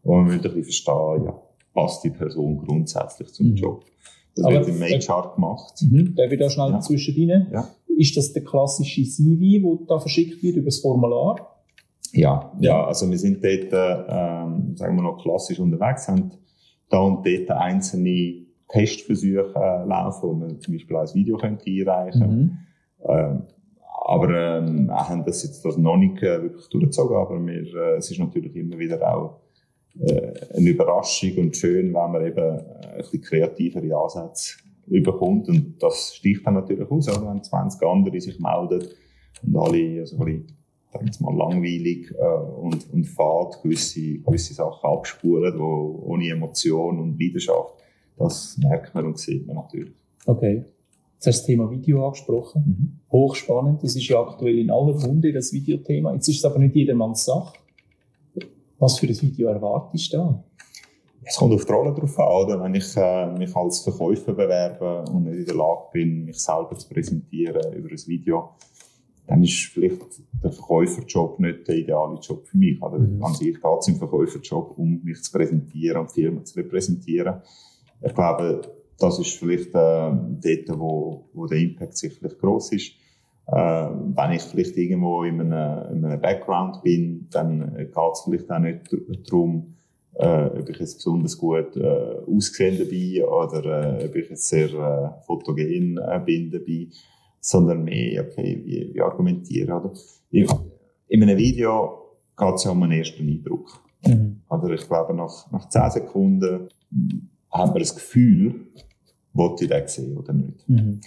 Und 0.02 0.16
wir 0.16 0.22
müssen 0.22 0.36
ein 0.36 0.42
bisschen 0.54 0.64
verstehen, 0.64 1.24
ja, 1.26 1.42
passt 1.74 2.02
die 2.04 2.10
Person 2.10 2.56
grundsätzlich 2.64 3.34
zum 3.34 3.50
mhm. 3.50 3.56
Job. 3.56 3.84
Das 4.34 4.46
Aber 4.46 4.54
wird 4.54 4.68
im 4.68 4.78
Make-Chart 4.78 5.34
gemacht. 5.34 5.74
Mhm. 5.82 6.14
Darf 6.14 6.32
ich 6.32 6.38
da 6.38 6.48
schnell 6.48 6.70
ja. 6.70 6.80
zwischendrin? 6.80 7.48
Ja. 7.52 7.68
Ist 7.98 8.16
das 8.16 8.32
der 8.32 8.44
klassische 8.44 9.04
CV, 9.04 9.76
der 9.78 9.86
da 9.88 9.98
verschickt 9.98 10.42
wird 10.42 10.56
über 10.56 10.66
das 10.66 10.78
Formular? 10.78 11.60
Ja, 12.12 12.50
ja, 12.58 12.86
also 12.86 13.10
wir 13.10 13.18
sind 13.18 13.44
dort, 13.44 13.72
ähm, 14.08 14.74
sagen 14.74 14.96
wir 14.96 15.02
noch 15.02 15.22
klassisch 15.22 15.58
unterwegs, 15.58 16.08
haben 16.08 16.30
da 16.88 17.00
und 17.00 17.26
dort 17.26 17.50
einzelne 17.50 18.46
Testversuche 18.68 19.52
äh, 19.54 19.86
laufen, 19.86 20.22
wo 20.22 20.32
man 20.32 20.60
zum 20.60 20.72
Beispiel 20.72 20.96
ein 20.96 21.12
Video 21.12 21.36
könnte 21.36 21.64
einreichen 21.66 22.20
könnte. 22.20 22.36
Mhm. 22.36 22.58
Ähm, 23.06 23.42
aber 24.08 24.58
ähm, 24.58 24.86
wir 24.86 25.08
haben 25.08 25.24
das 25.24 25.42
jetzt 25.42 25.64
das 25.64 25.76
noch 25.76 25.96
nicht 25.96 26.22
äh, 26.22 26.40
wirklich 26.40 26.68
durchgezogen, 26.68 27.16
aber 27.16 27.44
wir, 27.44 27.74
äh, 27.74 27.96
es 27.96 28.08
ist 28.08 28.20
natürlich 28.20 28.54
immer 28.54 28.78
wieder 28.78 29.02
auch 29.02 29.40
äh, 29.98 30.32
eine 30.56 30.70
Überraschung 30.70 31.36
und 31.38 31.56
schön, 31.56 31.86
wenn 31.86 32.12
man 32.12 32.24
eben 32.24 32.38
äh, 32.38 32.88
ein 32.92 32.98
bisschen 32.98 33.20
kreativere 33.22 33.96
Ansätze 33.96 34.58
überkommt. 34.86 35.48
Und 35.48 35.82
das 35.82 36.14
sticht 36.14 36.46
dann 36.46 36.54
natürlich 36.54 36.88
aus, 36.88 37.08
oder? 37.08 37.28
wenn 37.28 37.42
20 37.42 37.82
andere 37.82 38.20
sich 38.20 38.38
melden 38.38 38.86
und 39.44 39.56
alle 39.56 40.00
also 40.00 40.18
ein 40.18 40.46
bisschen, 40.92 41.26
mal, 41.26 41.36
langweilig 41.36 42.14
äh, 42.16 42.60
und, 42.60 42.88
und 42.92 43.04
fad 43.06 43.60
gewisse, 43.60 44.18
gewisse 44.18 44.54
Sachen 44.54 44.88
abspuren, 44.88 45.58
wo, 45.58 46.04
ohne 46.06 46.28
Emotion 46.28 47.00
und 47.00 47.20
Leidenschaft. 47.20 47.74
Das 48.16 48.56
merkt 48.58 48.94
man 48.94 49.06
und 49.06 49.18
sieht 49.18 49.48
man 49.48 49.56
natürlich. 49.56 49.96
Okay. 50.26 50.64
Jetzt 51.16 51.26
hast 51.28 51.38
du 51.38 51.40
das 51.40 51.46
Thema 51.46 51.70
Video 51.70 52.06
angesprochen. 52.06 52.62
Mhm. 52.66 53.00
Hochspannend. 53.10 53.82
Das 53.82 53.96
ist 53.96 54.06
ja 54.06 54.20
aktuell 54.20 54.58
in 54.58 54.70
aller 54.70 54.94
Munde, 54.94 55.32
das 55.32 55.52
Videothema. 55.52 56.12
Jetzt 56.12 56.28
ist 56.28 56.38
es 56.38 56.44
aber 56.44 56.58
nicht 56.58 56.74
jedermanns 56.74 57.24
Sache. 57.24 57.56
Was 58.78 58.98
für 58.98 59.06
ein 59.06 59.22
Video 59.22 59.48
erwartest 59.48 60.12
du 60.12 60.16
da? 60.18 60.44
Es 61.22 61.36
kommt 61.36 61.54
auf 61.54 61.64
die 61.64 61.72
Rolle 61.72 61.94
drauf 61.94 62.18
an, 62.18 62.28
oder? 62.28 62.62
Wenn 62.62 62.74
ich 62.74 62.94
äh, 62.96 63.26
mich 63.32 63.56
als 63.56 63.80
Verkäufer 63.80 64.34
bewerbe 64.34 65.10
und 65.10 65.24
nicht 65.24 65.38
in 65.38 65.46
der 65.46 65.54
Lage 65.56 65.84
bin, 65.92 66.24
mich 66.26 66.38
selber 66.38 66.76
zu 66.76 66.88
präsentieren 66.88 67.72
über 67.72 67.90
ein 67.90 68.06
Video, 68.06 68.50
dann 69.26 69.42
ist 69.42 69.54
vielleicht 69.54 70.02
der 70.44 70.52
Verkäuferjob 70.52 71.40
nicht 71.40 71.66
der 71.66 71.76
ideale 71.76 72.20
Job 72.20 72.46
für 72.46 72.58
mich. 72.58 72.80
Oder? 72.80 72.98
Mhm. 72.98 73.24
An 73.24 73.34
sich 73.34 73.54
geht 73.54 73.64
es 73.80 73.88
im 73.88 73.96
Verkäuferjob 73.96 74.78
um 74.78 75.00
mich 75.02 75.22
zu 75.22 75.32
präsentieren 75.32 76.02
und 76.02 76.12
Firma 76.12 76.44
zu 76.44 76.60
repräsentieren. 76.60 77.40
Ich 78.02 78.14
glaube, 78.14 78.60
das 78.98 79.18
ist 79.18 79.38
vielleicht 79.38 79.74
äh, 79.74 80.10
dort, 80.10 80.78
wo, 80.78 81.28
wo 81.32 81.46
der 81.46 81.58
Impact 81.58 81.96
sicherlich 81.96 82.38
groß 82.38 82.72
ist. 82.72 82.92
Äh, 83.46 83.54
wenn 83.54 84.32
ich 84.32 84.42
vielleicht 84.42 84.76
irgendwo 84.76 85.22
in 85.22 85.40
einem, 85.40 85.96
in 85.96 86.04
einem 86.04 86.20
Background 86.20 86.82
bin, 86.82 87.28
dann 87.30 87.76
geht 87.76 87.96
es 88.12 88.22
vielleicht 88.24 88.50
auch 88.50 88.58
nicht 88.58 88.90
darum, 89.24 89.76
äh, 90.14 90.46
ob 90.46 90.68
ich 90.68 90.78
jetzt 90.78 90.96
besonders 90.96 91.36
gut 91.36 91.76
äh, 91.76 92.16
ausgesehen 92.26 92.88
bin 92.88 93.22
oder 93.24 94.00
äh, 94.00 94.06
ob 94.06 94.16
ich 94.16 94.30
jetzt 94.30 94.48
sehr 94.48 94.72
äh, 94.72 95.24
fotogen 95.26 95.98
äh, 95.98 96.20
bin 96.24 96.50
dabei, 96.50 96.88
sondern 97.40 97.84
mehr, 97.84 98.24
okay, 98.24 98.62
wie, 98.64 98.94
wie 98.94 99.00
argumentieren. 99.00 99.72
Oder? 99.72 99.92
In, 100.30 100.48
in 101.08 101.22
einem 101.22 101.36
Video 101.36 102.16
geht 102.36 102.54
es 102.54 102.64
ja 102.64 102.70
um 102.70 102.82
einen 102.82 102.98
ersten 102.98 103.28
Eindruck. 103.28 103.80
Mhm. 104.06 104.40
Oder 104.48 104.70
ich 104.70 104.86
glaube, 104.86 105.14
nach, 105.14 105.50
nach 105.52 105.68
10 105.68 105.90
Sekunden 105.90 106.68
haben 107.50 107.74
wir 107.74 107.80
das 107.80 107.94
Gefühl, 107.94 108.68
wollte 109.36 109.64
ich 109.64 109.70
den 109.70 109.88
sehen 109.88 110.16
oder 110.16 110.32
nicht. 110.32 110.68
Mhm. 110.68 111.00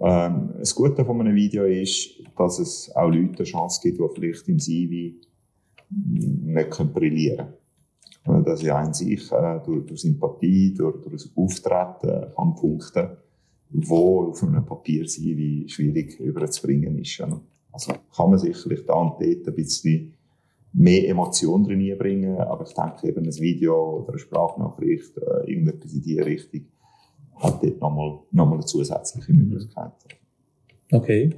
Ähm, 0.00 0.50
das 0.58 0.74
Gute 0.74 1.04
von 1.04 1.20
einem 1.20 1.34
Video 1.34 1.64
ist, 1.64 2.10
dass 2.36 2.58
es 2.58 2.94
auch 2.94 3.08
Leute 3.08 3.38
eine 3.38 3.44
Chance 3.44 3.80
gibt, 3.82 3.98
die 3.98 4.14
vielleicht 4.14 4.48
im 4.48 4.58
CV 4.58 5.16
nicht 5.90 6.94
brillieren 6.94 7.48
können. 8.24 8.44
Dass 8.44 8.62
ich 8.62 8.72
an 8.72 8.92
sich 8.92 9.30
äh, 9.30 9.60
durch, 9.64 9.86
durch 9.86 10.00
Sympathie, 10.00 10.74
durch, 10.74 11.00
durch 11.02 11.22
das 11.22 11.30
Auftreten 11.36 12.32
kann 12.34 12.54
punkten, 12.54 13.08
wo 13.70 14.28
auf 14.28 14.42
einem 14.42 14.64
Papier-CV 14.64 15.68
schwierig 15.68 16.18
überzubringen 16.20 16.98
ist. 16.98 17.20
Also 17.72 17.92
kann 18.14 18.30
man 18.30 18.38
sicherlich 18.38 18.84
da 18.86 18.94
und 18.94 19.20
dort 19.20 19.48
ein 19.48 19.54
bisschen 19.54 20.14
mehr 20.72 21.08
Emotionen 21.08 21.64
drin 21.64 21.96
bringen, 21.98 22.36
aber 22.38 22.66
ich 22.66 22.74
denke 22.74 23.08
eben 23.08 23.24
ein 23.24 23.40
Video 23.40 24.00
oder 24.00 24.10
eine 24.10 24.18
Sprachnachricht, 24.18 25.16
äh, 25.18 25.50
irgendetwas 25.50 25.92
in 25.94 26.02
diese 26.02 26.26
Richtung, 26.26 26.66
hat 27.36 27.62
dort 27.62 27.80
nochmal 27.80 28.18
noch 28.30 28.46
mal 28.46 28.54
eine 28.54 28.64
zusätzliche 28.64 29.32
mhm. 29.32 29.48
Möglichkeit. 29.48 29.92
Okay. 30.92 31.30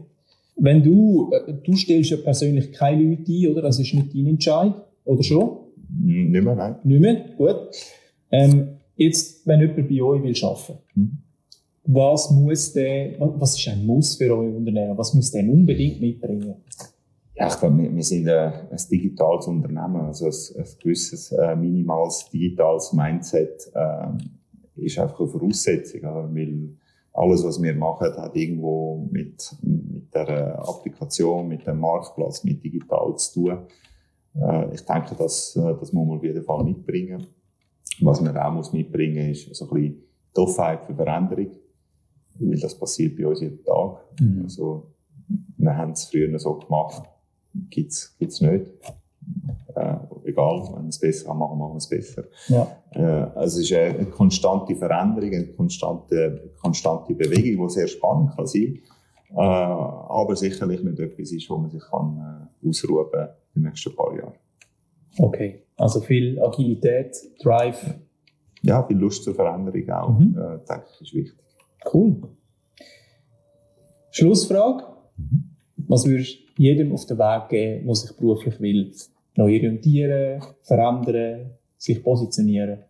Wenn 0.57 0.83
du, 0.83 1.31
äh, 1.33 1.53
du 1.53 1.77
stellst 1.77 2.11
ja 2.11 2.17
persönlich 2.17 2.73
keine 2.73 3.03
Leute 3.03 3.31
ein, 3.31 3.49
oder? 3.53 3.63
Das 3.63 3.79
ist 3.79 3.93
nicht 3.95 4.15
dein 4.15 4.27
Entscheid, 4.27 4.75
oder 5.05 5.23
schon? 5.23 5.59
Nicht 5.89 6.45
mehr, 6.45 6.55
nein. 6.55 6.77
Nicht 6.85 7.01
mehr? 7.01 7.25
Gut. 7.37 7.57
Ähm, 8.31 8.69
jetzt, 8.97 9.47
wenn 9.47 9.61
jemand 9.61 9.89
bei 9.89 10.03
euch 10.03 10.23
will 10.23 10.45
arbeiten, 10.45 10.79
mhm. 10.95 11.19
was 11.85 12.31
muss 12.31 12.73
der, 12.73 13.19
was 13.19 13.59
ist 13.59 13.69
ein 13.69 13.87
Muss 13.87 14.17
für 14.17 14.37
euer 14.37 14.57
Unternehmen? 14.57 14.97
Was 14.97 15.15
muss 15.15 15.31
der 15.31 15.49
unbedingt 15.49 16.01
mitbringen? 16.01 16.57
Ja, 17.35 17.49
ich 17.49 17.59
glaube, 17.59 17.83
wir, 17.83 17.95
wir 17.95 18.03
sind 18.03 18.29
ein, 18.29 18.53
ein 18.71 18.79
digitales 18.91 19.47
Unternehmen, 19.47 19.97
also 19.97 20.27
ein, 20.27 20.63
ein 20.63 20.69
gewisses 20.83 21.33
äh, 21.33 21.55
minimales 21.55 22.29
digitales 22.33 22.93
Mindset. 22.95 23.71
Äh, 23.75 24.07
ist 24.77 24.99
einfach 24.99 25.21
eine 25.21 25.29
Voraussetzung, 25.29 26.03
weil 26.03 26.77
alles, 27.13 27.45
was 27.45 27.63
wir 27.63 27.75
machen, 27.75 28.15
hat 28.17 28.37
irgendwo 28.37 29.09
mit, 29.11 29.57
mit 29.63 30.15
der 30.15 30.59
Applikation, 30.59 31.49
mit 31.49 31.67
dem 31.67 31.81
Marktplatz, 31.81 32.45
mit 32.45 32.63
digital 32.63 33.17
zu 33.17 33.35
tun. 33.35 33.59
Äh, 34.35 34.75
ich 34.75 34.83
denke, 34.83 35.15
das, 35.19 35.57
äh, 35.57 35.75
das 35.81 35.93
muss 35.93 36.07
man 36.07 36.19
auf 36.19 36.25
jeden 36.25 36.45
Fall 36.45 36.65
mitbringen. 36.65 37.27
Was 38.01 38.21
man 38.21 38.37
auch 38.37 38.53
muss 38.53 38.73
mitbringen 38.73 39.31
ist 39.31 39.55
so 39.55 39.65
ein 39.65 39.71
bisschen 39.71 40.03
die 40.37 40.41
Offenheit 40.41 40.85
für 40.85 40.95
Veränderung, 40.95 41.51
weil 42.39 42.61
das 42.61 42.79
passiert 42.79 43.17
bei 43.17 43.27
uns 43.27 43.41
jeden 43.41 43.65
Tag. 43.65 44.05
Mhm. 44.21 44.43
Also, 44.45 44.93
wir 45.57 45.77
haben 45.77 45.93
es 45.93 46.05
früher 46.05 46.39
so 46.39 46.59
gemacht, 46.59 47.03
gibt's 47.71 48.15
gibt's 48.19 48.43
nicht. 48.43 48.71
Äh, 49.77 49.97
egal, 50.31 50.63
wenn 50.75 50.85
wir 50.85 50.89
es 50.89 50.99
besser 50.99 51.35
machen, 51.35 51.59
machen 51.59 51.73
wir 51.73 51.77
es 51.77 51.89
besser. 51.89 52.25
Ja. 52.49 52.67
Äh, 52.93 53.01
also 53.35 53.61
es 53.61 53.71
ist 53.71 53.73
eine 53.77 54.07
konstante 54.07 54.75
Veränderung, 54.75 55.33
eine 55.33 55.47
konstante, 55.49 56.51
konstante 56.61 57.15
Bewegung, 57.15 57.67
die 57.69 57.73
sehr 57.75 57.87
spannend 57.89 58.35
kann 58.35 58.47
sein 58.47 58.79
äh, 59.33 59.41
aber 59.41 60.37
sicherlich 60.37 60.83
nicht 60.83 60.99
etwas 61.01 61.33
ist, 61.33 61.51
wo 61.51 61.57
man 61.59 61.71
sich 61.71 61.83
kann, 61.91 62.49
äh, 62.65 62.69
ausruhen 62.69 63.07
kann 63.11 63.29
in 63.55 63.63
den 63.63 63.69
nächsten 63.71 63.95
paar 63.95 64.17
Jahren. 64.17 64.35
Okay, 65.19 65.63
also 65.77 66.01
viel 66.01 66.41
Agilität, 66.43 67.17
Drive. 67.43 67.95
Ja, 68.63 68.83
viel 68.83 68.97
Lust 68.99 69.25
zur 69.25 69.35
Veränderung 69.35 69.91
auch, 69.91 70.19
Mhm. 70.19 70.37
äh, 70.39 70.59
denke 70.69 70.85
ich, 70.95 71.01
ist 71.03 71.15
wichtig. 71.15 71.45
Cool. 71.93 72.23
Schlussfrage. 74.11 74.85
Was 75.89 76.07
würdest 76.07 76.39
du 76.57 76.63
jedem 76.63 76.93
auf 76.93 77.07
den 77.07 77.19
Weg 77.19 77.49
geben, 77.49 77.87
der 77.87 77.95
sich 77.95 78.17
beruflich 78.17 78.61
will? 78.61 78.93
Neu 79.37 79.55
orientieren, 79.55 80.43
verändern, 80.63 81.51
sich 81.77 82.03
positionieren? 82.03 82.85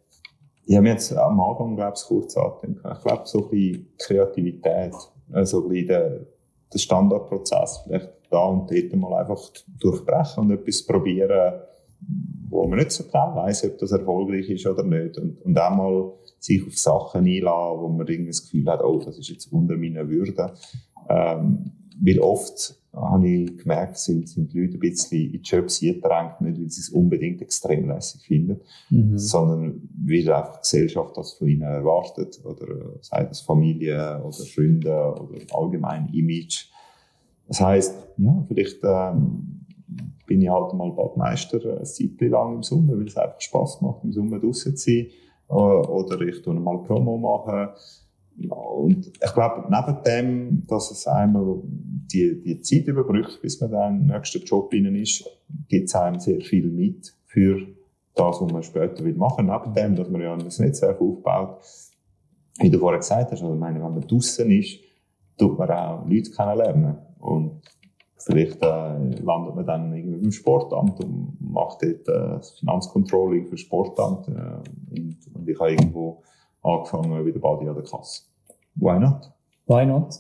Ich 0.65 0.77
habe 0.77 0.89
jetzt 0.89 1.13
am 1.13 1.41
Anfang, 1.41 1.77
glaube 1.77 1.95
ich, 1.97 2.05
kurz 2.05 2.37
angedenkt. 2.37 2.83
Ich 2.85 3.03
glaube, 3.03 3.23
so 3.25 3.45
ein 3.45 3.51
bisschen 3.51 3.89
Kreativität, 3.99 4.95
also 5.33 5.63
ein 5.65 5.69
bisschen 5.69 6.27
der 6.73 6.79
Standardprozess, 6.79 7.83
vielleicht 7.85 8.11
da 8.31 8.45
und 8.47 8.71
dort 8.71 8.97
mal 8.97 9.21
einfach 9.21 9.41
durchbrechen 9.79 10.45
und 10.45 10.51
etwas 10.51 10.85
probieren, 10.85 11.61
wo 12.49 12.67
man 12.67 12.79
nicht 12.79 12.91
so 12.91 13.05
genau 13.05 13.35
weiss, 13.37 13.65
ob 13.65 13.79
das 13.79 13.93
erfolgreich 13.93 14.49
ist 14.51 14.67
oder 14.67 14.83
nicht. 14.83 15.19
Und, 15.19 15.41
und 15.43 15.59
auch 15.59 15.71
mal 15.71 16.13
sich 16.39 16.67
auf 16.67 16.77
Sachen 16.77 17.27
einladen, 17.27 17.81
wo 17.81 17.89
man 17.89 18.07
irgendwie 18.07 18.31
das 18.31 18.43
Gefühl 18.43 18.71
hat, 18.71 18.83
oh, 18.83 18.99
das 19.05 19.19
ist 19.19 19.29
jetzt 19.29 19.53
unter 19.53 19.77
meiner 19.77 20.09
Würde. 20.09 20.53
Ähm, 21.09 21.73
weil 22.01 22.21
oft 22.21 22.77
habe 22.97 23.29
ich 23.29 23.59
gemerkt, 23.59 23.99
sind, 23.99 24.29
sind 24.29 24.53
die 24.53 24.61
Leute 24.61 24.79
ein 24.79 24.81
bisschen 24.81 25.27
in 25.27 25.33
die 25.33 25.39
Jobs 25.41 25.83
eingedrängt, 25.83 26.41
nicht 26.41 26.59
weil 26.59 26.71
sie 26.71 26.81
es 26.81 26.89
unbedingt 26.89 27.43
extrem 27.43 27.89
lässig 27.89 28.23
finden, 28.23 28.61
Mhm. 28.91 29.19
sondern 29.19 29.89
weil 30.05 30.33
einfach 30.33 30.57
die 30.57 30.63
Gesellschaft 30.63 31.17
das 31.17 31.35
von 31.35 31.49
ihnen 31.49 31.63
erwartet 31.63 32.41
oder 32.45 32.67
äh, 32.69 32.99
sei 33.03 33.25
das 33.25 33.41
Familie 33.43 34.23
oder 34.25 34.33
Freunde 34.55 35.15
oder 35.21 35.39
allgemein 35.55 36.09
Image. 36.13 36.67
Das 37.49 37.61
heißt, 37.61 37.95
ja, 38.17 38.45
vielleicht 38.49 38.79
ähm, 38.83 39.61
bin 40.27 40.43
ich 40.43 40.49
halt 40.49 40.73
mal 40.73 40.91
Badmeister 40.91 41.59
eine 41.77 41.85
Zeit 41.85 42.21
lang 42.21 42.57
im 42.57 42.63
Sommer, 42.63 42.97
weil 42.99 43.07
es 43.07 43.17
einfach 43.17 43.41
Spaß 43.41 43.83
macht, 43.83 44.05
im 44.05 44.13
Sommer 44.13 44.41
draußen 44.41 44.75
zu 44.77 44.85
sein. 44.91 45.07
Äh, 45.49 45.53
Oder 45.53 46.21
ich 46.23 46.43
tue 46.43 46.55
mal 46.55 46.83
Promo 46.83 47.19
machen. 47.19 47.69
Und 48.39 49.07
ich 49.07 49.35
glaube, 49.35 49.65
neben 49.71 50.03
dem, 50.05 50.67
dass 50.67 50.91
es 50.91 51.07
einmal 51.07 51.61
die, 51.65 52.43
die 52.43 52.61
Zeit 52.61 52.87
überbrückt, 52.87 53.41
bis 53.41 53.61
man 53.61 53.71
dann 53.71 54.01
im 54.01 54.07
nächsten 54.07 54.43
Job 54.45 54.73
innen 54.75 54.95
ist, 54.95 55.25
gibt 55.69 55.89
es 55.89 55.95
einem 55.95 56.21
sehr 56.21 56.41
viel 56.41 56.71
mit 56.71 57.15
für 57.25 57.67
das, 58.15 58.41
was 58.41 58.53
man 58.53 58.63
später 58.63 59.05
will 59.05 59.15
machen. 59.15 59.47
Neben 59.47 59.75
dem, 59.75 59.97
dass 59.97 60.11
man 60.11 60.21
ja 60.21 60.35
ein 60.35 60.39
Netzwerk 60.39 61.01
aufbaut. 61.01 61.61
Wie 62.59 62.71
du 62.71 62.79
vorher 62.79 62.99
gesagt 62.99 63.33
hast, 63.33 63.43
also 63.43 63.55
meine, 63.55 63.83
wenn 63.83 63.93
man 63.93 64.01
draußen 64.01 64.51
ist, 64.51 64.81
tut 65.39 65.59
man 65.59 65.71
auch 65.71 66.07
Leute 66.07 66.31
kennenlernen. 66.31 66.97
Und 67.19 67.61
vielleicht 68.19 68.63
äh, 68.63 69.21
landet 69.23 69.55
man 69.55 69.67
dann 69.67 69.95
irgendwie 69.95 70.25
im 70.25 70.33
Sportamt 70.33 71.03
und 71.05 71.37
macht 71.41 71.83
dort 71.83 72.09
äh, 72.09 72.37
das 72.37 72.59
Finanzcontrolling 72.59 73.45
für 73.45 73.53
das 73.53 73.61
Sportamt. 73.61 74.29
Äh, 74.29 74.97
und, 74.99 75.17
und 75.35 75.49
ich 75.49 75.59
habe 75.59 75.73
irgendwo 75.73 76.23
angefangen 76.67 77.25
wie 77.25 77.33
der 77.33 77.41
Body 77.41 77.69
an 77.69 77.75
der 77.75 77.85
Kasse. 77.85 78.23
Why 78.75 78.99
not? 78.99 79.33
Why 79.67 79.87
not? 79.87 80.15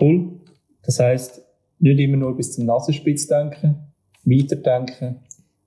Cool. 0.00 0.40
Das 0.82 0.98
heisst, 0.98 1.42
nicht 1.78 1.98
immer 1.98 2.16
nur 2.16 2.36
bis 2.36 2.54
zum 2.54 2.66
Nasenspitz 2.66 3.26
denken, 3.26 3.92
weiterdenken. 4.24 5.20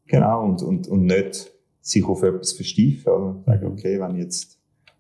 Genau, 0.08 0.44
und, 0.44 0.62
und, 0.64 0.88
und 0.88 1.06
nicht 1.06 1.52
sich 1.82 2.06
auf 2.06 2.24
etwas 2.24 2.54
versteifen. 2.54 3.12
Oder? 3.12 3.44
Sagen, 3.46 3.66
okay, 3.68 4.00
wenn 4.00 4.16
ich 4.16 4.24
jetzt 4.24 4.60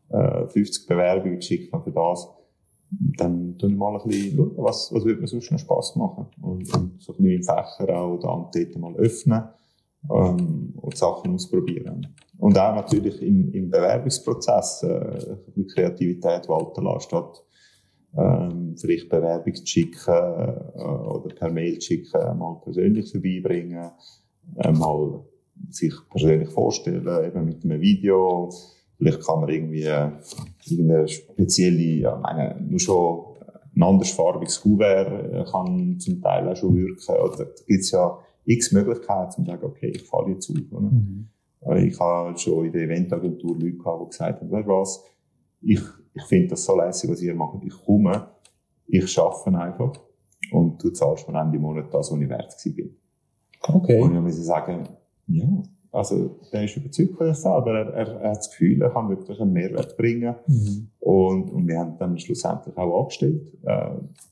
äh, 0.09 0.45
50 0.47 0.87
Bewerbungen 0.87 1.37
geschickt 1.37 1.73
habe 1.73 1.83
für 1.83 1.91
das, 1.91 2.27
dann 3.17 3.57
tue 3.57 3.69
ich 3.69 3.75
mal 3.75 3.99
ein 3.99 4.07
bisschen 4.07 4.35
schauen, 4.35 4.53
was, 4.57 4.93
was 4.93 5.05
würde 5.05 5.21
mir 5.21 5.27
sonst 5.27 5.51
noch 5.51 5.59
Spass 5.59 5.95
machen. 5.95 6.27
Und, 6.41 6.73
und 6.73 7.01
so 7.01 7.13
ein 7.13 7.17
bisschen 7.17 7.31
im 7.31 7.43
Fächer 7.43 8.01
auch 8.01 8.17
da 8.17 8.29
und 8.29 8.55
dort 8.55 8.77
mal 8.77 8.95
öffnen 8.95 9.43
ähm, 10.09 10.73
und 10.75 10.97
Sachen 10.97 11.33
ausprobieren. 11.35 12.15
Und 12.37 12.57
auch 12.57 12.75
natürlich 12.75 13.21
im, 13.21 13.51
im 13.51 13.69
Bewerbungsprozess 13.69 14.83
äh, 14.83 15.35
bisschen 15.45 15.67
Kreativität 15.67 16.47
walten 16.47 16.83
lassen, 16.85 17.01
statt 17.01 17.43
ähm, 18.17 18.75
vielleicht 18.77 19.09
Bewerbung 19.09 19.53
zu 19.53 19.65
schicken 19.65 20.13
äh, 20.13 20.81
oder 20.81 21.35
per 21.35 21.51
Mail 21.51 21.79
zu 21.79 21.87
schicken, 21.87 22.37
mal 22.37 22.59
persönlich 22.63 23.11
vorbeibringen, 23.11 23.91
äh, 24.57 24.71
mal 24.71 25.23
sich 25.69 25.93
persönlich 26.09 26.49
vorstellen, 26.49 27.05
eben 27.25 27.45
mit 27.45 27.63
einem 27.63 27.81
Video. 27.81 28.49
Vielleicht 28.97 29.25
kann 29.25 29.41
man 29.41 29.49
irgendwie 29.49 29.83
äh, 29.83 30.09
irgendeine 30.65 31.07
spezielle, 31.07 31.99
ja, 31.99 32.15
meine, 32.17 32.59
nur 32.61 32.79
schon 32.79 33.37
ein 33.75 33.83
andersfarbiges 33.83 34.61
Kuvert 34.61 35.33
äh, 35.33 35.51
kann 35.51 35.99
zum 35.99 36.21
Teil 36.21 36.47
auch 36.47 36.55
schon 36.55 36.75
wirken. 36.75 37.15
Oder 37.21 37.37
da 37.37 37.43
gibt 37.67 37.91
ja 37.91 38.17
x 38.45 38.71
Möglichkeiten, 38.71 39.41
um 39.41 39.45
zu 39.45 39.51
sagen, 39.51 39.65
okay, 39.65 39.91
ich 39.95 40.03
falle 40.03 40.33
jetzt 40.33 40.49
auf. 40.49 40.57
Oder? 40.71 40.91
Äh, 41.61 41.87
Ich 41.87 41.99
habe 41.99 42.37
schon 42.37 42.65
in 42.65 42.71
der 42.71 42.83
Eventagentur 42.83 43.57
Leute 43.57 43.77
gehabt, 43.77 44.01
die 44.05 44.09
gesagt 44.09 44.41
haben, 44.41 44.51
weißt 44.51 44.67
du 44.67 44.71
was, 44.71 45.03
ich, 45.61 45.81
ich 46.13 46.23
finde 46.23 46.47
das 46.49 46.65
so 46.65 46.77
lässig, 46.77 47.09
was 47.09 47.21
ihr 47.21 47.35
macht. 47.35 47.63
Ich 47.63 47.73
komme, 47.85 48.27
ich 48.87 49.19
arbeite 49.19 49.59
einfach 49.59 49.93
und 50.51 50.83
du 50.83 50.89
zahlst 50.89 51.27
mir 51.29 51.39
Ende 51.39 51.59
Monat 51.59 51.93
das, 51.93 52.11
was 52.11 52.19
ich 52.19 52.29
wert 52.29 52.55
bin. 52.75 52.95
Okay. 53.67 54.01
Und 54.01 54.15
ich 54.15 54.21
muss 54.21 54.45
sagen, 54.45 54.87
ja, 55.27 55.47
also 55.91 56.39
der 56.53 56.65
ist 56.65 56.77
überzeugt 56.77 57.15
von 57.15 57.33
sich 57.33 57.41
selber. 57.41 57.73
Er, 57.73 57.93
er, 57.93 58.21
er 58.21 58.29
hat 58.31 58.37
das 58.37 58.51
Gefühl, 58.51 58.81
er 58.81 58.91
kann 58.91 59.09
wirklich 59.09 59.39
einen 59.39 59.53
Mehrwert 59.53 59.97
bringen. 59.97 60.35
Mhm. 60.47 60.87
Und, 60.99 61.49
und 61.49 61.67
wir 61.67 61.79
haben 61.79 61.97
dann 61.97 62.17
schlussendlich 62.19 62.77
auch 62.77 63.01
angestellt, 63.01 63.53
äh, 63.63 63.91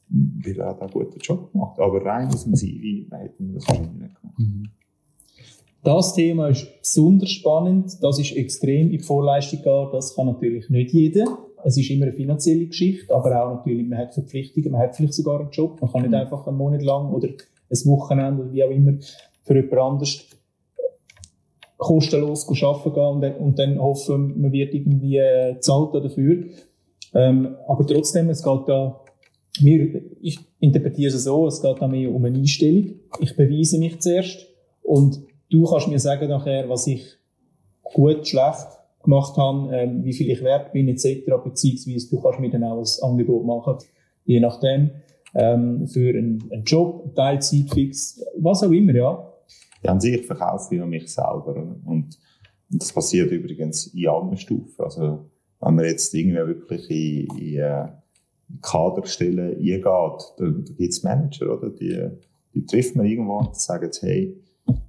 weil 0.10 0.60
er 0.60 0.68
hat 0.68 0.82
einen 0.82 0.91
guten 0.91 1.20
Job 1.20 1.51
gemacht. 1.51 1.80
Aber 1.80 2.05
rein 2.05 2.28
aus 2.28 2.43
dem 2.43 2.55
CV 2.55 3.12
hätten 3.16 3.47
wir 3.47 3.55
das 3.55 3.68
wahrscheinlich 3.68 3.93
nicht 3.93 4.22
gemacht. 4.22 4.38
Das 5.84 6.14
Thema 6.14 6.49
ist 6.49 6.68
besonders 6.82 7.32
spannend. 7.32 7.97
Das 8.01 8.20
ist 8.20 8.36
extrem 8.36 8.91
in 8.91 8.97
die 8.97 8.99
Vorleistung 8.99 9.60
gegangen. 9.60 9.89
Das 9.93 10.16
kann 10.16 10.28
natürlich 10.28 10.70
nicht 10.70 10.91
jeder. 10.91 11.26
Es 11.64 11.78
ist 11.78 11.89
immer 11.89 12.05
eine 12.05 12.14
finanzielle 12.14 12.68
Geschichte, 12.68 13.14
aber 13.14 13.43
auch 13.43 13.55
natürlich, 13.55 13.88
man 13.88 13.97
hat 13.97 14.14
Verpflichtungen, 14.14 14.72
man 14.72 14.82
hat 14.82 14.95
vielleicht 14.95 15.14
sogar 15.14 15.39
einen 15.39 15.49
Job. 15.49 15.82
Man 15.82 15.91
kann 15.91 16.03
nicht 16.03 16.14
einfach 16.14 16.45
einen 16.45 16.58
Monat 16.58 16.84
lang 16.84 17.12
oder 17.12 17.30
ein 17.30 17.86
Wochenende 17.86 18.43
oder 18.43 18.53
wie 18.53 18.64
auch 18.64 18.70
immer 18.70 18.93
für 19.43 19.55
jemand 19.55 19.74
anders 19.74 20.28
kostenlos 21.78 22.48
arbeiten 22.64 23.22
gehen 23.22 23.36
und, 23.36 23.40
und 23.40 23.60
dann 23.60 23.80
hoffen, 23.80 24.42
man 24.42 24.52
wird 24.52 24.74
irgendwie 24.74 25.18
äh, 25.18 25.54
bezahlt 25.54 25.94
dafür. 25.94 26.46
Ähm, 27.14 27.56
aber 27.68 27.86
trotzdem, 27.86 28.30
es 28.30 28.44
geht 28.44 28.68
da, 28.68 29.00
mir, 29.62 30.02
ich 30.22 30.40
interpretiere 30.60 31.14
es 31.14 31.24
so, 31.24 31.48
es 31.48 31.62
geht 31.62 31.82
da 31.82 31.88
mehr 31.88 32.14
um 32.14 32.26
eine 32.26 32.38
Einstellung. 32.38 32.96
Ich 33.20 33.36
beweise 33.36 33.80
mich 33.80 34.00
zuerst 34.00 34.48
und 34.82 35.22
du 35.50 35.66
kannst 35.66 35.88
mir 35.88 36.00
sagen 36.00 36.30
nachher, 36.30 36.68
was 36.68 36.88
ich 36.88 37.06
gut, 37.84 38.28
schlecht 38.28 38.68
gemacht 39.04 39.38
habe, 39.38 39.74
ähm, 39.76 40.04
wie 40.04 40.14
viel 40.14 40.30
ich 40.30 40.44
wert 40.44 40.74
bin, 40.74 40.90
etc., 40.90 41.24
beziehungsweise 41.44 42.10
du 42.10 42.22
kannst 42.22 42.40
mir 42.40 42.50
dann 42.50 42.64
auch 42.64 42.80
ein 42.80 43.10
Angebot 43.10 43.46
machen, 43.46 43.78
je 44.26 44.40
nachdem, 44.40 44.92
ähm, 45.34 45.88
für 45.88 46.10
einen, 46.10 46.44
einen 46.52 46.64
Job, 46.64 47.16
Teilzeit, 47.16 47.70
fix, 47.74 48.22
was 48.38 48.64
auch 48.64 48.72
immer, 48.72 48.94
ja. 48.94 49.27
Ja, 49.88 49.94
an 49.94 50.02
sich 50.02 50.26
verkaufe 50.26 50.76
ich 50.76 50.80
ja 50.80 50.86
mich 50.86 51.08
selber. 51.12 51.56
Und, 51.56 51.82
und 51.86 52.18
das 52.70 52.92
passiert 52.92 53.32
übrigens 53.32 53.88
in 53.88 54.08
allen 54.08 54.36
Stufen. 54.36 54.84
Also, 54.84 55.30
wenn 55.62 55.76
man 55.76 55.86
jetzt 55.86 56.14
irgendwie 56.14 56.46
wirklich 56.46 56.90
in, 56.90 57.38
in 57.38 57.60
äh, 57.60 57.88
Kaderstellen 58.62 59.56
eingeht, 59.56 59.86
da, 59.86 60.18
da 60.38 60.50
gibt 60.50 60.94
es 60.94 61.04
Manager, 61.04 61.58
oder? 61.58 61.70
Die, 61.70 62.10
die 62.54 62.66
trifft 62.66 62.96
man 62.96 63.06
irgendwo 63.06 63.38
und 63.38 63.56
sagen, 63.56 63.90
hey, 64.02 64.38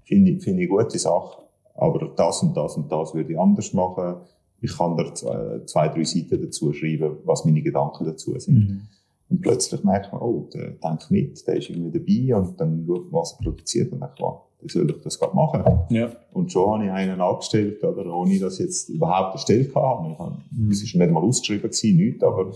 finde 0.05 0.33
ich, 0.33 0.43
finde 0.43 0.65
ich 0.65 0.71
eine 0.71 0.83
gute 0.83 0.99
Sache, 0.99 1.43
aber 1.75 2.13
das 2.17 2.43
und 2.43 2.57
das 2.57 2.77
und 2.77 2.91
das 2.91 3.15
würde 3.15 3.33
ich 3.33 3.39
anders 3.39 3.73
machen. 3.73 4.17
Ich 4.61 4.77
kann 4.77 4.97
da 4.97 5.15
zwei, 5.15 5.61
zwei 5.67 5.89
drei 5.89 6.03
Seiten 6.03 6.43
dazu 6.43 6.73
schreiben, 6.73 7.19
was 7.25 7.45
meine 7.45 7.63
Gedanken 7.63 8.05
dazu 8.05 8.37
sind. 8.39 8.89
Und 9.29 9.43
plötzlich 9.43 9.85
merkt 9.85 10.13
man, 10.13 10.23
oh, 10.23 10.49
der 10.53 10.73
denkt 10.73 11.11
mit, 11.11 11.47
der 11.47 11.57
ist 11.57 11.71
irgendwie 11.71 11.99
dabei 11.99 12.37
und 12.37 12.61
dann 12.61 12.85
schaut 12.85 13.13
man, 13.13 13.21
was 13.21 13.35
er 13.35 13.45
produziert 13.45 13.93
und 13.93 14.01
denkt, 14.01 14.17
wow, 14.19 14.48
wie 14.61 14.69
soll 14.69 14.91
ich 14.91 15.03
das 15.03 15.19
gerade 15.19 15.37
machen? 15.37 15.63
Ja. 15.91 16.11
Und 16.33 16.53
schon 16.53 16.75
habe 16.75 16.85
ich 16.85 16.91
einen 16.91 17.21
angestellt, 17.21 17.83
oder, 17.85 18.13
ohne 18.13 18.39
dass 18.39 18.55
ich 18.55 18.67
jetzt 18.67 18.89
überhaupt 18.89 19.33
eine 19.33 19.39
Stelle 19.41 19.69
hatte. 19.69 19.75
Habe, 19.77 20.37
Es 20.71 20.95
war 20.95 21.05
nicht 21.05 21.13
mal 21.13 21.23
ausgeschrieben, 21.23 21.71
gewesen, 21.71 21.97
nichts, 21.97 22.23
aber 22.23 22.53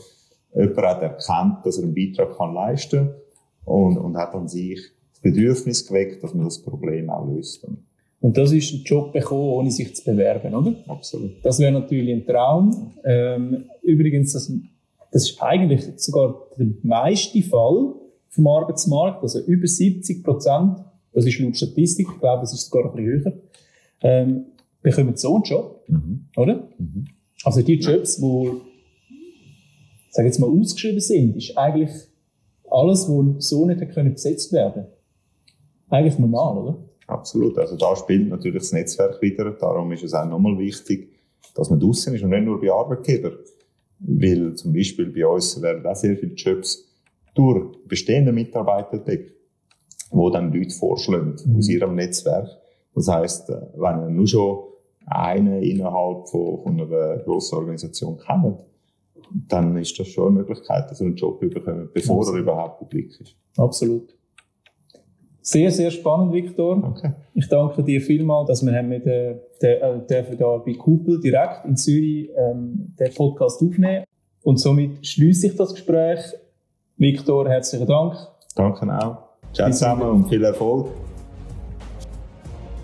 jemand 0.55 0.87
hat 0.87 1.03
erkannt, 1.03 1.65
dass 1.65 1.79
er 1.79 1.85
einen 1.85 1.95
Beitrag 1.95 2.37
kann 2.37 2.55
leisten 2.55 3.07
kann 3.07 3.15
und, 3.65 3.99
und 3.99 4.17
hat 4.17 4.35
an 4.35 4.49
sich 4.49 4.81
das 5.13 5.21
Bedürfnis 5.21 5.87
geweckt, 5.87 6.23
dass 6.23 6.35
man 6.35 6.45
das 6.45 6.61
Problem 6.61 7.09
auch 7.09 7.27
löst. 7.27 7.65
Und 7.65 7.79
Und 8.21 8.37
das 8.37 8.53
ist 8.53 8.73
ein 8.73 8.83
Job 8.85 9.13
bekommen, 9.13 9.51
ohne 9.51 9.71
sich 9.71 9.95
zu 9.95 10.05
bewerben, 10.05 10.55
oder? 10.55 10.75
absolut. 10.89 11.33
Das 11.45 11.59
wäre 11.61 11.73
natürlich 11.73 12.13
ein 12.13 12.27
Traum. 12.27 12.93
Ähm, 13.05 13.65
übrigens, 13.83 14.33
das, 14.33 14.53
das 15.13 15.31
ist 15.31 15.43
eigentlich 15.43 15.83
sogar 15.97 16.35
der 16.59 16.67
meiste 16.83 17.43
Fall 17.43 17.95
vom 18.29 18.47
Arbeitsmarkt. 18.47 19.23
Also 19.23 19.41
über 19.41 19.67
70 19.67 20.25
Prozent 20.25 20.79
das 21.13 21.27
ist 21.27 21.39
laut 21.39 21.57
Statistik, 21.57 22.07
ich 22.13 22.21
glaube, 22.21 22.43
es 22.45 22.53
ist 22.53 22.71
sogar 22.71 22.91
ein 22.91 22.97
bisschen 22.97 23.25
höher, 23.25 23.33
ähm, 24.03 24.45
bekommen 24.83 25.17
so 25.17 25.35
einen 25.35 25.45
Job, 25.45 25.85
Mhm. 25.89 26.27
oder? 26.37 26.69
Mhm. 26.79 27.07
Also 27.45 27.63
die 27.63 27.75
Jobs, 27.75 28.17
die, 28.17 28.51
sag 30.11 30.25
jetzt 30.25 30.39
mal, 30.39 30.49
ausgeschrieben 30.49 31.01
sind, 31.01 31.37
ist 31.37 31.57
eigentlich 31.57 31.91
alles, 32.71 33.09
was 33.09 33.49
so 33.49 33.67
nicht 33.67 33.81
können 33.93 34.13
besetzt 34.13 34.53
werden 34.53 34.87
Eigentlich 35.91 36.19
normal, 36.19 36.57
oder? 36.57 36.79
Absolut. 37.07 37.59
Also 37.59 37.77
da 37.77 37.95
spielt 37.97 38.29
natürlich 38.31 38.63
das 38.63 38.73
Netzwerk 38.73 39.21
wieder. 39.21 39.51
Darum 39.51 39.93
ist 39.93 40.03
es 40.05 40.15
auch 40.15 40.25
nochmal 40.27 40.57
wichtig, 40.59 41.11
dass 41.55 41.69
man 41.69 41.79
draußen 41.79 42.15
ist 42.15 42.23
und 42.23 42.31
nicht 42.31 42.45
nur 42.45 42.59
bei 42.59 42.71
Arbeitgebern. 42.73 43.35
Weil 43.99 44.55
zum 44.55 44.73
Beispiel 44.73 45.07
bei 45.11 45.27
uns 45.27 45.61
werden 45.61 45.85
auch 45.85 45.95
sehr 45.95 46.17
viele 46.17 46.33
Jobs 46.33 46.89
durch 47.35 47.77
bestehende 47.87 48.33
Mitarbeiter 48.33 48.99
deckt, 48.99 49.35
wo 50.13 50.31
dann 50.31 50.53
Leute 50.53 50.71
vorschlagen 50.71 51.37
Mhm. 51.45 51.57
aus 51.59 51.69
ihrem 51.69 51.95
Netzwerk. 51.95 52.49
Das 52.95 53.09
heisst, 53.09 53.51
äh, 53.51 53.55
wenn 53.77 54.01
ihr 54.03 54.11
nur 54.11 54.27
schon 54.27 54.59
einen 55.07 55.63
innerhalb 55.63 56.29
von, 56.29 56.63
von 56.63 56.81
einer 56.81 57.19
grossen 57.19 57.57
Organisation 57.59 58.19
kennt, 58.19 58.59
dann 59.49 59.77
ist 59.77 59.99
das 59.99 60.09
schon 60.09 60.29
eine 60.29 60.39
Möglichkeit, 60.41 60.91
dass 60.91 61.01
ihr 61.01 61.07
einen 61.07 61.17
Job 61.17 61.41
bekommt, 61.41 61.93
bevor 61.95 62.19
Absolut. 62.19 62.39
er 62.39 62.43
überhaupt 62.43 62.79
publik 62.79 63.19
ist. 63.21 63.35
Absolut. 63.57 64.15
Sehr, 65.41 65.71
sehr 65.73 65.91
spannend, 65.91 66.33
Viktor. 66.33 66.77
Okay. 66.85 67.13
Ich 67.35 67.49
danke 67.49 67.83
dir 67.83 68.01
vielmals, 68.01 68.47
dass 68.49 68.65
wir 68.65 68.81
mit, 68.83 69.07
äh, 69.07 69.35
der, 69.61 69.83
äh, 69.83 70.37
da 70.37 70.59
bei 70.59 70.75
Kupel 70.75 71.21
direkt 71.21 71.65
in 71.65 71.77
Zürich 71.77 72.31
ähm, 72.37 72.95
den 72.99 73.13
Podcast 73.13 73.61
aufnehmen. 73.61 74.05
Und 74.45 74.59
somit 74.61 75.05
schließe 75.05 75.49
ich 75.49 75.57
das 75.57 75.73
Gespräch. 75.73 76.21
Viktor, 76.97 77.49
herzlichen 77.49 77.87
Dank. 77.89 78.15
Danke 78.55 78.87
auch. 79.05 79.22
Ciao 79.53 79.71
zusammen 79.71 80.03
und 80.03 80.29
viel 80.29 80.43
Erfolg. 80.45 80.89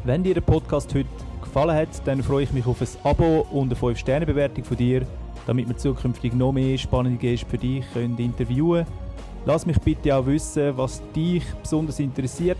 Wenn 0.05 0.23
dir 0.23 0.35
der 0.35 0.43
Podcast 0.43 0.95
heute 0.95 1.09
gefallen 1.43 1.77
hat, 1.77 1.89
dann 2.07 2.23
freue 2.23 2.45
ich 2.45 2.53
mich 2.53 2.67
auf 2.67 2.81
ein 2.81 2.89
Abo 3.05 3.47
und 3.51 3.73
eine 3.73 3.75
5-Sterne-Bewertung 3.75 4.65
von 4.65 4.77
dir, 4.77 5.07
damit 5.47 5.69
wir 5.69 5.77
zukünftig 5.77 6.35
noch 6.35 6.53
mehr 6.53 6.77
spannende 6.77 7.19
Gäste 7.19 7.47
für 7.47 7.59
dich 7.59 7.85
können 7.93 8.19
interviewen 8.19 8.85
können. 8.85 9.09
Lass 9.47 9.65
mich 9.65 9.79
bitte 9.81 10.15
auch 10.15 10.27
wissen, 10.27 10.77
was 10.77 11.03
dich 11.15 11.45
besonders 11.63 12.01
interessiert, 12.01 12.59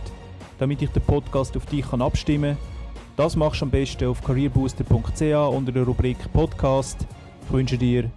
damit 0.57 0.81
ich 0.81 0.89
den 0.89 1.03
Podcast 1.03 1.55
auf 1.55 1.65
dich 1.67 1.87
kann 1.87 2.01
abstimmen 2.01 2.57
kann. 2.57 2.79
Das 3.15 3.35
machst 3.35 3.61
du 3.61 3.65
am 3.65 3.71
besten 3.71 4.05
auf 4.05 4.23
careerbooster.ch 4.23 5.21
unter 5.21 5.71
der 5.71 5.83
Rubrik 5.83 6.17
Podcast. 6.31 7.05
Ich 7.45 7.53
wünsche 7.53 7.77
dir 7.77 8.09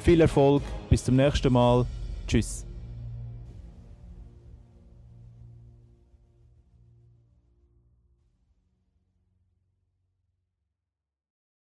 viel 0.00 0.20
Erfolg, 0.20 0.62
bis 0.90 1.04
zum 1.04 1.16
nächsten 1.16 1.52
Mal. 1.52 1.86
Tschüss. 2.26 2.66